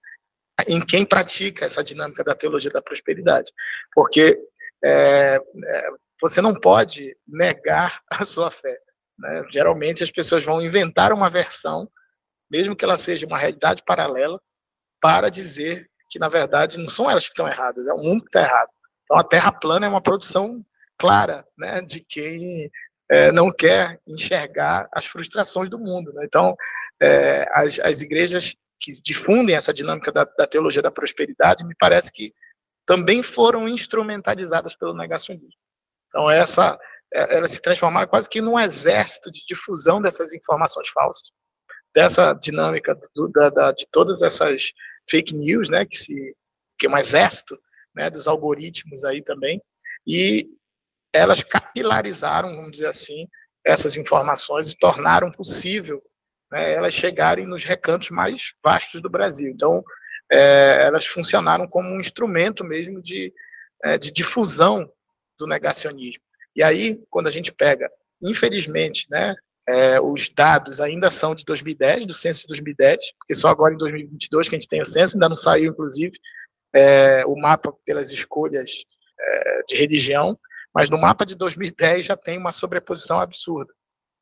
em 0.66 0.80
quem 0.80 1.04
pratica 1.04 1.64
essa 1.64 1.82
dinâmica 1.82 2.22
da 2.22 2.34
teologia 2.34 2.70
da 2.70 2.82
prosperidade, 2.82 3.52
porque 3.92 4.38
é, 4.84 5.36
é, 5.36 5.88
você 6.20 6.40
não 6.40 6.54
pode 6.54 7.16
negar 7.26 8.00
a 8.10 8.24
sua 8.24 8.50
fé. 8.50 8.78
Né? 9.18 9.44
Geralmente 9.50 10.02
as 10.02 10.10
pessoas 10.10 10.44
vão 10.44 10.62
inventar 10.62 11.12
uma 11.12 11.30
versão, 11.30 11.88
mesmo 12.50 12.76
que 12.76 12.84
ela 12.84 12.96
seja 12.96 13.26
uma 13.26 13.38
realidade 13.38 13.82
paralela, 13.84 14.40
para 15.00 15.28
dizer 15.28 15.88
que 16.10 16.18
na 16.18 16.28
verdade 16.28 16.78
não 16.78 16.88
são 16.88 17.10
elas 17.10 17.24
que 17.24 17.32
estão 17.32 17.46
erradas, 17.46 17.86
é 17.86 17.92
o 17.92 17.98
mundo 17.98 18.22
que 18.22 18.28
está 18.28 18.42
errado. 18.42 18.70
Então, 19.04 19.18
a 19.18 19.24
Terra 19.24 19.52
plana 19.52 19.86
é 19.86 19.88
uma 19.88 20.02
produção 20.02 20.64
clara 20.98 21.46
né, 21.56 21.80
de 21.82 22.00
quem 22.00 22.70
é, 23.10 23.32
não 23.32 23.50
quer 23.50 24.00
enxergar 24.06 24.88
as 24.92 25.06
frustrações 25.06 25.70
do 25.70 25.78
mundo. 25.78 26.12
Né? 26.12 26.24
Então, 26.24 26.54
é, 27.00 27.48
as, 27.52 27.78
as 27.80 28.00
igrejas 28.02 28.54
que 28.80 28.92
difundem 29.02 29.56
essa 29.56 29.72
dinâmica 29.72 30.12
da, 30.12 30.24
da, 30.24 30.46
teologia 30.46 30.82
da 30.82 30.90
prosperidade, 30.90 31.64
me 31.64 31.74
parece 31.78 32.12
que 32.12 32.32
também 32.86 33.22
foram 33.22 33.68
instrumentalizadas 33.68 34.74
pelo 34.74 34.94
negacionismo. 34.94 35.60
Então, 36.06 36.30
essa, 36.30 36.78
é, 37.12 37.36
elas 37.36 37.52
se 37.52 37.60
transformaram 37.60 38.08
quase 38.08 38.28
que 38.28 38.40
num 38.40 38.58
exército 38.58 39.30
de 39.30 39.44
difusão 39.46 40.00
dessas 40.00 40.32
informações 40.32 40.88
falsas, 40.88 41.30
dessa 41.94 42.32
dinâmica 42.34 42.98
do, 43.14 43.28
da, 43.28 43.50
da, 43.50 43.72
de 43.72 43.86
todas 43.90 44.22
essas 44.22 44.72
fake 45.10 45.34
news, 45.34 45.68
né, 45.68 45.84
que, 45.84 45.96
se, 45.96 46.36
que 46.78 46.86
é 46.86 46.90
um 46.90 46.98
exército 46.98 47.58
né, 47.94 48.10
dos 48.10 48.28
algoritmos 48.28 49.04
aí 49.04 49.22
também, 49.22 49.60
e 50.06 50.48
elas 51.12 51.42
capilarizaram, 51.42 52.54
vamos 52.54 52.72
dizer 52.72 52.88
assim, 52.88 53.26
essas 53.64 53.96
informações 53.96 54.70
e 54.70 54.78
tornaram 54.78 55.30
possível 55.30 56.02
né, 56.50 56.74
elas 56.74 56.94
chegarem 56.94 57.46
nos 57.46 57.64
recantos 57.64 58.10
mais 58.10 58.54
vastos 58.64 59.00
do 59.00 59.10
Brasil. 59.10 59.50
Então, 59.50 59.82
é, 60.30 60.86
elas 60.86 61.06
funcionaram 61.06 61.66
como 61.66 61.88
um 61.88 62.00
instrumento 62.00 62.64
mesmo 62.64 63.02
de, 63.02 63.32
é, 63.84 63.98
de 63.98 64.10
difusão 64.10 64.90
do 65.38 65.46
negacionismo. 65.46 66.22
E 66.56 66.62
aí, 66.62 67.00
quando 67.10 67.28
a 67.28 67.30
gente 67.30 67.52
pega, 67.52 67.88
infelizmente, 68.22 69.06
né, 69.10 69.34
é, 69.68 70.00
os 70.00 70.28
dados 70.30 70.80
ainda 70.80 71.10
são 71.10 71.34
de 71.34 71.44
2010, 71.44 72.06
do 72.06 72.14
censo 72.14 72.40
de 72.42 72.46
2010, 72.48 73.12
porque 73.18 73.34
só 73.34 73.48
agora 73.48 73.74
em 73.74 73.78
2022 73.78 74.48
que 74.48 74.56
a 74.56 74.58
gente 74.58 74.68
tem 74.68 74.80
o 74.80 74.86
censo, 74.86 75.14
ainda 75.14 75.28
não 75.28 75.36
saiu, 75.36 75.70
inclusive, 75.70 76.18
é, 76.74 77.24
o 77.26 77.36
mapa 77.36 77.72
pelas 77.84 78.10
escolhas 78.10 78.70
é, 79.20 79.62
de 79.68 79.76
religião, 79.76 80.38
mas 80.78 80.88
no 80.88 80.96
mapa 80.96 81.26
de 81.26 81.34
2010 81.34 82.06
já 82.06 82.16
tem 82.16 82.38
uma 82.38 82.52
sobreposição 82.52 83.18
absurda 83.18 83.74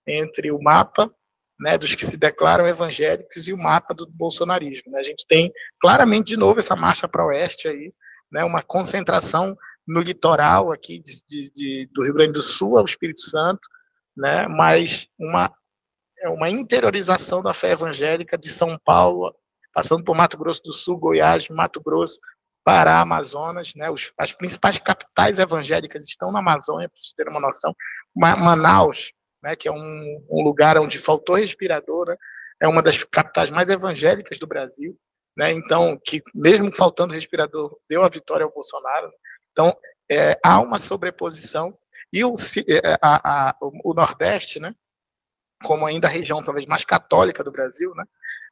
entre 0.09 0.51
o 0.51 0.59
mapa 0.59 1.15
né, 1.61 1.77
dos 1.77 1.95
que 1.95 2.03
se 2.03 2.17
declaram 2.17 2.67
evangélicos 2.67 3.47
e 3.47 3.53
o 3.53 3.59
mapa 3.59 3.93
do 3.93 4.07
bolsonarismo. 4.07 4.91
Né? 4.91 5.01
A 5.01 5.03
gente 5.03 5.27
tem 5.29 5.53
claramente, 5.79 6.29
de 6.29 6.37
novo, 6.39 6.59
essa 6.59 6.75
marcha 6.75 7.07
para 7.07 7.23
o 7.23 7.29
oeste 7.29 7.69
aí, 7.69 7.93
né, 8.33 8.43
uma 8.43 8.63
concentração 8.63 9.55
no 9.87 10.01
litoral 10.01 10.73
aqui 10.73 10.99
de, 10.99 11.23
de, 11.29 11.53
de, 11.53 11.91
do 11.93 12.03
Rio 12.03 12.15
Grande 12.15 12.33
do 12.33 12.43
Sul 12.43 12.79
ao 12.79 12.87
Espírito 12.87 13.21
Santo, 13.21 13.69
né, 14.17 14.49
mas 14.49 15.07
uma, 15.19 15.53
é 16.23 16.31
uma 16.31 16.49
interiorização 16.49 17.43
da 17.43 17.53
fé 17.53 17.73
evangélica 17.73 18.39
de 18.39 18.49
São 18.49 18.79
Paulo, 18.83 19.37
passando 19.75 20.03
por 20.03 20.17
Mato 20.17 20.39
Grosso 20.39 20.63
do 20.63 20.73
Sul, 20.73 20.97
Goiás, 20.97 21.51
Mato 21.51 21.83
Grosso, 21.83 22.19
Pará, 22.67 23.01
Amazonas, 23.01 23.77
né, 23.77 23.89
os, 23.89 24.13
as 24.19 24.33
principais 24.33 24.77
capitais 24.77 25.39
evangélicas 25.39 26.05
estão 26.05 26.33
na 26.33 26.41
Amazônia, 26.41 26.89
para 26.89 26.97
vocês 26.97 27.15
terem 27.17 27.33
uma 27.33 27.41
noção. 27.41 27.73
Manaus, 28.13 29.13
né, 29.41 29.55
que 29.55 29.69
é 29.69 29.71
um, 29.71 30.27
um, 30.29 30.43
lugar 30.43 30.77
onde 30.77 30.99
faltou 30.99 31.37
respirador, 31.37 32.09
né, 32.09 32.17
é 32.61 32.67
uma 32.67 32.83
das 32.83 33.05
capitais 33.05 33.53
mais 33.53 33.71
evangélicas 33.71 34.41
do 34.41 34.49
Brasil, 34.49 34.99
né, 35.37 35.53
então, 35.53 35.97
que 36.05 36.21
mesmo 36.35 36.75
faltando 36.75 37.15
respirador, 37.15 37.79
deu 37.89 38.03
a 38.03 38.09
vitória 38.09 38.43
ao 38.43 38.53
Bolsonaro. 38.53 39.13
Então, 39.53 39.73
é, 40.11 40.37
há 40.45 40.61
uma 40.61 40.81
sobreposição, 40.81 41.73
e 42.13 42.25
o, 42.25 42.35
é, 42.67 42.99
a, 43.01 43.51
a, 43.51 43.57
o 43.61 43.95
Nordeste, 43.95 44.59
né, 44.59 44.75
como 45.63 45.87
ainda 45.87 46.09
a 46.09 46.11
região 46.11 46.43
talvez 46.43 46.67
mais 46.67 46.85
católica 46.85 47.45
do 47.45 47.53
Brasil, 47.53 47.95
né, 47.95 48.03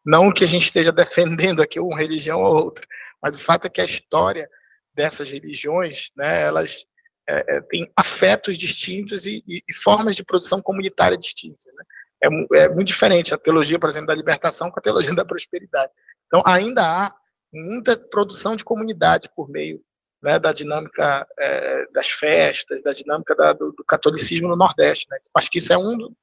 não 0.06 0.32
que 0.32 0.44
a 0.44 0.46
gente 0.46 0.66
esteja 0.66 0.92
defendendo 0.94 1.60
aqui 1.60 1.80
uma 1.80 1.98
religião 1.98 2.40
ou 2.40 2.54
outra, 2.54 2.86
mas 3.24 3.36
o 3.36 3.38
fato 3.38 3.66
é 3.66 3.70
que 3.70 3.80
a 3.80 3.84
história 3.86 4.46
dessas 4.92 5.30
religiões, 5.30 6.10
né, 6.14 6.42
elas 6.42 6.84
é, 7.26 7.56
é, 7.56 7.60
têm 7.62 7.90
afetos 7.96 8.58
distintos 8.58 9.24
e, 9.24 9.42
e, 9.48 9.62
e, 9.66 9.74
formas 9.74 10.14
de 10.14 10.22
produção 10.22 10.60
comunitária 10.60 11.16
distintas. 11.16 11.64
Né? 11.74 11.84
É, 12.22 12.64
é, 12.64 12.68
muito 12.68 12.88
diferente 12.88 13.32
a 13.32 13.38
teologia, 13.38 13.78
por 13.78 13.88
exemplo, 13.88 14.08
da 14.08 14.14
libertação 14.14 14.70
com 14.70 14.78
a 14.78 14.82
teologia 14.82 15.14
da 15.16 15.24
prosperidade. 15.24 15.90
Então, 16.26 16.42
ainda 16.44 16.82
há 16.82 17.14
muita 17.50 17.96
produção 17.96 18.56
de 18.56 18.62
comunidade 18.64 19.30
por 19.34 19.48
meio 19.48 19.80
né, 20.22 20.38
da 20.38 20.52
dinâmica 20.52 21.26
é, 21.38 21.86
das 21.94 22.10
festas, 22.10 22.82
da 22.82 22.92
dinâmica 22.92 23.34
da, 23.34 23.54
do, 23.54 23.72
do, 23.72 23.84
catolicismo 23.84 24.48
no 24.48 24.56
Nordeste. 24.56 25.06
Né? 25.10 25.16
Acho 25.34 25.50
que 25.50 25.58
isso 25.58 25.72
é 25.72 25.78
um, 25.78 25.96
do, 25.96 26.14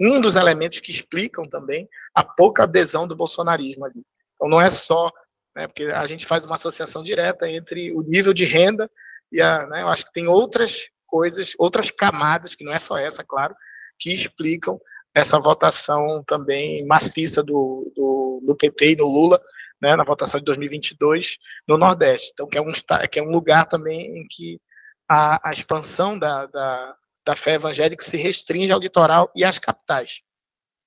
um 0.00 0.20
dos 0.20 0.36
elementos 0.36 0.78
que 0.78 0.92
explicam 0.92 1.48
também 1.48 1.88
a 2.14 2.22
pouca 2.22 2.62
adesão 2.62 3.08
do 3.08 3.16
bolsonarismo 3.16 3.84
ali. 3.84 4.06
Então, 4.36 4.48
não 4.48 4.60
é 4.60 4.70
só 4.70 5.10
né, 5.54 5.66
porque 5.66 5.84
a 5.84 6.06
gente 6.06 6.26
faz 6.26 6.44
uma 6.44 6.56
associação 6.56 7.02
direta 7.02 7.48
entre 7.48 7.92
o 7.92 8.02
nível 8.02 8.34
de 8.34 8.44
renda 8.44 8.90
e 9.30 9.40
a, 9.40 9.66
né, 9.66 9.82
eu 9.82 9.88
acho 9.88 10.06
que 10.06 10.12
tem 10.12 10.26
outras 10.26 10.88
coisas, 11.06 11.52
outras 11.58 11.90
camadas, 11.90 12.54
que 12.54 12.64
não 12.64 12.72
é 12.72 12.78
só 12.78 12.98
essa, 12.98 13.22
claro, 13.22 13.54
que 13.98 14.12
explicam 14.12 14.80
essa 15.14 15.38
votação 15.38 16.24
também 16.26 16.84
maciça 16.86 17.42
do, 17.42 17.92
do, 17.94 18.42
do 18.44 18.56
PT 18.56 18.90
e 18.90 18.96
do 18.96 19.06
Lula, 19.06 19.40
né, 19.80 19.94
na 19.94 20.04
votação 20.04 20.40
de 20.40 20.46
2022 20.46 21.38
no 21.68 21.78
Nordeste. 21.78 22.30
Então, 22.32 22.48
que 22.48 22.58
é 22.58 22.60
um, 22.60 22.72
que 23.10 23.18
é 23.18 23.22
um 23.22 23.30
lugar 23.30 23.66
também 23.66 24.18
em 24.18 24.26
que 24.28 24.60
a, 25.08 25.48
a 25.48 25.52
expansão 25.52 26.18
da, 26.18 26.46
da, 26.46 26.96
da 27.24 27.36
fé 27.36 27.54
evangélica 27.54 28.04
se 28.04 28.16
restringe 28.16 28.72
ao 28.72 28.80
litoral 28.80 29.30
e 29.36 29.44
às 29.44 29.58
capitais, 29.58 30.20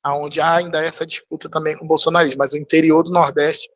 aonde 0.03 0.41
há 0.41 0.55
ainda 0.55 0.84
essa 0.84 1.05
disputa 1.05 1.49
também 1.49 1.78
com 1.78 1.86
o 1.86 1.88
bolsonarismo, 1.88 2.39
mas 2.39 2.53
o 2.53 2.57
interior 2.57 3.03
do 3.03 3.11
Nordeste 3.11 3.70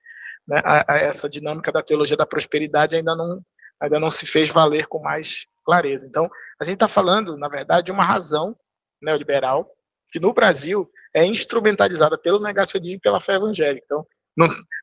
né, 0.52 0.62
a, 0.66 0.94
a 0.94 0.98
essa 0.98 1.30
dinâmica 1.30 1.72
da 1.72 1.82
teologia 1.82 2.18
da 2.18 2.26
prosperidade 2.26 2.98
ainda 2.98 3.16
não, 3.16 3.42
ainda 3.80 4.00
não 4.02 4.12
se 4.12 4.26
fez 4.26 4.50
valer 4.50 4.86
com 4.86 5.00
mais 5.00 5.46
clareza. 5.64 6.06
Então, 6.06 6.30
a 6.60 6.66
gente 6.66 6.74
está 6.74 6.90
falando, 6.90 7.38
na 7.38 7.48
verdade, 7.48 7.86
de 7.86 7.92
uma 7.92 8.04
razão 8.04 8.54
neoliberal 9.02 9.72
que 10.12 10.20
no 10.20 10.34
Brasil 10.34 10.92
é 11.16 11.26
instrumentalizada 11.26 12.18
pelo 12.18 12.42
negacionismo 12.42 12.98
e 12.98 13.00
pela 13.00 13.22
fé 13.22 13.36
evangélica. 13.36 13.86
Então, 13.86 14.06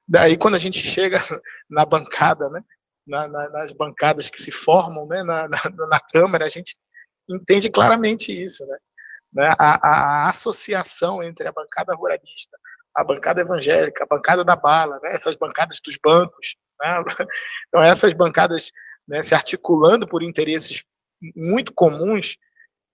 daí 0.08 0.38
quando 0.38 0.54
a 0.54 0.58
gente 0.58 0.78
chega 0.78 1.18
na 1.68 1.84
bancada, 1.84 2.48
né, 2.48 2.62
na, 3.06 3.28
na, 3.28 3.50
nas 3.50 3.72
bancadas 3.74 4.30
que 4.30 4.38
se 4.38 4.50
formam 4.50 5.06
né, 5.06 5.22
na, 5.22 5.48
na, 5.48 6.00
Câmara, 6.10 6.46
a 6.46 6.48
gente 6.48 6.76
entende 7.28 7.68
claramente 7.68 8.32
isso. 8.32 8.66
Né? 8.66 8.78
né 9.34 9.54
a, 9.58 9.88
a 10.26 10.28
associação 10.30 11.22
entre 11.22 11.46
a 11.46 11.52
bancada 11.52 11.94
ruralista, 11.94 12.56
a 12.98 13.04
bancada 13.04 13.40
evangélica, 13.40 14.02
a 14.02 14.06
bancada 14.06 14.44
da 14.44 14.56
bala, 14.56 14.98
né, 15.00 15.12
essas 15.12 15.36
bancadas 15.36 15.80
dos 15.80 15.96
bancos. 16.02 16.56
Né, 16.80 17.04
então, 17.68 17.80
essas 17.80 18.12
bancadas 18.12 18.72
né, 19.06 19.22
se 19.22 19.36
articulando 19.36 20.06
por 20.06 20.20
interesses 20.20 20.84
muito 21.36 21.72
comuns, 21.72 22.36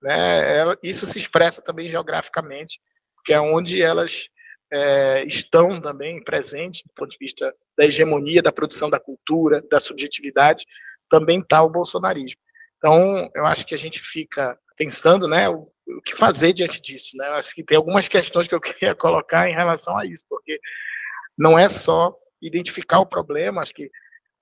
né, 0.02 0.76
isso 0.82 1.06
se 1.06 1.16
expressa 1.16 1.62
também 1.62 1.90
geograficamente, 1.90 2.78
que 3.24 3.32
é 3.32 3.40
onde 3.40 3.82
elas 3.82 4.28
é, 4.70 5.24
estão 5.24 5.80
também 5.80 6.22
presentes, 6.22 6.82
do 6.82 6.92
ponto 6.94 7.10
de 7.12 7.18
vista 7.18 7.54
da 7.76 7.86
hegemonia, 7.86 8.42
da 8.42 8.52
produção 8.52 8.90
da 8.90 9.00
cultura, 9.00 9.64
da 9.70 9.80
subjetividade, 9.80 10.66
também 11.08 11.40
está 11.40 11.62
o 11.62 11.70
bolsonarismo. 11.70 12.40
Então, 12.76 13.30
eu 13.34 13.46
acho 13.46 13.64
que 13.64 13.74
a 13.74 13.78
gente 13.78 14.00
fica 14.00 14.58
pensando, 14.76 15.26
né, 15.26 15.48
o, 15.48 15.72
o 15.86 16.02
que 16.02 16.14
fazer 16.14 16.52
diante 16.52 16.80
disso, 16.80 17.16
né? 17.16 17.26
Acho 17.30 17.54
que 17.54 17.62
tem 17.62 17.76
algumas 17.76 18.08
questões 18.08 18.46
que 18.46 18.54
eu 18.54 18.60
queria 18.62 18.94
colocar 18.94 19.48
em 19.48 19.54
relação 19.54 19.96
a 19.96 20.06
isso, 20.06 20.24
porque 20.28 20.58
não 21.36 21.58
é 21.58 21.68
só 21.68 22.14
identificar 22.40 23.00
o 23.00 23.06
problema, 23.06 23.62
acho 23.62 23.74
que 23.74 23.90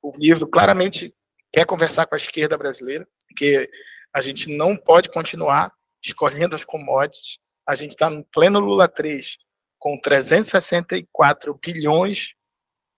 o 0.03 0.11
livro 0.19 0.47
claramente 0.47 1.15
quer 1.53 1.65
conversar 1.65 2.07
com 2.07 2.15
a 2.15 2.19
esquerda 2.19 2.59
brasileira, 2.59 3.07
porque 3.29 3.69
a 4.15 4.21
gente 4.21 4.55
não 4.55 4.77
pode 4.77 5.11
continuar 5.11 5.73
escolhendo 6.05 6.57
as 6.57 6.65
commodities. 6.65 7.39
A 7.67 7.75
gente 7.75 7.93
está 7.93 8.11
no 8.11 8.25
pleno 8.25 8.59
Lula 8.59 8.89
3, 8.89 9.37
com 9.79 9.99
364 10.01 11.59
bilhões 11.65 12.35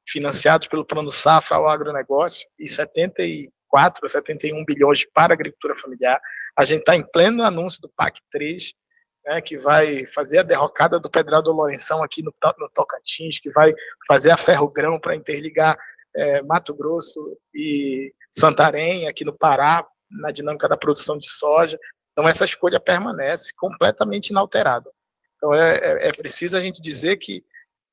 financiados 0.08 0.68
pelo 0.68 0.84
Plano 0.84 1.10
Safra 1.10 1.56
ao 1.56 1.68
agronegócio 1.68 2.46
e 2.58 2.68
74, 2.68 4.06
71 4.08 4.64
bilhões 4.64 5.04
para 5.12 5.32
a 5.32 5.36
agricultura 5.36 5.76
familiar. 5.76 6.20
A 6.56 6.64
gente 6.64 6.80
está 6.80 6.94
em 6.94 7.04
pleno 7.04 7.42
anúncio 7.42 7.80
do 7.80 7.88
PAC 7.88 8.20
3, 8.30 8.72
né, 9.24 9.40
que 9.40 9.58
vai 9.58 10.06
fazer 10.06 10.38
a 10.38 10.42
derrocada 10.42 11.00
do 11.00 11.10
Pedral 11.10 11.42
do 11.42 11.52
Lourenção 11.52 12.02
aqui 12.02 12.22
no, 12.22 12.32
no 12.58 12.68
Tocantins, 12.70 13.40
que 13.40 13.50
vai 13.50 13.72
fazer 14.06 14.30
a 14.30 14.38
ferro-grão 14.38 15.00
para 15.00 15.16
interligar 15.16 15.78
é, 16.14 16.42
Mato 16.42 16.74
Grosso 16.74 17.36
e 17.54 18.12
Santarém, 18.30 19.08
aqui 19.08 19.24
no 19.24 19.36
Pará, 19.36 19.84
na 20.10 20.30
dinâmica 20.30 20.68
da 20.68 20.76
produção 20.76 21.18
de 21.18 21.28
soja. 21.28 21.78
Então, 22.12 22.28
essa 22.28 22.44
escolha 22.44 22.78
permanece 22.78 23.52
completamente 23.56 24.28
inalterada. 24.28 24.90
Então, 25.36 25.52
é, 25.52 25.76
é, 25.76 26.08
é 26.08 26.12
preciso 26.12 26.56
a 26.56 26.60
gente 26.60 26.80
dizer 26.80 27.16
que 27.16 27.44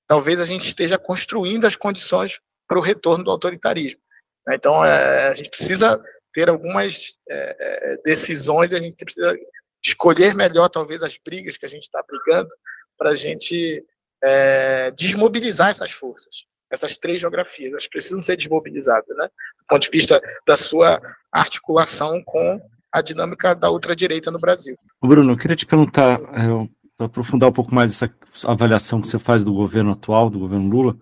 talvez 0.07 0.39
a 0.39 0.45
gente 0.45 0.67
esteja 0.67 0.99
construindo 0.99 1.65
as 1.65 1.75
condições 1.75 2.39
para 2.67 2.77
o 2.77 2.81
retorno 2.81 3.23
do 3.23 3.31
autoritarismo. 3.31 3.99
Né. 4.45 4.55
Então, 4.55 4.85
é, 4.85 5.29
a 5.29 5.33
gente 5.33 5.49
precisa 5.49 6.01
ter 6.33 6.49
algumas 6.49 7.17
é, 7.29 7.93
é, 7.93 7.97
decisões 8.03 8.71
e 8.71 8.75
a 8.75 8.79
gente 8.79 8.95
precisa 8.95 9.35
escolher 9.83 10.35
melhor, 10.35 10.69
talvez, 10.69 11.01
as 11.03 11.17
brigas 11.17 11.57
que 11.57 11.65
a 11.65 11.69
gente 11.69 11.83
está 11.83 12.03
brigando 12.07 12.49
para 12.97 13.11
a 13.11 13.15
gente 13.15 13.83
é, 14.23 14.91
desmobilizar 14.91 15.69
essas 15.69 15.91
forças, 15.91 16.45
essas 16.71 16.97
três 16.97 17.19
geografias. 17.19 17.71
Elas 17.71 17.87
precisam 17.87 18.21
ser 18.21 18.37
desmobilizadas, 18.37 19.15
né? 19.17 19.27
do 19.59 19.65
ponto 19.67 19.83
de 19.83 19.89
vista 19.89 20.21
da 20.45 20.55
sua 20.55 21.01
articulação 21.31 22.21
com 22.23 22.61
a 22.91 23.01
dinâmica 23.01 23.55
da 23.55 23.71
ultradireita 23.71 24.29
no 24.29 24.39
Brasil. 24.39 24.75
Bruno, 25.01 25.33
eu 25.33 25.37
queria 25.37 25.55
te 25.55 25.65
perguntar, 25.65 26.19
é, 26.19 26.69
para 26.97 27.07
aprofundar 27.07 27.49
um 27.49 27.53
pouco 27.53 27.73
mais 27.73 27.91
essa 27.91 28.13
avaliação 28.45 29.01
que 29.01 29.07
você 29.07 29.17
faz 29.17 29.43
do 29.43 29.53
governo 29.53 29.91
atual, 29.91 30.29
do 30.29 30.39
governo 30.39 30.69
Lula, 30.69 30.97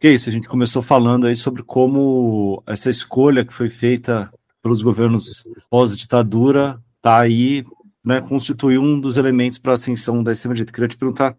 que 0.00 0.08
é 0.08 0.12
isso, 0.12 0.28
a 0.28 0.32
gente 0.32 0.48
começou 0.48 0.80
falando 0.80 1.26
aí 1.26 1.36
sobre 1.36 1.62
como 1.62 2.62
essa 2.66 2.88
escolha 2.88 3.44
que 3.44 3.52
foi 3.52 3.68
feita 3.68 4.32
pelos 4.62 4.82
governos 4.82 5.44
pós-ditadura, 5.68 6.80
está 6.96 7.20
aí, 7.20 7.64
né, 8.04 8.20
constituiu 8.20 8.82
um 8.82 9.00
dos 9.00 9.16
elementos 9.16 9.58
para 9.58 9.72
a 9.72 9.74
ascensão 9.74 10.22
da 10.22 10.32
extrema-direita. 10.32 10.72
Queria 10.72 10.88
te 10.88 10.96
perguntar 10.96 11.36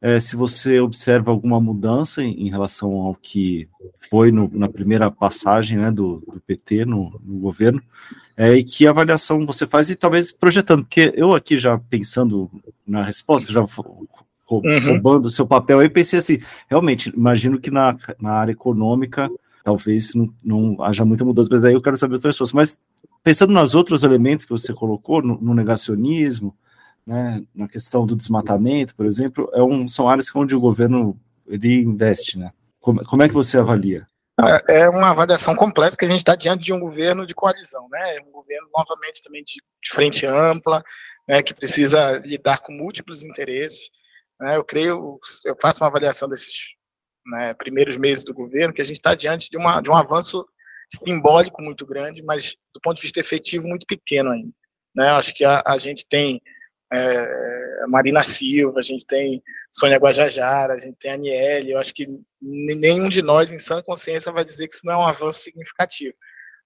é, 0.00 0.20
se 0.20 0.36
você 0.36 0.80
observa 0.80 1.30
alguma 1.30 1.60
mudança 1.60 2.22
em, 2.22 2.46
em 2.46 2.50
relação 2.50 2.92
ao 2.92 3.14
que 3.14 3.68
foi 4.10 4.30
no, 4.30 4.50
na 4.52 4.68
primeira 4.68 5.10
passagem 5.10 5.78
né, 5.78 5.90
do, 5.90 6.22
do 6.26 6.40
PT 6.46 6.84
no, 6.84 7.18
no 7.24 7.38
governo, 7.38 7.82
é, 8.36 8.54
e 8.54 8.64
que 8.64 8.86
avaliação 8.86 9.46
você 9.46 9.66
faz 9.66 9.88
e 9.90 9.96
talvez 9.96 10.32
projetando, 10.32 10.84
porque 10.84 11.12
eu 11.16 11.34
aqui 11.34 11.58
já 11.58 11.78
pensando 11.78 12.50
na 12.86 13.02
resposta, 13.02 13.52
já 13.52 13.60
uhum. 13.60 14.86
roubando 14.86 15.26
o 15.26 15.30
seu 15.30 15.46
papel, 15.46 15.78
aí 15.78 15.88
pensei 15.88 16.18
assim, 16.18 16.38
realmente, 16.68 17.10
imagino 17.10 17.58
que 17.58 17.70
na, 17.70 17.96
na 18.20 18.32
área 18.32 18.52
econômica 18.52 19.30
talvez 19.64 20.14
não, 20.14 20.32
não 20.44 20.82
haja 20.82 21.04
muita 21.04 21.24
mudança, 21.24 21.48
mas 21.50 21.64
aí 21.64 21.72
eu 21.72 21.82
quero 21.82 21.96
saber 21.96 22.14
outras 22.14 22.36
coisas, 22.36 22.52
mas 22.52 22.78
pensando 23.22 23.52
nos 23.52 23.74
outros 23.74 24.04
elementos 24.04 24.44
que 24.44 24.52
você 24.52 24.72
colocou, 24.74 25.22
no, 25.22 25.40
no 25.40 25.54
negacionismo, 25.54 26.56
né, 27.06 27.42
na 27.54 27.66
questão 27.66 28.06
do 28.06 28.14
desmatamento, 28.14 28.94
por 28.94 29.06
exemplo, 29.06 29.50
é 29.54 29.62
um, 29.62 29.88
são 29.88 30.08
áreas 30.08 30.30
onde 30.34 30.54
o 30.54 30.60
governo 30.60 31.18
ele 31.46 31.82
investe, 31.82 32.38
né? 32.38 32.52
Como, 32.80 33.04
como 33.04 33.22
é 33.22 33.28
que 33.28 33.34
você 33.34 33.58
avalia? 33.58 34.06
É, 34.40 34.82
é 34.82 34.88
uma 34.88 35.10
avaliação 35.10 35.54
complexa 35.54 35.96
que 35.96 36.04
a 36.04 36.08
gente 36.08 36.18
está 36.18 36.34
diante 36.34 36.64
de 36.64 36.72
um 36.72 36.80
governo 36.80 37.26
de 37.26 37.34
coalizão, 37.34 37.88
né? 37.90 38.20
Um 38.26 38.32
governo 38.32 38.68
novamente 38.74 39.22
também 39.22 39.42
de, 39.42 39.54
de 39.82 39.90
frente 39.90 40.26
ampla, 40.26 40.82
né? 41.28 41.42
Que 41.42 41.54
precisa 41.54 42.18
lidar 42.18 42.58
com 42.58 42.72
múltiplos 42.72 43.22
interesses. 43.22 43.88
Né? 44.40 44.56
Eu 44.56 44.64
creio, 44.64 45.18
eu 45.44 45.56
faço 45.60 45.82
uma 45.82 45.88
avaliação 45.88 46.28
desses 46.28 46.74
né, 47.26 47.54
primeiros 47.54 47.96
meses 47.96 48.24
do 48.24 48.34
governo 48.34 48.72
que 48.74 48.80
a 48.80 48.84
gente 48.84 48.96
está 48.96 49.14
diante 49.14 49.50
de, 49.50 49.56
uma, 49.56 49.80
de 49.80 49.90
um 49.90 49.96
avanço 49.96 50.44
simbólico 50.92 51.62
muito 51.62 51.86
grande, 51.86 52.22
mas 52.22 52.56
do 52.72 52.80
ponto 52.80 52.96
de 52.96 53.02
vista 53.02 53.20
efetivo 53.20 53.68
muito 53.68 53.86
pequeno 53.86 54.30
ainda. 54.30 54.52
Né? 54.94 55.08
Acho 55.10 55.34
que 55.34 55.44
a, 55.44 55.62
a 55.66 55.78
gente 55.78 56.06
tem 56.06 56.40
é, 56.92 57.86
Marina 57.88 58.22
Silva, 58.22 58.78
a 58.78 58.82
gente 58.82 59.04
tem 59.06 59.42
Sônia 59.72 59.98
Guajajara, 59.98 60.74
a 60.74 60.78
gente 60.78 60.98
tem 60.98 61.10
a 61.10 61.14
Aniele, 61.14 61.72
eu 61.72 61.78
acho 61.78 61.92
que 61.92 62.06
nenhum 62.40 63.08
de 63.08 63.22
nós, 63.22 63.50
em 63.50 63.58
sã 63.58 63.82
consciência, 63.82 64.32
vai 64.32 64.44
dizer 64.44 64.68
que 64.68 64.74
isso 64.74 64.86
não 64.86 64.94
é 64.94 64.96
um 64.98 65.06
avanço 65.06 65.40
significativo, 65.40 66.14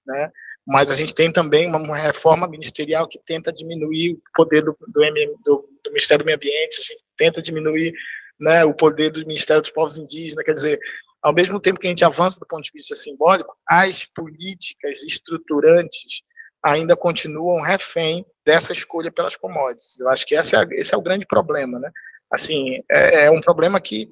né? 0.07 0.31
Mas 0.67 0.91
a 0.91 0.95
gente 0.95 1.15
tem 1.15 1.33
também 1.33 1.67
uma 1.67 1.97
reforma 1.97 2.47
ministerial 2.47 3.09
que 3.09 3.19
tenta 3.25 3.51
diminuir 3.51 4.13
o 4.13 4.21
poder 4.35 4.63
do, 4.63 4.77
do, 4.87 5.01
do, 5.43 5.69
do 5.83 5.91
Ministério 5.91 6.23
do 6.23 6.27
Meio 6.27 6.37
Ambiente, 6.37 6.79
a 6.79 6.83
gente 6.83 7.03
tenta 7.17 7.41
diminuir 7.41 7.95
né, 8.41 8.65
o 8.65 8.75
poder 8.75 9.11
do 9.11 9.27
Ministério 9.27 9.63
dos 9.63 9.71
Povos 9.71 9.99
Indígenas, 9.99 10.45
quer 10.45 10.53
dizer, 10.53 10.81
ao 11.23 11.33
mesmo 11.33 11.59
tempo 11.61 11.81
que 11.81 11.87
a 11.87 11.91
gente 11.91 12.05
avança 12.05 12.39
do 12.39 12.47
ponto 12.47 12.63
de 12.63 12.71
vista 12.73 12.95
simbólico, 12.95 13.57
as 13.67 14.05
políticas 14.05 15.03
estruturantes 15.03 16.23
ainda 16.63 16.97
continuam 16.97 17.63
refém 17.63 18.25
dessa 18.45 18.73
escolha 18.73 19.11
pelas 19.11 19.37
commodities. 19.37 20.01
Eu 20.01 20.09
acho 20.09 20.27
que 20.27 20.35
esse 20.35 20.57
é, 20.57 20.67
esse 20.73 20.95
é 20.95 20.97
o 20.97 21.03
grande 21.03 21.27
problema, 21.27 21.79
né? 21.79 21.91
Assim, 22.31 22.83
é, 22.91 23.27
é 23.27 23.31
um 23.31 23.41
problema 23.41 23.81
que, 23.81 24.11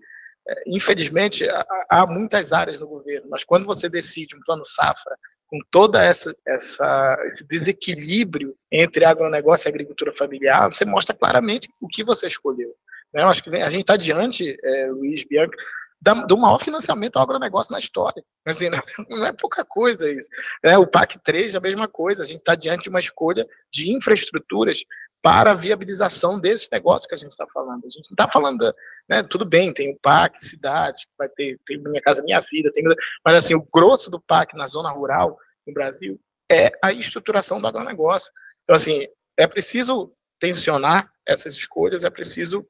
é, 0.49 0.63
infelizmente, 0.67 1.47
há, 1.89 2.07
muitas 2.07 2.53
áreas 2.53 2.79
no 2.79 2.87
governo, 2.87 3.29
mas 3.31 3.45
quando 3.45 3.67
você 3.67 3.89
decide 3.89 4.37
um 4.37 4.41
plano 4.45 4.65
safra 4.65 5.17
com 5.49 5.59
toda 5.71 6.03
essa, 6.03 6.35
essa 6.47 7.17
esse 7.33 7.45
desequilíbrio 7.45 8.57
entre 8.71 9.05
agronegócio 9.05 9.69
e 9.69 9.71
agricultura 9.71 10.13
familiar, 10.13 10.71
você 10.73 10.85
mostra 10.85 11.15
claramente 11.15 11.69
o 11.81 11.87
que 11.87 12.03
você 12.03 12.27
escolheu. 12.27 12.75
Né? 13.17 13.23
Eu 13.23 13.29
acho 13.29 13.43
que 13.43 13.49
a 13.49 13.71
gente 13.71 13.81
está 13.81 13.97
diante, 13.97 14.59
é, 14.63 14.91
Luiz 14.91 15.25
Bianca, 15.25 15.57
da, 15.99 16.13
do 16.13 16.37
maior 16.37 16.61
financiamento 16.61 17.17
ao 17.17 17.23
agronegócio 17.23 17.73
na 17.73 17.79
história. 17.79 18.23
Assim, 18.47 18.69
não, 18.69 18.79
não, 19.09 19.27
é 19.27 19.33
pouca 19.33 19.65
coisa 19.65 20.07
isso. 20.13 20.29
É, 20.63 20.77
o 20.77 20.87
PAC 20.87 21.19
3 21.25 21.55
é 21.55 21.59
a 21.59 21.61
mesma 21.63 21.89
coisa, 21.89 22.23
a 22.23 22.27
gente 22.27 22.41
está 22.41 22.55
diante 22.55 22.85
de 22.85 22.91
uma 22.91 23.01
escolha 23.01 23.47
de 23.73 23.91
infraestruturas 23.91 24.81
para 25.23 25.53
a 25.53 25.55
viabilização 25.55 26.39
desses 26.39 26.69
negócios 26.71 27.07
que 27.07 27.15
a 27.15 27.19
gente 27.19 27.31
está 27.31 27.47
falando. 27.47 27.87
A 27.87 27.89
gente 27.89 28.11
não 28.11 28.15
está 28.23 28.29
falando, 28.31 28.75
né, 29.09 29.23
tudo 29.23 29.47
bem, 29.47 29.73
tem 29.73 29.91
o 29.95 29.99
PAC 29.99 30.45
cidade, 30.45 31.07
vai 31.17 31.31
ter, 31.31 31.59
tem 31.65 31.79
Minha 31.79 32.03
Casa 32.03 32.23
Minha 32.23 32.41
Vida, 32.41 32.71
tem, 32.71 32.85
mas 33.25 33.35
assim, 33.35 33.55
o 33.55 33.67
grosso 33.73 34.11
do 34.11 34.21
PAC 34.21 34.55
na 34.55 34.67
zona 34.67 34.91
rural 34.91 35.39
no 35.67 35.73
Brasil 35.73 36.21
é 36.53 36.71
a 36.85 36.93
estruturação 36.93 37.63
do 37.63 37.67
agronegócio. 37.67 38.31
Então, 38.65 38.77
assim, 38.77 39.09
é 39.39 39.47
preciso 39.47 40.13
tensionar 40.39 41.11
essas 41.27 41.55
escolhas, 41.55 42.05
é 42.05 42.11
preciso 42.11 42.69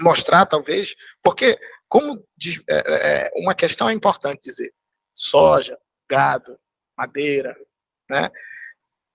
mostrar, 0.00 0.46
talvez, 0.46 0.94
porque 1.22 1.58
como 1.88 2.24
é, 2.68 2.74
é, 2.74 3.26
é, 3.26 3.30
uma 3.36 3.54
questão 3.54 3.88
é 3.88 3.92
importante 3.92 4.42
dizer, 4.42 4.72
soja, 5.12 5.78
gado, 6.08 6.58
madeira, 6.96 7.56
né? 8.10 8.30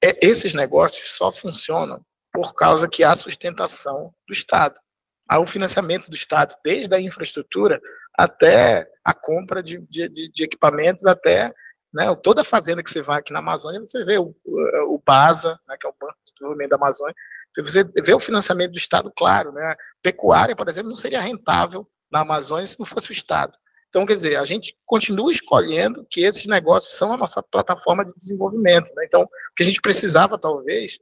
É, 0.01 0.17
esses 0.25 0.53
negócios 0.53 1.11
só 1.11 1.31
funcionam 1.31 2.03
por 2.31 2.53
causa 2.53 2.87
que 2.87 3.03
há 3.03 3.13
sustentação 3.13 4.13
do 4.25 4.31
Estado. 4.31 4.79
Há 5.27 5.39
o 5.39 5.45
financiamento 5.45 6.09
do 6.09 6.15
Estado, 6.15 6.55
desde 6.63 6.95
a 6.95 7.01
infraestrutura 7.01 7.81
até 8.17 8.89
a 9.03 9.13
compra 9.13 9.61
de, 9.61 9.79
de, 9.89 10.09
de 10.29 10.43
equipamentos, 10.43 11.05
até 11.05 11.53
né, 11.93 12.15
toda 12.23 12.43
fazenda 12.43 12.83
que 12.83 12.89
você 12.89 13.01
vai 13.01 13.19
aqui 13.19 13.33
na 13.33 13.39
Amazônia, 13.39 13.79
você 13.79 14.03
vê 14.05 14.17
o, 14.17 14.33
o 14.45 15.01
BASA, 15.05 15.59
né, 15.67 15.75
que 15.79 15.85
é 15.85 15.89
o 15.89 15.95
Banco 15.99 16.17
de 16.25 16.33
Desenvolvimento 16.33 16.69
da 16.69 16.75
Amazônia, 16.77 17.15
você 17.61 17.83
vê 17.83 18.13
o 18.13 18.19
financiamento 18.19 18.71
do 18.71 18.77
Estado, 18.77 19.11
claro. 19.15 19.51
Né? 19.51 19.75
Pecuária, 20.01 20.55
por 20.55 20.67
exemplo, 20.67 20.89
não 20.89 20.95
seria 20.95 21.21
rentável 21.21 21.87
na 22.11 22.21
Amazônia 22.21 22.65
se 22.65 22.79
não 22.79 22.85
fosse 22.85 23.09
o 23.09 23.13
Estado. 23.13 23.53
Então, 23.89 24.05
quer 24.05 24.13
dizer, 24.13 24.35
a 24.35 24.43
gente 24.43 24.75
continua 24.85 25.31
escolhendo 25.31 26.05
que 26.09 26.21
esses 26.21 26.45
negócios 26.45 26.95
são 26.95 27.11
a 27.11 27.17
nossa 27.17 27.41
plataforma 27.41 28.05
de 28.05 28.13
desenvolvimento. 28.15 28.93
Né? 28.95 29.05
Então, 29.05 29.23
o 29.23 29.27
que 29.55 29.63
a 29.63 29.65
gente 29.65 29.81
precisava, 29.81 30.37
talvez, 30.37 30.99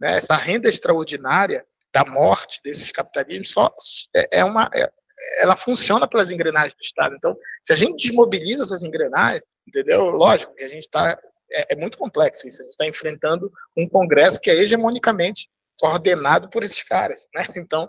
né, 0.00 0.16
essa 0.16 0.36
renda 0.36 0.68
extraordinária 0.68 1.64
da 1.92 2.04
morte 2.04 2.60
desses 2.62 2.92
capitalismos 2.92 3.50
só 3.50 3.74
é, 4.14 4.40
é 4.40 4.44
uma 4.44 4.70
é, 4.72 4.88
ela 5.40 5.56
funciona 5.56 6.06
pelas 6.06 6.30
engrenagens 6.30 6.74
do 6.74 6.80
Estado. 6.82 7.14
Então, 7.16 7.36
se 7.62 7.72
a 7.72 7.76
gente 7.76 8.02
desmobiliza 8.02 8.62
essas 8.62 8.82
engrenagens, 8.82 9.42
entendeu? 9.66 10.04
Lógico 10.10 10.54
que 10.54 10.64
a 10.64 10.68
gente 10.68 10.84
está 10.84 11.18
é, 11.50 11.74
é, 11.74 11.76
muito 11.76 11.98
complexo 11.98 12.46
isso. 12.46 12.60
A 12.60 12.64
gente 12.64 12.72
está 12.72 12.86
enfrentando 12.86 13.50
um 13.76 13.88
Congresso 13.88 14.40
que 14.40 14.50
é 14.50 14.54
hegemonicamente 14.54 15.48
coordenado 15.78 16.48
por 16.50 16.62
esses 16.62 16.82
caras, 16.82 17.26
né? 17.34 17.42
Então, 17.56 17.88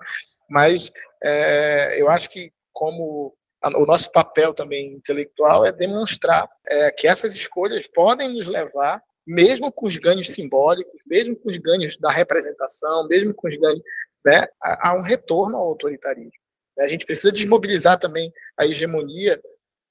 mas 0.49 0.91
é, 1.23 1.99
eu 1.99 2.09
acho 2.09 2.29
que 2.29 2.51
como 2.71 3.35
o 3.61 3.85
nosso 3.85 4.09
papel 4.11 4.53
também 4.53 4.93
intelectual 4.93 5.65
é 5.65 5.71
demonstrar 5.71 6.49
é, 6.65 6.91
que 6.91 7.07
essas 7.07 7.35
escolhas 7.35 7.87
podem 7.87 8.33
nos 8.33 8.47
levar, 8.47 9.01
mesmo 9.27 9.71
com 9.71 9.85
os 9.85 9.97
ganhos 9.97 10.31
simbólicos, 10.31 11.01
mesmo 11.05 11.35
com 11.35 11.49
os 11.49 11.57
ganhos 11.57 11.97
da 11.97 12.11
representação, 12.11 13.07
mesmo 13.07 13.33
com 13.33 13.49
os 13.49 13.57
ganhos, 13.57 13.81
né, 14.25 14.47
a, 14.63 14.89
a 14.89 14.95
um 14.95 15.01
retorno 15.01 15.57
ao 15.57 15.67
autoritarismo. 15.67 16.31
A 16.79 16.87
gente 16.87 17.05
precisa 17.05 17.33
desmobilizar 17.33 17.99
também 17.99 18.31
a 18.57 18.65
hegemonia 18.65 19.39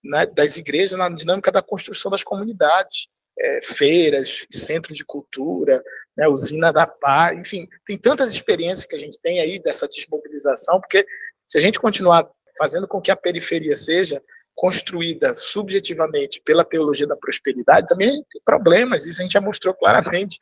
né, 0.03 0.27
das 0.27 0.57
igrejas 0.57 0.99
na 0.99 1.09
dinâmica 1.11 1.53
da 1.53 1.63
construção 1.63 2.11
das 2.11 2.23
comunidades, 2.23 3.09
é, 3.39 3.61
feiras, 3.63 4.47
centros 4.51 4.97
de 4.97 5.05
cultura, 5.05 5.83
né, 6.19 6.27
usina 6.27 6.73
da 6.73 6.85
paz, 6.85 7.39
enfim, 7.39 7.69
tem 7.87 7.97
tantas 7.97 8.33
experiências 8.33 8.85
que 8.85 8.97
a 8.97 8.99
gente 8.99 9.17
tem 9.21 9.39
aí 9.39 9.61
dessa 9.61 9.87
desmobilização, 9.87 10.81
porque 10.81 11.07
se 11.47 11.57
a 11.57 11.61
gente 11.61 11.79
continuar 11.79 12.29
fazendo 12.59 12.89
com 12.89 13.01
que 13.01 13.13
a 13.13 13.17
periferia 13.17 13.77
seja 13.77 14.21
construída 14.53 15.33
subjetivamente 15.37 16.43
pela 16.45 16.65
teologia 16.65 17.07
da 17.07 17.17
prosperidade, 17.17 17.87
também 17.87 18.11
tem 18.11 18.43
problemas, 18.45 19.07
isso 19.07 19.21
a 19.21 19.23
gente 19.23 19.33
já 19.35 19.41
mostrou 19.41 19.73
claramente. 19.73 20.37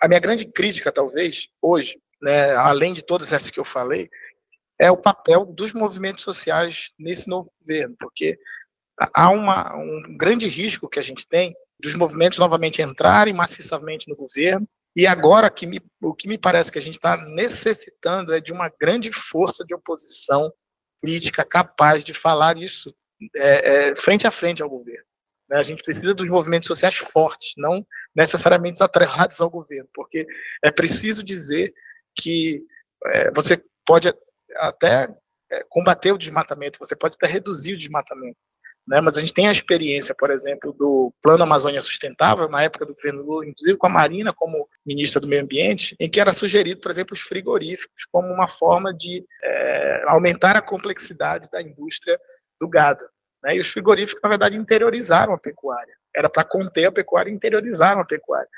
A 0.00 0.08
minha 0.08 0.18
grande 0.18 0.46
crítica, 0.46 0.90
talvez, 0.90 1.48
hoje, 1.60 2.00
né, 2.22 2.52
além 2.52 2.94
de 2.94 3.04
todas 3.04 3.30
essas 3.30 3.50
que 3.50 3.60
eu 3.60 3.64
falei, 3.64 4.08
é 4.78 4.90
o 4.90 4.96
papel 4.96 5.44
dos 5.44 5.74
movimentos 5.74 6.24
sociais 6.24 6.94
nesse 6.98 7.28
novo 7.28 7.52
governo, 7.60 7.94
porque 8.00 8.38
há 9.14 9.28
uma, 9.28 9.76
um 9.76 10.16
grande 10.16 10.48
risco 10.48 10.88
que 10.88 10.98
a 10.98 11.02
gente 11.02 11.28
tem 11.28 11.54
dos 11.78 11.94
movimentos 11.94 12.38
novamente 12.38 12.80
entrarem 12.80 13.34
maciçamente 13.34 14.08
no 14.08 14.16
governo, 14.16 14.66
e 14.94 15.06
agora 15.06 15.50
que 15.50 15.66
me, 15.66 15.80
o 16.02 16.14
que 16.14 16.26
me 16.26 16.36
parece 16.36 16.70
que 16.70 16.78
a 16.78 16.82
gente 16.82 16.96
está 16.96 17.16
necessitando 17.16 18.32
é 18.32 18.40
de 18.40 18.52
uma 18.52 18.68
grande 18.68 19.12
força 19.12 19.64
de 19.64 19.74
oposição 19.74 20.52
crítica 21.00 21.44
capaz 21.44 22.04
de 22.04 22.12
falar 22.12 22.58
isso 22.58 22.94
é, 23.36 23.90
é, 23.90 23.96
frente 23.96 24.26
a 24.26 24.30
frente 24.30 24.62
ao 24.62 24.68
governo. 24.68 25.04
Né? 25.48 25.58
A 25.58 25.62
gente 25.62 25.82
precisa 25.82 26.14
dos 26.14 26.28
movimentos 26.28 26.66
sociais 26.66 26.96
fortes, 26.96 27.52
não 27.56 27.86
necessariamente 28.14 28.82
atrelados 28.82 29.40
ao 29.40 29.50
governo, 29.50 29.88
porque 29.94 30.26
é 30.62 30.70
preciso 30.70 31.22
dizer 31.22 31.72
que 32.14 32.64
é, 33.06 33.30
você 33.32 33.62
pode 33.86 34.12
até 34.56 35.08
é, 35.50 35.64
combater 35.68 36.12
o 36.12 36.18
desmatamento, 36.18 36.78
você 36.78 36.96
pode 36.96 37.16
até 37.16 37.32
reduzir 37.32 37.74
o 37.74 37.78
desmatamento, 37.78 38.36
né? 38.90 39.00
Mas 39.00 39.16
a 39.16 39.20
gente 39.20 39.32
tem 39.32 39.46
a 39.46 39.52
experiência, 39.52 40.12
por 40.12 40.32
exemplo, 40.32 40.72
do 40.72 41.14
Plano 41.22 41.44
Amazônia 41.44 41.80
Sustentável, 41.80 42.48
na 42.48 42.64
época 42.64 42.84
do 42.84 42.92
governo 42.92 43.22
Lula, 43.22 43.46
inclusive 43.46 43.78
com 43.78 43.86
a 43.86 43.90
Marina 43.90 44.32
como 44.32 44.68
ministra 44.84 45.20
do 45.20 45.28
Meio 45.28 45.44
Ambiente, 45.44 45.94
em 46.00 46.10
que 46.10 46.20
era 46.20 46.32
sugerido, 46.32 46.80
por 46.80 46.90
exemplo, 46.90 47.14
os 47.14 47.20
frigoríficos 47.20 48.04
como 48.10 48.26
uma 48.26 48.48
forma 48.48 48.92
de 48.92 49.24
é, 49.44 50.02
aumentar 50.08 50.56
a 50.56 50.60
complexidade 50.60 51.48
da 51.52 51.62
indústria 51.62 52.18
do 52.60 52.68
gado. 52.68 53.04
Né? 53.44 53.54
E 53.54 53.60
os 53.60 53.68
frigoríficos, 53.68 54.20
na 54.20 54.28
verdade, 54.28 54.58
interiorizaram 54.58 55.34
a 55.34 55.38
pecuária. 55.38 55.94
Era 56.14 56.28
para 56.28 56.42
conter 56.42 56.86
a 56.86 56.92
pecuária 56.92 57.30
interiorizaram 57.30 58.00
a 58.00 58.04
pecuária. 58.04 58.48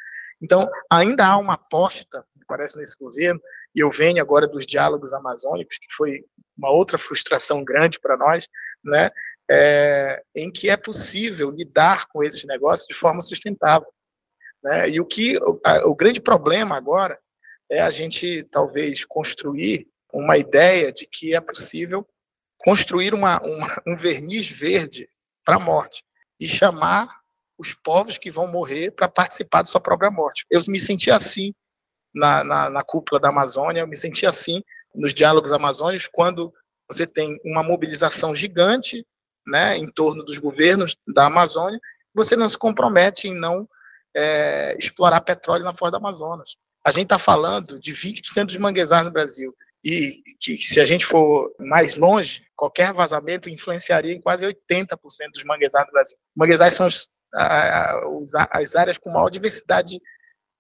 Então, 0.41 0.67
ainda 0.91 1.27
há 1.27 1.37
uma 1.37 1.55
aposta, 1.55 2.25
me 2.35 2.45
parece, 2.47 2.79
nesse 2.79 2.97
governo, 2.99 3.39
e 3.75 3.81
eu 3.81 3.91
venho 3.91 4.23
agora 4.23 4.49
dos 4.49 4.65
diálogos 4.65 5.13
amazônicos, 5.13 5.77
que 5.77 5.95
foi 5.95 6.25
uma 6.57 6.71
outra 6.71 6.97
frustração 6.97 7.63
grande 7.63 8.01
para 8.01 8.17
nós, 8.17 8.49
né, 8.83 9.11
é, 9.51 10.23
em 10.35 10.51
que 10.51 10.71
é 10.71 10.77
possível 10.77 11.51
lidar 11.51 12.07
com 12.09 12.23
esses 12.23 12.45
negócios 12.45 12.87
de 12.87 12.95
forma 12.95 13.21
sustentável. 13.21 13.89
Né? 14.63 14.91
E 14.91 15.01
o 15.01 15.07
que 15.07 15.37
o, 15.39 15.61
o 15.87 15.95
grande 15.95 16.21
problema 16.21 16.77
agora 16.77 17.19
é 17.71 17.81
a 17.81 17.91
gente 17.91 18.45
talvez 18.51 19.05
construir 19.05 19.89
uma 20.13 20.37
ideia 20.37 20.93
de 20.93 21.07
que 21.07 21.35
é 21.35 21.41
possível 21.41 22.07
construir 22.59 23.13
uma, 23.13 23.41
uma, 23.43 23.83
um 23.87 23.97
verniz 23.97 24.49
verde 24.49 25.09
para 25.45 25.57
a 25.57 25.61
morte 25.61 26.05
e 26.39 26.47
chamar 26.47 27.09
os 27.59 27.75
povos 27.75 28.19
que 28.19 28.31
vão 28.31 28.47
morrer 28.47 28.93
para 28.93 29.09
participar 29.09 29.63
da 29.63 29.67
sua 29.67 29.81
própria 29.81 30.11
morte. 30.11 30.45
Eu 30.51 30.61
me 30.69 30.81
senti 30.81 31.11
assim 31.11 31.55
na, 32.15 32.45
na, 32.45 32.71
na 32.71 32.83
cúpula 32.83 33.21
da 33.21 33.29
Amazônia, 33.29 33.81
eu 33.81 33.87
me 33.87 33.97
senti 33.97 34.27
assim 34.27 34.63
nos 34.95 35.15
diálogos 35.15 35.53
amazônicos, 35.53 36.09
quando 36.13 36.53
você 36.89 37.07
tem 37.07 37.39
uma 37.45 37.63
mobilização 37.63 38.35
gigante 38.35 39.07
né, 39.47 39.77
em 39.77 39.91
torno 39.91 40.25
dos 40.25 40.39
governos 40.39 40.97
da 41.07 41.27
Amazônia, 41.27 41.81
você 42.15 42.37
não 42.37 42.49
se 42.49 42.59
compromete 42.59 43.29
em 43.29 43.35
não 43.35 43.69
é, 44.15 44.77
explorar 44.79 45.21
petróleo 45.23 45.65
na 45.65 45.75
Foz 45.75 45.91
do 45.91 45.97
Amazonas. 45.97 46.57
A 46.85 46.91
gente 46.91 47.05
está 47.05 47.19
falando 47.19 47.79
de 47.79 47.93
20% 47.93 48.47
dos 48.47 48.57
manguezais 48.57 49.05
no 49.05 49.11
Brasil. 49.11 49.55
E 49.85 50.23
que, 50.39 50.57
se 50.57 50.81
a 50.81 50.85
gente 50.85 51.05
for 51.05 51.53
mais 51.59 51.97
longe, 51.97 52.47
qualquer 52.55 52.93
vazamento 52.93 53.51
influenciaria 53.51 54.13
em 54.13 54.21
quase 54.21 54.47
80% 54.47 54.97
dos 55.33 55.45
manguezais 55.45 55.87
do 55.87 55.93
Brasil. 55.93 56.19
Manguezais 56.37 56.75
são 56.75 56.87
os, 56.87 57.09
as 58.51 58.77
áreas 58.77 58.99
com 58.99 59.11
maior 59.11 59.29
diversidade 59.29 60.01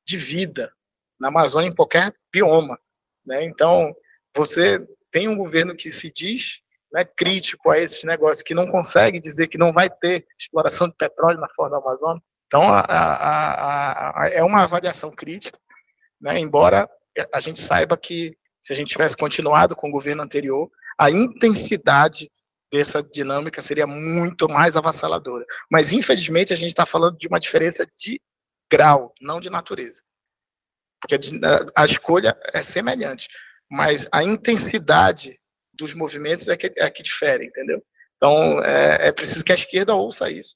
de 0.05 0.18
vida 0.18 0.72
na 1.20 1.28
Amazônia, 1.28 1.68
em 1.68 1.74
qualquer 1.74 2.12
bioma. 2.33 2.78
Né? 3.24 3.45
Então, 3.45 3.95
você 4.35 4.85
tem 5.11 5.28
um 5.28 5.37
governo 5.37 5.76
que 5.76 5.91
se 5.93 6.12
diz 6.12 6.61
né, 6.93 7.05
crítico 7.05 7.70
a 7.70 7.78
esses 7.78 8.05
negócios, 8.05 8.43
que 8.43 8.55
não 8.55 8.70
consegue 8.70 9.18
dizer 9.18 9.49
que 9.49 9.59
não 9.59 9.72
vai 9.72 9.88
ter 9.88 10.26
exploração 10.38 10.88
de 10.88 10.95
petróleo 10.95 11.40
na 11.40 11.49
Foz 11.55 11.70
do 11.70 11.76
Amazonas. 11.76 12.22
Então, 12.47 12.62
a, 12.62 12.80
a, 12.80 14.22
a, 14.22 14.28
é 14.28 14.43
uma 14.43 14.62
avaliação 14.62 15.11
crítica, 15.11 15.59
né, 16.20 16.38
embora 16.38 16.88
a 17.32 17.40
gente 17.40 17.61
saiba 17.61 17.97
que 17.97 18.36
se 18.61 18.72
a 18.72 18.76
gente 18.76 18.90
tivesse 18.90 19.16
continuado 19.16 19.74
com 19.74 19.88
o 19.88 19.93
governo 19.93 20.22
anterior, 20.22 20.70
a 20.99 21.11
intensidade 21.11 22.30
dessa 22.72 23.03
dinâmica 23.03 23.61
seria 23.61 23.86
muito 23.86 24.49
mais 24.49 24.76
avassaladora. 24.76 25.45
Mas, 25.70 25.93
infelizmente, 25.93 26.53
a 26.53 26.57
gente 26.57 26.70
está 26.70 26.86
falando 26.86 27.18
de 27.18 27.26
uma 27.26 27.40
diferença 27.40 27.86
de 27.99 28.20
grau, 28.70 29.12
não 29.20 29.40
de 29.40 29.51
natureza. 29.51 30.03
Porque 31.01 31.18
a 31.74 31.84
escolha 31.84 32.38
é 32.53 32.62
semelhante, 32.62 33.28
mas 33.68 34.07
a 34.12 34.22
intensidade 34.22 35.38
dos 35.72 35.94
movimentos 35.94 36.48
é 36.48 36.56
que, 36.56 36.72
é 36.76 36.90
que 36.90 37.02
difere, 37.02 37.46
entendeu? 37.46 37.82
Então, 38.16 38.62
é, 38.62 39.08
é 39.08 39.12
preciso 39.12 39.44
que 39.44 39.52
a 39.52 39.54
esquerda 39.54 39.94
ouça 39.94 40.30
isso 40.30 40.54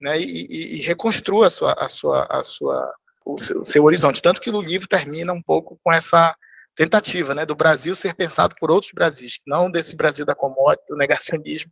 né, 0.00 0.18
e, 0.18 0.46
e, 0.46 0.76
e 0.76 0.82
reconstrua 0.82 1.46
a 1.46 1.50
sua, 1.50 1.72
a 1.72 1.88
sua, 1.88 2.26
a 2.30 2.42
sua, 2.42 2.94
o 3.24 3.38
seu, 3.38 3.60
o 3.60 3.64
seu 3.64 3.84
horizonte. 3.84 4.22
Tanto 4.22 4.40
que 4.40 4.50
o 4.50 4.60
livro 4.60 4.88
termina 4.88 5.32
um 5.32 5.42
pouco 5.42 5.78
com 5.82 5.92
essa 5.92 6.36
tentativa 6.76 7.34
né, 7.34 7.46
do 7.46 7.54
Brasil 7.54 7.94
ser 7.94 8.14
pensado 8.14 8.54
por 8.58 8.70
outros 8.70 8.92
Brasis, 8.92 9.38
não 9.46 9.70
desse 9.70 9.94
Brasil 9.94 10.26
da 10.26 10.34
commodity, 10.34 10.84
do 10.88 10.96
negacionismo 10.96 11.70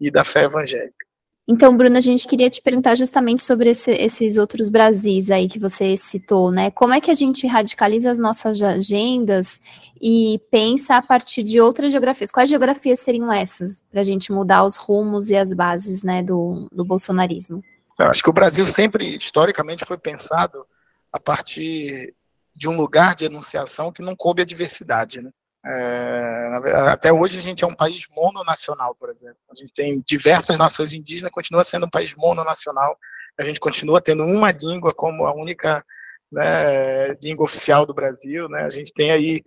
e 0.00 0.10
da 0.10 0.24
fé 0.24 0.44
evangélica. 0.44 1.06
Então, 1.52 1.76
Bruna, 1.76 1.98
a 1.98 2.00
gente 2.00 2.28
queria 2.28 2.48
te 2.48 2.62
perguntar 2.62 2.94
justamente 2.94 3.42
sobre 3.42 3.70
esse, 3.70 3.90
esses 3.90 4.36
outros 4.36 4.70
Brasis 4.70 5.32
aí 5.32 5.48
que 5.48 5.58
você 5.58 5.96
citou, 5.96 6.52
né? 6.52 6.70
Como 6.70 6.94
é 6.94 7.00
que 7.00 7.10
a 7.10 7.14
gente 7.14 7.44
radicaliza 7.44 8.08
as 8.08 8.20
nossas 8.20 8.62
agendas 8.62 9.60
e 10.00 10.40
pensa 10.48 10.94
a 10.94 11.02
partir 11.02 11.42
de 11.42 11.60
outras 11.60 11.90
geografias? 11.90 12.30
Quais 12.30 12.48
geografias 12.48 13.00
seriam 13.00 13.32
essas 13.32 13.82
para 13.90 14.00
a 14.00 14.04
gente 14.04 14.30
mudar 14.30 14.62
os 14.62 14.76
rumos 14.76 15.28
e 15.28 15.36
as 15.36 15.52
bases, 15.52 16.04
né, 16.04 16.22
do, 16.22 16.68
do 16.70 16.84
bolsonarismo? 16.84 17.64
Eu 17.98 18.06
acho 18.06 18.22
que 18.22 18.30
o 18.30 18.32
Brasil 18.32 18.64
sempre, 18.64 19.16
historicamente, 19.16 19.84
foi 19.84 19.98
pensado 19.98 20.64
a 21.12 21.18
partir 21.18 22.14
de 22.54 22.68
um 22.68 22.76
lugar 22.76 23.16
de 23.16 23.24
enunciação 23.24 23.90
que 23.90 24.02
não 24.02 24.14
coube 24.14 24.40
a 24.40 24.46
diversidade, 24.46 25.20
né? 25.20 25.32
É, 25.64 26.88
até 26.88 27.12
hoje 27.12 27.38
a 27.38 27.42
gente 27.42 27.62
é 27.62 27.66
um 27.66 27.74
país 27.74 28.06
mononacional, 28.14 28.94
por 28.94 29.10
exemplo. 29.10 29.38
A 29.50 29.54
gente 29.54 29.72
tem 29.72 30.02
diversas 30.06 30.58
nações 30.58 30.92
indígenas, 30.92 31.30
continua 31.30 31.64
sendo 31.64 31.86
um 31.86 31.90
país 31.90 32.14
mononacional. 32.14 32.96
A 33.38 33.44
gente 33.44 33.60
continua 33.60 34.00
tendo 34.00 34.24
uma 34.24 34.50
língua 34.52 34.94
como 34.94 35.26
a 35.26 35.34
única 35.34 35.84
né, 36.32 37.14
língua 37.22 37.44
oficial 37.44 37.84
do 37.84 37.94
Brasil. 37.94 38.48
Né? 38.48 38.62
A 38.62 38.70
gente 38.70 38.92
tem 38.92 39.12
aí 39.12 39.42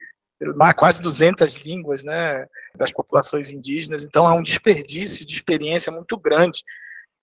quase 0.77 1.01
200 1.01 1.55
línguas 1.57 2.03
né, 2.03 2.45
das 2.75 2.91
populações 2.91 3.49
indígenas. 3.49 4.03
Então 4.03 4.27
é 4.27 4.33
um 4.33 4.43
desperdício 4.43 5.25
de 5.25 5.33
experiência 5.33 5.91
muito 5.91 6.17
grande 6.17 6.63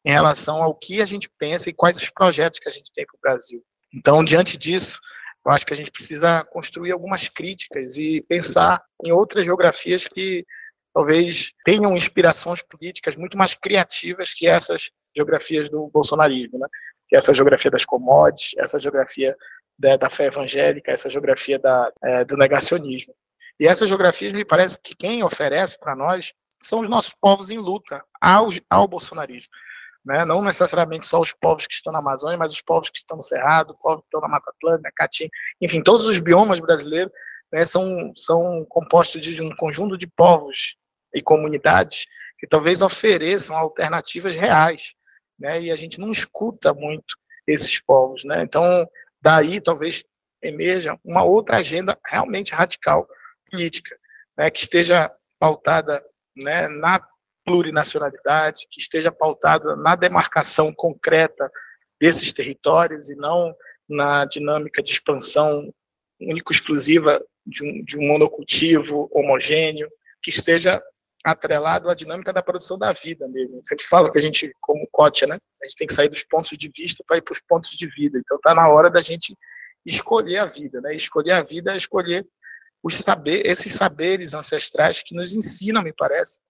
em 0.05 0.11
relação 0.11 0.63
ao 0.63 0.75
que 0.75 1.01
a 1.01 1.05
gente 1.05 1.31
pensa 1.39 1.69
e 1.69 1.75
quais 1.75 1.99
os 1.99 2.11
projetos 2.11 2.59
que 2.59 2.69
a 2.69 2.73
gente 2.73 2.93
tem 2.93 3.05
para 3.07 3.17
o 3.17 3.21
Brasil. 3.21 3.63
Então, 3.95 4.25
diante 4.25 4.57
disso, 4.57 4.99
eu 5.45 5.53
acho 5.53 5.67
que 5.67 5.73
a 5.73 5.77
gente 5.77 5.91
precisa 5.91 6.45
construir 6.45 6.93
algumas 6.93 7.29
críticas 7.29 7.97
e 7.97 8.21
pensar 8.23 8.83
em 9.03 9.11
outras 9.11 9.45
geografias 9.45 10.07
que 10.07 10.45
talvez 10.93 11.53
tenham 11.65 11.97
inspirações 11.97 12.63
políticas 12.63 13.17
muito 13.17 13.39
mais 13.39 13.55
criativas 13.55 14.35
que 14.35 14.47
essas 14.47 14.91
geografias 15.17 15.71
do 15.71 15.89
bolsonarismo, 15.89 16.59
né? 16.59 16.67
Que 17.09 17.17
essa 17.17 17.35
geografia 17.35 17.71
das 17.71 17.85
commodities, 17.85 18.55
essa 18.59 18.79
geografia 18.79 19.37
da, 19.79 19.97
da 19.97 20.11
fé 20.11 20.27
evangélica, 20.27 20.93
essa 20.93 21.09
geografia 21.09 21.59
da, 21.59 21.91
é, 22.05 22.25
do 22.25 22.37
negacionismo. 22.37 23.15
E 23.59 23.67
essas 23.67 23.89
geografias, 23.89 24.33
me 24.33 24.45
parece 24.45 24.79
que 24.81 24.95
quem 24.95 25.23
oferece 25.25 25.79
para 25.79 25.97
nós 25.97 26.33
são 26.63 26.81
os 26.81 26.91
nossos 26.91 27.15
povos 27.15 27.51
em 27.51 27.59
luta 27.59 28.05
ao, 28.21 28.49
ao 28.69 28.87
bolsonarismo 28.87 29.51
né? 30.05 30.25
não 30.25 30.43
necessariamente 30.43 31.07
só 31.07 31.21
os 31.21 31.33
povos 31.33 31.67
que 31.67 31.75
estão 31.75 31.93
na 31.93 31.99
Amazônia, 31.99 32.39
mas 32.39 32.53
os 32.53 32.61
povos 32.61 32.91
que 32.91 32.99
estão 32.99 33.17
no 33.17 33.23
Cerrado, 33.23 33.73
os 33.73 33.79
povos 33.81 34.01
que 34.01 34.07
estão 34.07 34.21
na 34.21 34.29
Mata 34.29 34.51
Atlântica, 34.51 34.93
Caatinga, 34.95 35.31
enfim, 35.61 35.83
todos 35.83 36.07
os 36.07 36.19
biomas 36.19 36.61
brasileiros 36.61 37.13
né, 37.53 37.65
são, 37.65 38.13
são 38.15 38.65
compostos 38.69 39.21
de 39.23 39.43
um 39.43 39.55
conjunto 39.57 39.97
de 39.97 40.07
povos 40.07 40.77
e 41.15 41.21
comunidades 41.21 42.07
que 42.39 42.47
talvez 42.47 42.81
ofereçam 42.81 43.57
alternativas 43.57 44.35
reais, 44.35 44.95
né, 45.39 45.61
e 45.61 45.71
a 45.71 45.77
gente 45.77 45.99
não 45.99 46.11
escuta 46.11 46.73
muito 46.73 47.17
esses 47.47 47.81
povos, 47.81 48.25
né, 48.25 48.43
então 48.43 48.89
daí 49.21 49.61
talvez 49.61 50.05
emerja 50.43 50.99
uma 51.05 51.23
outra 51.23 51.59
agenda 51.59 51.99
realmente 52.07 52.55
radical 52.55 53.07
política, 53.51 53.97
né, 54.37 54.51
que 54.51 54.61
esteja 54.61 55.11
pautada 55.39 56.03
né, 56.37 56.69
na 56.69 57.01
plurinacionalidade, 57.51 58.69
que 58.71 58.81
esteja 58.81 59.11
pautada 59.11 59.75
na 59.75 59.97
demarcação 59.97 60.73
concreta 60.73 61.51
desses 62.01 62.33
territórios 62.33 63.11
e 63.11 63.17
não 63.17 63.53
na 63.89 64.25
dinâmica 64.25 64.81
de 64.81 64.93
expansão 64.93 65.75
único-exclusiva 66.21 67.21
de 67.45 67.65
um, 67.65 67.85
de 67.85 67.99
um 67.99 68.07
monocultivo 68.07 69.11
homogêneo, 69.13 69.91
que 70.23 70.31
esteja 70.31 70.81
atrelado 71.25 71.91
à 71.91 71.95
dinâmica 71.95 72.33
da 72.33 72.43
produção 72.43 72.79
da 72.79 72.93
vida 72.93 73.27
mesmo. 73.27 73.61
Sempre 73.65 73.85
falo 73.85 74.13
que 74.13 74.19
a 74.19 74.23
gente, 74.23 74.55
como 74.61 74.89
Cotia, 74.93 75.27
né, 75.27 75.39
a 75.61 75.67
gente 75.67 75.77
tem 75.77 75.87
que 75.89 75.95
sair 75.95 76.09
dos 76.09 76.23
pontos 76.23 76.57
de 76.57 76.69
vista 76.69 77.03
para 77.07 77.17
ir 77.17 77.23
para 77.23 77.33
os 77.33 77.41
pontos 77.41 77.71
de 77.71 77.87
vida. 77.89 78.19
Então 78.19 78.37
está 78.37 78.55
na 78.55 78.69
hora 78.69 78.89
da 78.89 79.01
gente 79.01 79.37
escolher 79.85 80.39
a 80.39 80.47
vida, 80.47 80.81
né? 80.81 80.95
Escolher 80.95 81.33
a 81.33 81.43
vida 81.43 81.73
é 81.73 81.77
escolher 81.77 82.25
os 82.83 82.97
saber, 82.97 83.45
esses 83.45 83.73
saberes 83.73 84.35
ancestrais 84.35 85.03
que 85.03 85.15
nos 85.15 85.35
ensinam, 85.35 85.83
me 85.83 85.93
parece, 85.93 86.41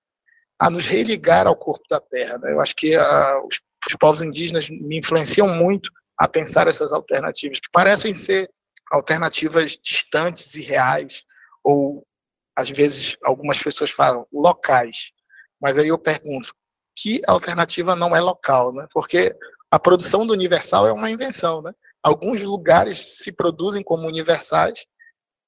a 0.61 0.69
nos 0.69 0.87
religar 0.87 1.47
ao 1.47 1.57
corpo 1.57 1.83
da 1.89 1.99
terra. 1.99 2.37
Né? 2.39 2.53
Eu 2.53 2.61
acho 2.61 2.77
que 2.77 2.95
a, 2.95 3.03
ah, 3.03 3.43
os, 3.47 3.59
os 3.89 3.97
povos 3.99 4.21
indígenas 4.21 4.69
me 4.69 4.99
influenciam 4.99 5.49
muito 5.49 5.91
a 6.19 6.29
pensar 6.29 6.69
essas 6.69 6.93
alternativas, 6.93 7.59
que 7.59 7.71
parecem 7.73 8.13
ser 8.13 8.51
alternativas 8.93 9.79
distantes 9.83 10.55
e 10.55 10.61
reais, 10.61 11.25
ou 11.65 12.07
às 12.55 12.69
vezes 12.69 13.17
algumas 13.25 13.59
pessoas 13.63 13.91
falam 13.91 14.27
locais. 14.31 15.13
Mas 15.59 15.79
aí 15.79 15.89
eu 15.89 15.99
pergunto, 15.99 16.55
que 16.95 17.23
alternativa 17.27 17.97
não 17.97 18.15
é 18.15 18.21
local, 18.21 18.73
né? 18.75 18.87
Porque 18.93 19.35
a 19.71 19.79
produção 19.79 20.27
do 20.27 20.35
universal 20.35 20.87
é 20.87 20.93
uma 20.93 21.11
invenção, 21.11 21.63
né? 21.63 21.73
Alguns 22.03 22.43
lugares 22.43 23.19
se 23.19 23.33
produzem 23.33 23.83
como 23.83 24.07
universais 24.07 24.85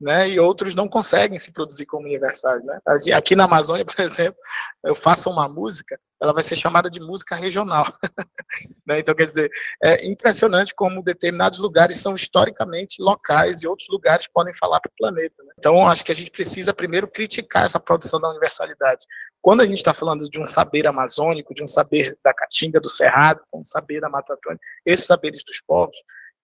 né, 0.02 0.28
e 0.28 0.40
outros 0.40 0.74
não 0.74 0.88
conseguem 0.88 1.38
se 1.38 1.52
produzir 1.52 1.86
como 1.86 2.06
universais. 2.06 2.62
Né? 2.64 2.80
Aqui 3.14 3.36
na 3.36 3.44
Amazônia, 3.44 3.84
por 3.86 4.00
exemplo, 4.00 4.38
eu 4.84 4.96
faço 4.96 5.30
uma 5.30 5.48
música, 5.48 5.98
ela 6.20 6.32
vai 6.32 6.42
ser 6.42 6.56
chamada 6.56 6.90
de 6.90 6.98
música 6.98 7.36
regional. 7.36 7.84
né? 8.84 8.98
Então, 8.98 9.14
quer 9.14 9.26
dizer, 9.26 9.50
é 9.80 10.10
impressionante 10.10 10.74
como 10.74 11.04
determinados 11.04 11.60
lugares 11.60 11.98
são 11.98 12.16
historicamente 12.16 13.00
locais 13.00 13.62
e 13.62 13.66
outros 13.66 13.88
lugares 13.88 14.26
podem 14.26 14.54
falar 14.56 14.80
para 14.80 14.90
o 14.90 14.96
planeta. 14.98 15.40
Né? 15.44 15.52
Então, 15.56 15.86
acho 15.86 16.04
que 16.04 16.10
a 16.10 16.14
gente 16.16 16.32
precisa 16.32 16.74
primeiro 16.74 17.06
criticar 17.06 17.64
essa 17.64 17.78
produção 17.78 18.20
da 18.20 18.28
universalidade. 18.28 19.06
Quando 19.40 19.60
a 19.60 19.66
gente 19.66 19.78
está 19.78 19.94
falando 19.94 20.28
de 20.28 20.40
um 20.40 20.46
saber 20.46 20.86
amazônico, 20.86 21.54
de 21.54 21.62
um 21.62 21.68
saber 21.68 22.16
da 22.24 22.34
Caatinga, 22.34 22.80
do 22.80 22.90
Cerrado, 22.90 23.40
um 23.52 23.64
saber 23.64 24.00
da 24.00 24.08
Mata 24.08 24.34
Atlântica, 24.34 24.64
esses 24.84 25.06
saberes 25.06 25.44
dos 25.44 25.60
povos, 25.60 25.96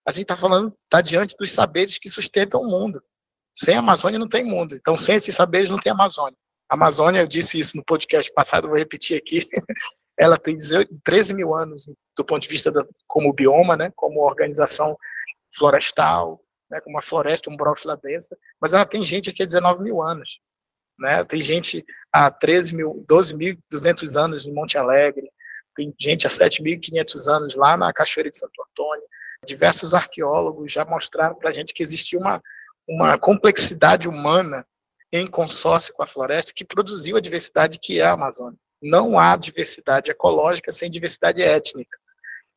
a 0.05 0.11
gente 0.11 0.23
está 0.23 0.35
falando, 0.37 0.73
está 0.85 1.01
diante 1.01 1.35
dos 1.37 1.51
saberes 1.51 1.99
que 1.99 2.09
sustentam 2.09 2.61
o 2.61 2.67
mundo 2.67 3.01
Sem 3.61 3.75
Amazônia 3.75 4.17
não 4.17 4.29
tem 4.29 4.45
mundo. 4.45 4.73
Então, 4.75 4.95
sem 4.95 5.15
esses 5.15 5.35
saberes 5.35 5.67
não 5.67 5.77
tem 5.77 5.91
Amazônia. 5.91 6.37
A 6.69 6.75
Amazônia, 6.75 7.19
eu 7.19 7.27
disse 7.27 7.59
isso 7.59 7.75
no 7.75 7.83
podcast 7.83 8.31
passado, 8.33 8.69
vou 8.69 8.77
repetir 8.77 9.17
aqui, 9.17 9.43
ela 10.17 10.37
tem 10.37 10.57
13 11.03 11.33
mil 11.33 11.53
anos 11.53 11.89
do 12.15 12.23
ponto 12.23 12.43
de 12.43 12.49
vista 12.49 12.71
da, 12.71 12.85
como 13.05 13.33
bioma, 13.33 13.75
né, 13.75 13.91
como 13.95 14.21
organização 14.21 14.95
florestal, 15.53 16.41
né, 16.69 16.79
como 16.79 16.95
uma 16.95 17.01
floresta 17.01 17.49
umbrófila 17.49 17.97
densa, 17.97 18.37
mas 18.61 18.73
ela 18.73 18.85
tem 18.85 19.01
gente 19.01 19.29
aqui 19.29 19.43
há 19.43 19.45
19 19.45 19.83
mil 19.83 20.01
anos. 20.01 20.39
Né? 20.97 21.23
Tem 21.25 21.41
gente 21.41 21.83
há 22.13 22.31
13 22.31 22.75
mil, 22.75 23.05
12.200 23.09 24.21
anos 24.21 24.45
no 24.45 24.53
Monte 24.53 24.77
Alegre, 24.77 25.29
tem 25.75 25.93
gente 25.99 26.25
há 26.27 26.29
7.500 26.29 27.27
anos 27.27 27.55
lá 27.55 27.75
na 27.75 27.91
Cachoeira 27.91 28.29
de 28.29 28.37
Santo 28.37 28.53
Antônio. 28.69 29.03
Diversos 29.45 29.93
arqueólogos 29.93 30.71
já 30.71 30.85
mostraram 30.85 31.35
para 31.35 31.49
a 31.49 31.53
gente 31.53 31.73
que 31.73 31.81
existia 31.81 32.19
uma, 32.19 32.41
uma 32.89 33.19
complexidade 33.19 34.09
humana 34.09 34.65
em 35.13 35.27
consórcio 35.27 35.93
com 35.93 36.01
a 36.01 36.07
floresta 36.07 36.51
que 36.53 36.65
produziu 36.65 37.15
a 37.15 37.21
diversidade 37.21 37.79
que 37.79 37.99
é 37.99 38.03
a 38.03 38.13
Amazônia. 38.13 38.57
Não 38.81 39.19
há 39.19 39.35
diversidade 39.35 40.09
ecológica 40.09 40.71
sem 40.71 40.89
diversidade 40.89 41.41
étnica. 41.41 41.97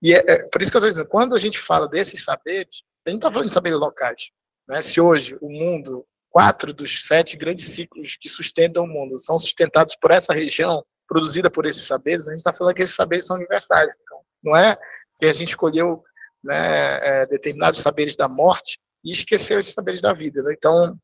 E 0.03 0.15
é, 0.15 0.25
é 0.27 0.49
por 0.49 0.63
isso 0.63 0.71
que 0.71 0.77
eu 0.77 0.81
estou 0.81 0.89
dizendo, 0.89 1.09
quando 1.09 1.35
a 1.35 1.39
gente 1.39 1.59
fala 1.59 1.87
desses 1.87 2.25
saberes, 2.25 2.83
a 3.07 3.11
gente 3.11 3.19
está 3.19 3.31
falando 3.31 3.49
de 3.49 3.55
saberes 3.55 3.79
locais. 3.79 4.31
Né? 4.69 4.81
Se 4.81 5.01
hoje 5.01 5.37
o 5.41 5.51
mundo, 5.51 6.07
quatro 6.31 6.73
dos 6.73 7.07
sete 7.07 7.37
grandes 7.37 7.69
ciclos 7.69 8.17
que 8.19 8.29
sustentam 8.29 8.85
o 8.85 8.89
mundo 8.89 9.19
são 9.19 9.39
sustentados 9.39 9.95
por 9.97 10.11
essa 10.11 10.33
região, 10.33 10.85
produzida 11.07 11.51
por 11.51 11.67
esses 11.67 11.83
saberes, 11.83 12.27
a 12.27 12.31
gente 12.31 12.39
está 12.39 12.55
falando 12.55 12.75
que 12.75 12.83
esses 12.83 12.97
saberes 12.97 13.27
são 13.27 13.37
universais. 13.37 13.95
Então, 14.01 14.21
não 14.43 14.57
é 14.57 14.79
que 15.21 15.27
a 15.27 15.33
gente 15.33 15.51
escolheu 15.51 16.03
né, 16.43 17.23
é, 17.23 17.27
determinados 17.27 17.81
saberes 17.81 18.17
da 18.17 18.29
morte 18.29 18.79
e 19.05 19.13
esqueceu 19.13 19.59
esses 19.59 19.73
saberes 19.73 20.01
da 20.01 20.13
vida. 20.13 20.43
Né? 20.43 20.55
Então, 20.57 20.99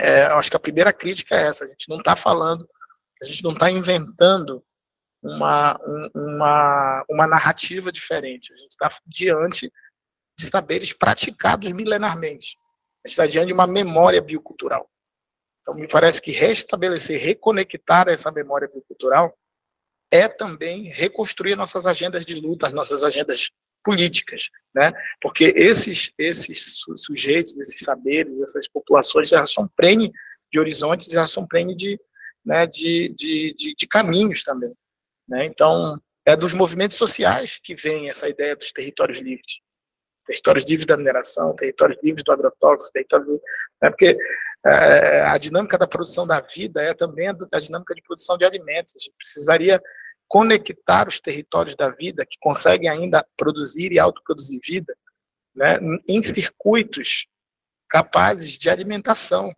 é, 0.00 0.24
acho 0.24 0.50
que 0.50 0.56
a 0.56 0.60
primeira 0.60 0.92
crítica 0.92 1.34
é 1.34 1.48
essa: 1.48 1.64
a 1.64 1.68
gente 1.68 1.88
não 1.88 1.98
está 1.98 2.16
falando, 2.16 2.68
a 3.22 3.24
gente 3.24 3.42
não 3.44 3.52
está 3.52 3.70
inventando 3.70 4.64
uma, 5.22 5.78
uma, 6.14 7.04
uma 7.08 7.26
narrativa 7.26 7.92
diferente, 7.92 8.52
a 8.52 8.56
gente 8.56 8.70
está 8.70 8.90
diante 9.06 9.72
de 10.36 10.46
saberes 10.46 10.92
praticados 10.92 11.70
milenarmente. 11.72 12.56
A 13.04 13.08
gente 13.08 13.12
está 13.12 13.26
diante 13.26 13.48
de 13.48 13.52
uma 13.52 13.66
memória 13.66 14.20
biocultural. 14.20 14.88
Então, 15.60 15.74
me 15.74 15.86
parece 15.86 16.20
que 16.20 16.32
restabelecer, 16.32 17.20
reconectar 17.20 18.08
essa 18.08 18.32
memória 18.32 18.68
cultural 18.68 19.36
é 20.10 20.28
também 20.28 20.90
reconstruir 20.90 21.56
nossas 21.56 21.86
agendas 21.86 22.26
de 22.26 22.34
luta, 22.34 22.66
as 22.66 22.74
nossas 22.74 23.02
agendas 23.02 23.50
políticas, 23.82 24.48
né? 24.74 24.92
Porque 25.20 25.52
esses 25.56 26.12
esses 26.18 26.80
sujeitos, 26.96 27.58
esses 27.58 27.80
saberes, 27.80 28.40
essas 28.40 28.68
populações 28.68 29.28
já 29.28 29.46
são 29.46 29.68
prene 29.76 30.12
de 30.50 30.58
horizontes, 30.58 31.08
já 31.08 31.26
são 31.26 31.46
prene 31.46 31.74
de, 31.74 31.98
né, 32.44 32.66
de, 32.66 33.14
de, 33.16 33.54
de, 33.56 33.74
de 33.74 33.86
caminhos 33.86 34.42
também, 34.42 34.72
né? 35.28 35.44
Então, 35.46 35.96
é 36.24 36.36
dos 36.36 36.52
movimentos 36.52 36.96
sociais 36.96 37.58
que 37.62 37.74
vem 37.74 38.08
essa 38.08 38.28
ideia 38.28 38.54
dos 38.54 38.70
territórios 38.72 39.18
livres. 39.18 39.60
Territórios 40.26 40.64
livres 40.64 40.86
da 40.86 40.96
mineração, 40.96 41.54
territórios 41.56 41.98
livres 42.02 42.22
do 42.24 42.32
agrotóxico, 42.32 42.92
territórios 42.92 43.28
livres, 43.28 43.44
né? 43.82 43.90
porque 43.90 44.16
é, 44.64 45.20
a 45.22 45.36
dinâmica 45.36 45.76
da 45.76 45.86
produção 45.86 46.24
da 46.24 46.40
vida 46.40 46.80
é 46.80 46.94
também 46.94 47.28
a 47.28 47.58
dinâmica 47.58 47.94
de 47.94 48.02
produção 48.02 48.38
de 48.38 48.44
alimentos. 48.44 48.94
A 48.94 49.00
gente 49.00 49.14
precisaria 49.16 49.82
conectar 50.32 51.06
os 51.08 51.20
territórios 51.20 51.76
da 51.76 51.90
vida 51.90 52.24
que 52.24 52.38
conseguem 52.40 52.88
ainda 52.88 53.22
produzir 53.36 53.92
e 53.92 53.98
autoproduzir 53.98 54.58
vida 54.66 54.96
né, 55.54 55.78
em 56.08 56.22
circuitos 56.22 57.26
capazes 57.86 58.52
de 58.52 58.70
alimentação 58.70 59.52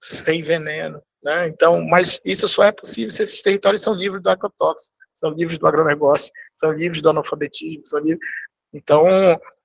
sem 0.00 0.40
veneno. 0.40 1.02
Né? 1.22 1.48
Então, 1.48 1.84
mas 1.84 2.22
isso 2.24 2.48
só 2.48 2.64
é 2.64 2.72
possível 2.72 3.10
se 3.10 3.22
esses 3.22 3.42
territórios 3.42 3.82
são 3.82 3.92
livres 3.92 4.22
do 4.22 4.30
agrotóxico, 4.30 4.96
são 5.12 5.28
livres 5.28 5.58
do 5.58 5.66
agronegócio, 5.66 6.32
são 6.54 6.72
livres 6.72 7.02
do 7.02 7.10
analfabetismo, 7.10 7.84
são 7.84 8.00
livres. 8.00 8.26
Então, 8.72 9.06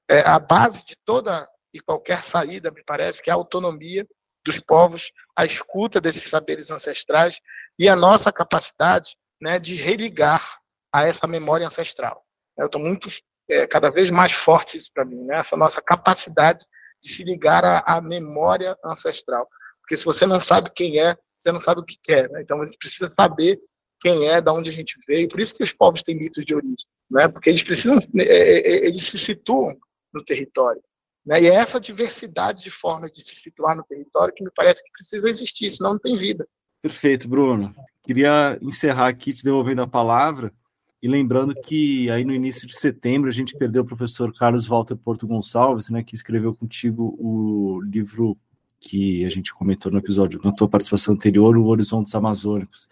é, 0.10 0.20
a 0.26 0.40
base 0.40 0.84
de 0.84 0.98
toda 1.06 1.48
e 1.74 1.80
qualquer 1.80 2.22
saída, 2.22 2.70
me 2.70 2.84
parece, 2.84 3.24
que 3.24 3.30
é 3.30 3.34
a 3.34 3.38
autonomia 3.38 4.06
dos 4.46 4.60
povos, 4.60 5.10
a 5.38 5.46
escuta 5.46 6.02
desses 6.02 6.30
saberes 6.30 6.70
ancestrais 6.70 7.40
e 7.78 7.88
a 7.88 7.96
nossa 7.96 8.30
capacidade 8.30 9.16
né, 9.42 9.60
de 9.60 9.76
religar 9.76 10.60
a 10.94 11.04
essa 11.04 11.28
memória 11.28 11.66
ancestral. 11.66 12.24
Eu 12.58 12.66
estou 12.66 12.82
muito, 12.82 13.10
é, 13.50 13.66
cada 13.68 13.90
vez 13.90 14.10
mais 14.10 14.34
forte 14.34 14.78
isso 14.78 14.92
para 14.94 15.06
mim, 15.06 15.24
né, 15.24 15.40
essa 15.40 15.56
nossa 15.56 15.82
capacidade 15.82 16.66
de 17.02 17.10
se 17.10 17.24
ligar 17.24 17.64
à, 17.64 17.80
à, 17.80 18.02
memória 18.02 18.78
ancestral. 18.84 19.48
Porque 19.82 19.96
se 19.96 20.06
você 20.06 20.26
não 20.26 20.40
sabe 20.40 20.72
quem 20.76 21.00
é, 21.00 21.18
você 21.38 21.52
não 21.52 21.60
sabe 21.60 21.82
o 21.82 21.86
que 21.86 21.98
quer. 22.04 22.30
Né? 22.30 22.42
Então 22.42 22.62
a 22.62 22.66
gente 22.66 22.78
precisa 22.78 23.12
saber 23.18 23.60
quem 24.02 24.28
é, 24.28 24.42
de 24.42 24.50
onde 24.52 24.70
a 24.70 24.74
gente 24.74 24.98
veio. 25.08 25.30
Por 25.30 25.40
isso 25.40 25.56
que 25.56 25.64
os 25.64 25.72
povos 25.72 26.04
têm 26.04 26.16
mitos 26.16 26.46
de 26.46 26.54
origem, 26.54 26.76
né? 27.10 27.28
porque 27.28 27.50
eles 27.50 27.64
precisam, 27.64 27.98
é, 28.18 28.24
é, 28.24 28.60
é, 28.60 28.88
eles 28.88 29.04
se 29.04 29.18
situam 29.18 29.78
no 30.14 30.24
território. 30.24 30.82
Né? 31.26 31.44
E 31.44 31.48
é 31.48 31.56
essa 31.56 31.80
diversidade 31.80 32.64
de 32.64 32.72
formas 32.72 33.12
de 33.14 33.22
se 33.22 33.36
situar 33.36 33.76
no 33.76 33.84
território 33.84 34.34
que 34.34 34.44
me 34.44 34.52
parece 34.56 34.84
que 34.84 34.92
precisa 34.92 35.30
existir, 35.30 35.70
senão 35.70 35.92
não 35.92 36.00
tem 36.00 36.18
vida. 36.18 36.48
Perfeito, 36.82 37.28
Bruno. 37.28 37.76
Queria 38.04 38.58
encerrar 38.62 39.08
aqui 39.08 39.34
te 39.34 39.44
devolvendo 39.44 39.82
a 39.82 39.88
palavra 39.88 40.54
e 41.02 41.08
lembrando 41.08 41.54
que 41.56 42.10
aí 42.10 42.24
no 42.24 42.34
início 42.34 42.68
de 42.68 42.78
setembro 42.78 43.30
a 43.30 43.34
gente 43.34 43.58
perdeu 43.58 43.84
o 43.84 43.86
professor 43.86 44.34
Carlos 44.34 44.68
Walter 44.68 44.96
Porto 44.96 45.28
Gonçalves, 45.28 45.90
né, 45.90 46.04
que 46.04 46.16
escreveu 46.16 46.54
contigo 46.54 47.16
o 47.20 47.82
livro 47.82 48.38
que 48.80 49.26
a 49.26 49.30
gente 49.30 49.54
comentou 49.54 49.92
no 49.92 49.98
episódio, 49.98 50.40
na 50.44 50.54
tua 50.54 50.68
participação 50.68 51.14
anterior, 51.14 51.58
o 51.58 51.66
Horizontes 51.66 52.16
Amazônicos. 52.16 52.88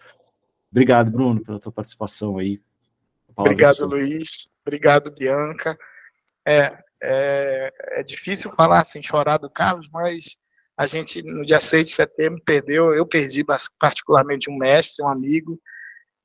Obrigado, 0.69 1.09
Bruno, 1.09 1.41
pela 1.41 1.59
tua 1.59 1.71
participação 1.71 2.37
aí. 2.37 2.59
Obrigado, 3.35 3.85
Luiz. 3.85 4.49
Obrigado, 4.65 5.11
Bianca. 5.11 5.77
É, 6.45 6.77
é, 7.01 7.73
é, 7.99 8.03
difícil 8.03 8.51
falar 8.51 8.83
sem 8.83 9.01
chorar 9.01 9.37
do 9.37 9.49
Carlos, 9.49 9.87
mas 9.91 10.37
a 10.77 10.85
gente, 10.85 11.23
no 11.23 11.43
dia 11.43 11.59
6 11.59 11.87
de 11.87 11.93
setembro, 11.95 12.41
perdeu, 12.45 12.93
eu 12.93 13.05
perdi 13.05 13.43
particularmente 13.79 14.49
um 14.49 14.57
mestre, 14.57 15.03
um 15.03 15.09
amigo, 15.09 15.59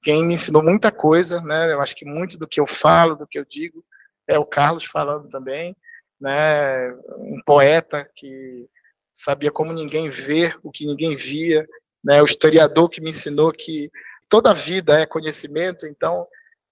quem 0.03 0.27
me 0.27 0.35
ensinou 0.35 0.63
muita 0.63 0.93
coisa, 0.93 1.41
né? 1.41 1.73
Eu 1.73 1.81
acho 1.81 1.95
que 1.97 2.05
muito 2.05 2.37
do 2.37 2.47
que 2.47 2.61
eu 2.61 2.67
falo, 2.67 3.17
do 3.17 3.27
que 3.27 3.39
eu 3.39 3.45
digo, 3.45 3.85
é 4.27 4.39
o 4.39 4.45
Carlos 4.45 4.85
falando 4.85 5.29
também, 5.29 5.75
né? 6.21 6.93
Um 7.19 7.41
poeta 7.47 8.09
que 8.15 8.69
sabia 9.15 9.51
como 9.51 9.73
ninguém 9.73 10.11
ver 10.11 10.59
o 10.63 10.71
que 10.71 10.85
ninguém 10.85 11.17
via, 11.17 11.67
né? 12.05 12.21
O 12.21 12.27
historiador 12.27 12.91
que 12.91 13.01
me 13.01 13.11
ensinou 13.11 13.53
que 13.53 13.91
toda 14.29 14.51
a 14.51 14.55
vida 14.55 15.01
é 15.01 15.07
conhecimento, 15.07 15.87
então 15.87 16.27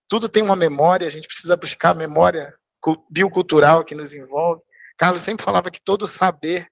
tudo 0.09 0.29
tem 0.29 0.43
uma 0.43 0.57
memória, 0.57 1.07
a 1.07 1.11
gente 1.11 1.29
precisa 1.29 1.57
buscar 1.57 1.91
a 1.91 1.95
memória 1.95 2.53
biocultural 3.09 3.85
que 3.85 3.95
nos 3.95 4.13
envolve. 4.13 4.61
Carlos 4.99 5.21
sempre 5.21 5.45
falava 5.45 5.71
que 5.71 5.81
todo 5.81 6.07
saber, 6.09 6.67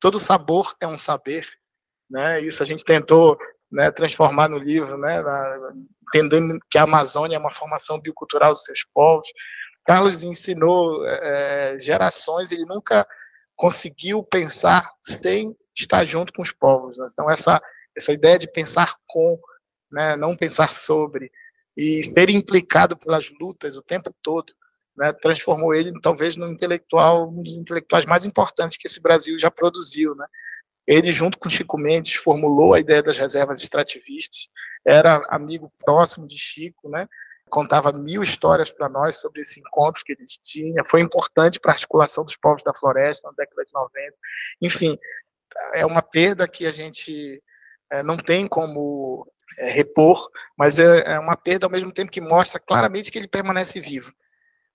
todo 0.00 0.18
sabor 0.18 0.74
é 0.80 0.86
um 0.86 0.96
saber, 0.96 1.46
né? 2.08 2.40
Isso 2.40 2.62
a 2.62 2.66
gente 2.66 2.84
tentou 2.84 3.38
né, 3.70 3.90
transformar 3.90 4.48
no 4.48 4.58
livro, 4.58 4.98
né, 4.98 5.22
na, 5.22 5.72
entendendo 6.08 6.58
que 6.68 6.76
a 6.76 6.82
Amazônia 6.82 7.36
é 7.36 7.38
uma 7.38 7.52
formação 7.52 8.00
biocultural 8.00 8.50
dos 8.50 8.64
seus 8.64 8.84
povos. 8.92 9.28
Carlos 9.84 10.22
ensinou 10.22 11.06
é, 11.06 11.76
gerações, 11.78 12.50
ele 12.50 12.64
nunca 12.64 13.06
conseguiu 13.54 14.24
pensar 14.24 14.90
sem 15.00 15.56
estar 15.76 16.04
junto 16.04 16.32
com 16.32 16.42
os 16.42 16.50
povos. 16.50 16.98
Né? 16.98 17.06
Então 17.12 17.30
essa 17.30 17.60
essa 17.96 18.12
ideia 18.12 18.38
de 18.38 18.50
pensar 18.50 18.94
com, 19.06 19.38
né, 19.90 20.16
não 20.16 20.36
pensar 20.36 20.68
sobre 20.68 21.30
e 21.76 22.02
ser 22.04 22.30
implicado 22.30 22.96
pelas 22.96 23.30
lutas 23.40 23.76
o 23.76 23.82
tempo 23.82 24.14
todo 24.22 24.52
né, 24.96 25.12
transformou 25.12 25.74
ele 25.74 25.92
talvez 26.00 26.36
no 26.36 26.48
intelectual, 26.48 27.28
um 27.28 27.42
dos 27.42 27.56
intelectuais 27.56 28.04
mais 28.06 28.24
importantes 28.24 28.78
que 28.78 28.86
esse 28.86 29.00
Brasil 29.00 29.38
já 29.38 29.50
produziu, 29.50 30.14
né? 30.14 30.26
Ele, 30.86 31.12
junto 31.12 31.38
com 31.38 31.48
Chico 31.48 31.78
Mendes, 31.78 32.14
formulou 32.14 32.74
a 32.74 32.80
ideia 32.80 33.02
das 33.02 33.16
reservas 33.16 33.60
extrativistas, 33.60 34.48
era 34.84 35.22
amigo 35.28 35.72
próximo 35.78 36.26
de 36.26 36.36
Chico, 36.36 36.88
né? 36.88 37.06
contava 37.50 37.92
mil 37.92 38.22
histórias 38.22 38.70
para 38.70 38.88
nós 38.88 39.16
sobre 39.20 39.40
esse 39.40 39.60
encontro 39.60 40.02
que 40.04 40.12
eles 40.12 40.38
tinham, 40.42 40.84
foi 40.86 41.00
importante 41.00 41.58
para 41.58 41.72
a 41.72 41.74
articulação 41.74 42.24
dos 42.24 42.36
povos 42.36 42.62
da 42.62 42.72
floresta 42.72 43.28
na 43.28 43.34
década 43.36 43.64
de 43.64 43.74
90. 43.74 44.16
Enfim, 44.62 44.96
é 45.74 45.84
uma 45.84 46.00
perda 46.00 46.48
que 46.48 46.64
a 46.64 46.70
gente 46.70 47.42
é, 47.90 48.02
não 48.02 48.16
tem 48.16 48.46
como 48.46 49.26
é, 49.58 49.70
repor, 49.70 50.30
mas 50.56 50.78
é, 50.78 51.14
é 51.14 51.18
uma 51.18 51.36
perda 51.36 51.66
ao 51.66 51.70
mesmo 51.70 51.92
tempo 51.92 52.12
que 52.12 52.20
mostra 52.20 52.60
claramente 52.60 53.10
que 53.10 53.18
ele 53.18 53.28
permanece 53.28 53.80
vivo 53.80 54.12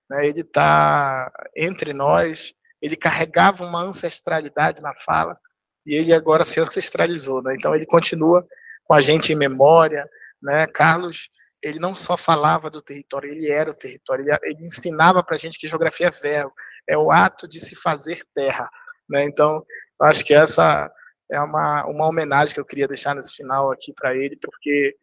né, 0.10 0.28
ele 0.28 0.42
está 0.42 1.32
entre 1.56 1.94
nós, 1.94 2.54
ele 2.82 2.96
carregava 2.96 3.64
uma 3.64 3.82
ancestralidade 3.82 4.82
na 4.82 4.94
fala, 4.94 5.38
e 5.86 5.94
ele 5.94 6.14
agora 6.14 6.44
se 6.44 6.60
ancestralizou, 6.60 7.42
né? 7.44 7.56
então 7.56 7.76
ele 7.76 7.86
continua 7.86 8.46
com 8.86 8.94
a 8.94 9.02
gente 9.02 9.34
em 9.34 9.36
memória, 9.36 10.08
né? 10.42 10.68
Carlos, 10.68 11.30
ele 11.62 11.80
não 11.80 11.96
só 11.96 12.16
falava 12.16 12.70
do 12.70 12.82
território, 12.82 13.32
ele 13.32 13.50
era 13.50 13.72
o 13.72 13.74
território, 13.74 14.24
ele, 14.24 14.38
ele 14.44 14.68
ensinava 14.68 15.24
para 15.24 15.36
a 15.36 15.40
gente 15.40 15.58
que 15.60 15.68
geografia 15.68 16.08
é 16.08 16.12
verbo, 16.12 16.54
é 16.88 16.98
o 16.98 17.12
ato 17.12 17.48
de 17.48 17.60
se 17.60 17.76
fazer 17.76 18.24
terra, 18.34 18.70
né? 19.10 19.24
Então, 19.24 19.66
acho 20.02 20.24
que 20.24 20.34
essa 20.34 20.92
é 21.32 21.40
uma, 21.40 21.86
uma 21.88 22.08
homenagem 22.08 22.54
que 22.54 22.60
eu 22.60 22.66
queria 22.66 22.88
deixar 22.88 23.16
nesse 23.16 23.34
final 23.34 23.72
aqui 23.72 23.92
para 23.94 24.16
ele, 24.16 24.38
porque 24.38 24.96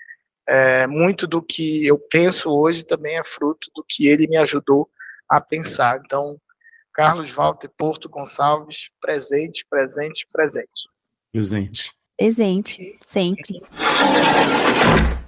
é, 0.46 0.86
muito 0.86 1.26
do 1.26 1.40
que 1.40 1.86
eu 1.86 1.98
penso 1.98 2.50
hoje 2.50 2.84
também 2.84 3.18
é 3.18 3.24
fruto 3.24 3.70
do 3.74 3.84
que 3.86 4.06
ele 4.06 4.26
me 4.26 4.36
ajudou 4.36 4.88
a 5.28 5.40
pensar. 5.40 6.00
Então, 6.04 6.38
Carlos 6.92 7.30
Walter 7.30 7.70
Porto 7.76 8.08
Gonçalves, 8.08 8.90
presente, 9.00 9.64
presente, 9.68 10.26
presente. 10.32 10.88
Presente. 11.32 11.92
Presente, 12.16 12.98
sempre. 13.00 13.62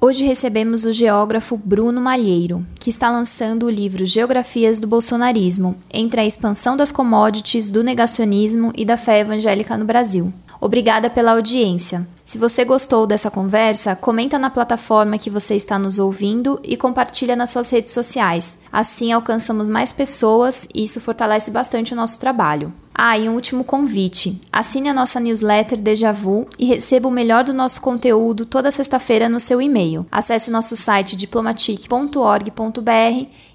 Hoje 0.01 0.27
recebemos 0.27 0.85
o 0.85 0.93
geógrafo 0.93 1.57
Bruno 1.57 2.01
Malheiro, 2.01 2.65
que 2.85 2.91
está 2.91 3.11
lançando 3.11 3.65
o 3.65 3.71
livro 3.71 4.05
Geografias 4.05 4.79
do 4.79 4.87
Bolsonarismo, 4.87 5.75
entre 5.91 6.21
a 6.21 6.27
expansão 6.27 6.77
das 6.77 6.93
commodities, 6.93 7.71
do 7.71 7.83
negacionismo 7.83 8.75
e 8.77 8.85
da 8.85 8.99
fé 8.99 9.21
evangélica 9.21 9.75
no 9.79 9.87
Brasil. 9.87 10.35
Obrigada 10.61 11.09
pela 11.09 11.33
audiência. 11.33 12.07
Se 12.23 12.37
você 12.37 12.63
gostou 12.63 13.07
dessa 13.07 13.31
conversa, 13.31 13.97
comenta 13.97 14.39
na 14.39 14.51
plataforma 14.51 15.17
que 15.17 15.31
você 15.31 15.55
está 15.55 15.79
nos 15.79 15.99
ouvindo 15.99 16.61
e 16.63 16.77
compartilha 16.77 17.35
nas 17.35 17.49
suas 17.51 17.71
redes 17.71 17.95
sociais. 17.95 18.59
Assim 18.71 19.13
alcançamos 19.13 19.67
mais 19.69 19.91
pessoas 19.91 20.69
e 20.75 20.83
isso 20.83 21.01
fortalece 21.01 21.51
bastante 21.51 21.95
o 21.95 21.97
nosso 21.97 22.21
trabalho. 22.21 22.73
Ah, 22.95 23.19
e 23.19 23.29
um 23.29 23.35
último 23.35 23.65
convite. 23.65 24.41
Assine 24.53 24.89
a 24.89 24.95
nossa 24.95 25.19
newsletter 25.19 25.83
Deja 25.83 26.13
Vu 26.13 26.47
e 26.57 26.65
receba 26.65 27.09
o 27.09 27.11
melhor 27.11 27.43
do 27.43 27.53
nosso 27.53 27.81
conteúdo 27.81 28.47
toda 28.47 28.71
sexta-feira 28.71 29.29
no 29.29 29.41
seu 29.41 29.61
e-mail. 29.61 30.07
Acesse 30.13 30.49
o 30.49 30.53
nosso 30.53 30.77
site 30.77 31.17
diplomatic.org.br 31.17 32.74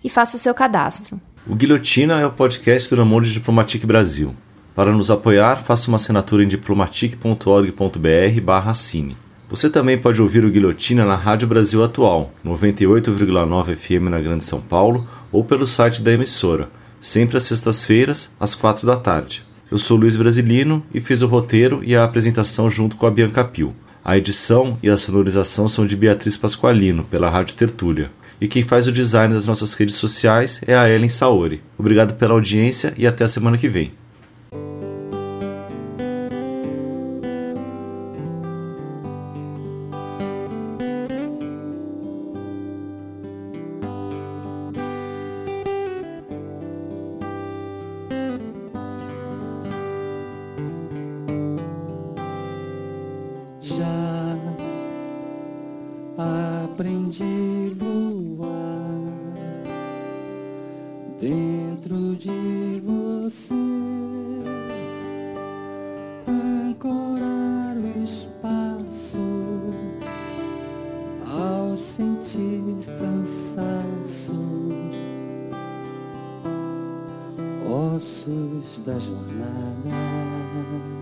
e 0.03 0.09
faça 0.09 0.37
seu 0.37 0.53
cadastro. 0.53 1.19
O 1.47 1.55
Guilhotina 1.55 2.19
é 2.19 2.25
o 2.25 2.31
podcast 2.31 2.89
do 2.89 2.97
Namoro 2.97 3.25
de 3.25 3.33
Diplomatic 3.33 3.85
Brasil. 3.85 4.35
Para 4.75 4.91
nos 4.91 5.09
apoiar, 5.09 5.57
faça 5.57 5.87
uma 5.87 5.95
assinatura 5.95 6.43
em 6.43 6.47
diplomatic.org.br 6.47 8.41
barra. 8.43 8.73
Você 9.49 9.69
também 9.69 9.97
pode 9.97 10.21
ouvir 10.21 10.45
o 10.45 10.49
Guilhotina 10.49 11.03
na 11.03 11.15
Rádio 11.15 11.47
Brasil 11.47 11.83
Atual, 11.83 12.31
98,9 12.45 13.75
FM 13.75 14.09
na 14.09 14.19
Grande 14.19 14.43
São 14.43 14.61
Paulo, 14.61 15.07
ou 15.31 15.43
pelo 15.43 15.65
site 15.65 16.03
da 16.03 16.11
emissora, 16.11 16.69
sempre 17.01 17.37
às 17.37 17.43
sextas-feiras, 17.43 18.33
às 18.39 18.53
quatro 18.53 18.85
da 18.85 18.95
tarde. 18.95 19.43
Eu 19.71 19.77
sou 19.77 19.97
Luiz 19.97 20.15
Brasilino 20.15 20.83
e 20.93 21.01
fiz 21.01 21.21
o 21.21 21.27
roteiro 21.27 21.81
e 21.83 21.95
a 21.95 22.03
apresentação 22.03 22.69
junto 22.69 22.95
com 22.95 23.05
a 23.05 23.11
Bianca 23.11 23.43
Pio. 23.43 23.75
A 24.03 24.17
edição 24.17 24.77
e 24.81 24.89
a 24.89 24.97
sonorização 24.97 25.67
são 25.67 25.85
de 25.85 25.95
Beatriz 25.95 26.37
Pasqualino, 26.37 27.03
pela 27.03 27.29
Rádio 27.29 27.55
Tertúlia. 27.55 28.11
E 28.41 28.47
quem 28.47 28.63
faz 28.63 28.87
o 28.87 28.91
design 28.91 29.33
das 29.33 29.47
nossas 29.47 29.73
redes 29.73 29.95
sociais 29.95 30.61
é 30.65 30.75
a 30.75 30.89
Ellen 30.89 31.09
Saori. 31.09 31.61
Obrigado 31.77 32.13
pela 32.13 32.33
audiência 32.33 32.93
e 32.97 33.05
até 33.05 33.25
a 33.25 33.27
semana 33.27 33.57
que 33.57 33.67
vem. 33.67 33.91
descansos 77.99 78.79
da 78.85 78.97
jornada. 78.97 80.98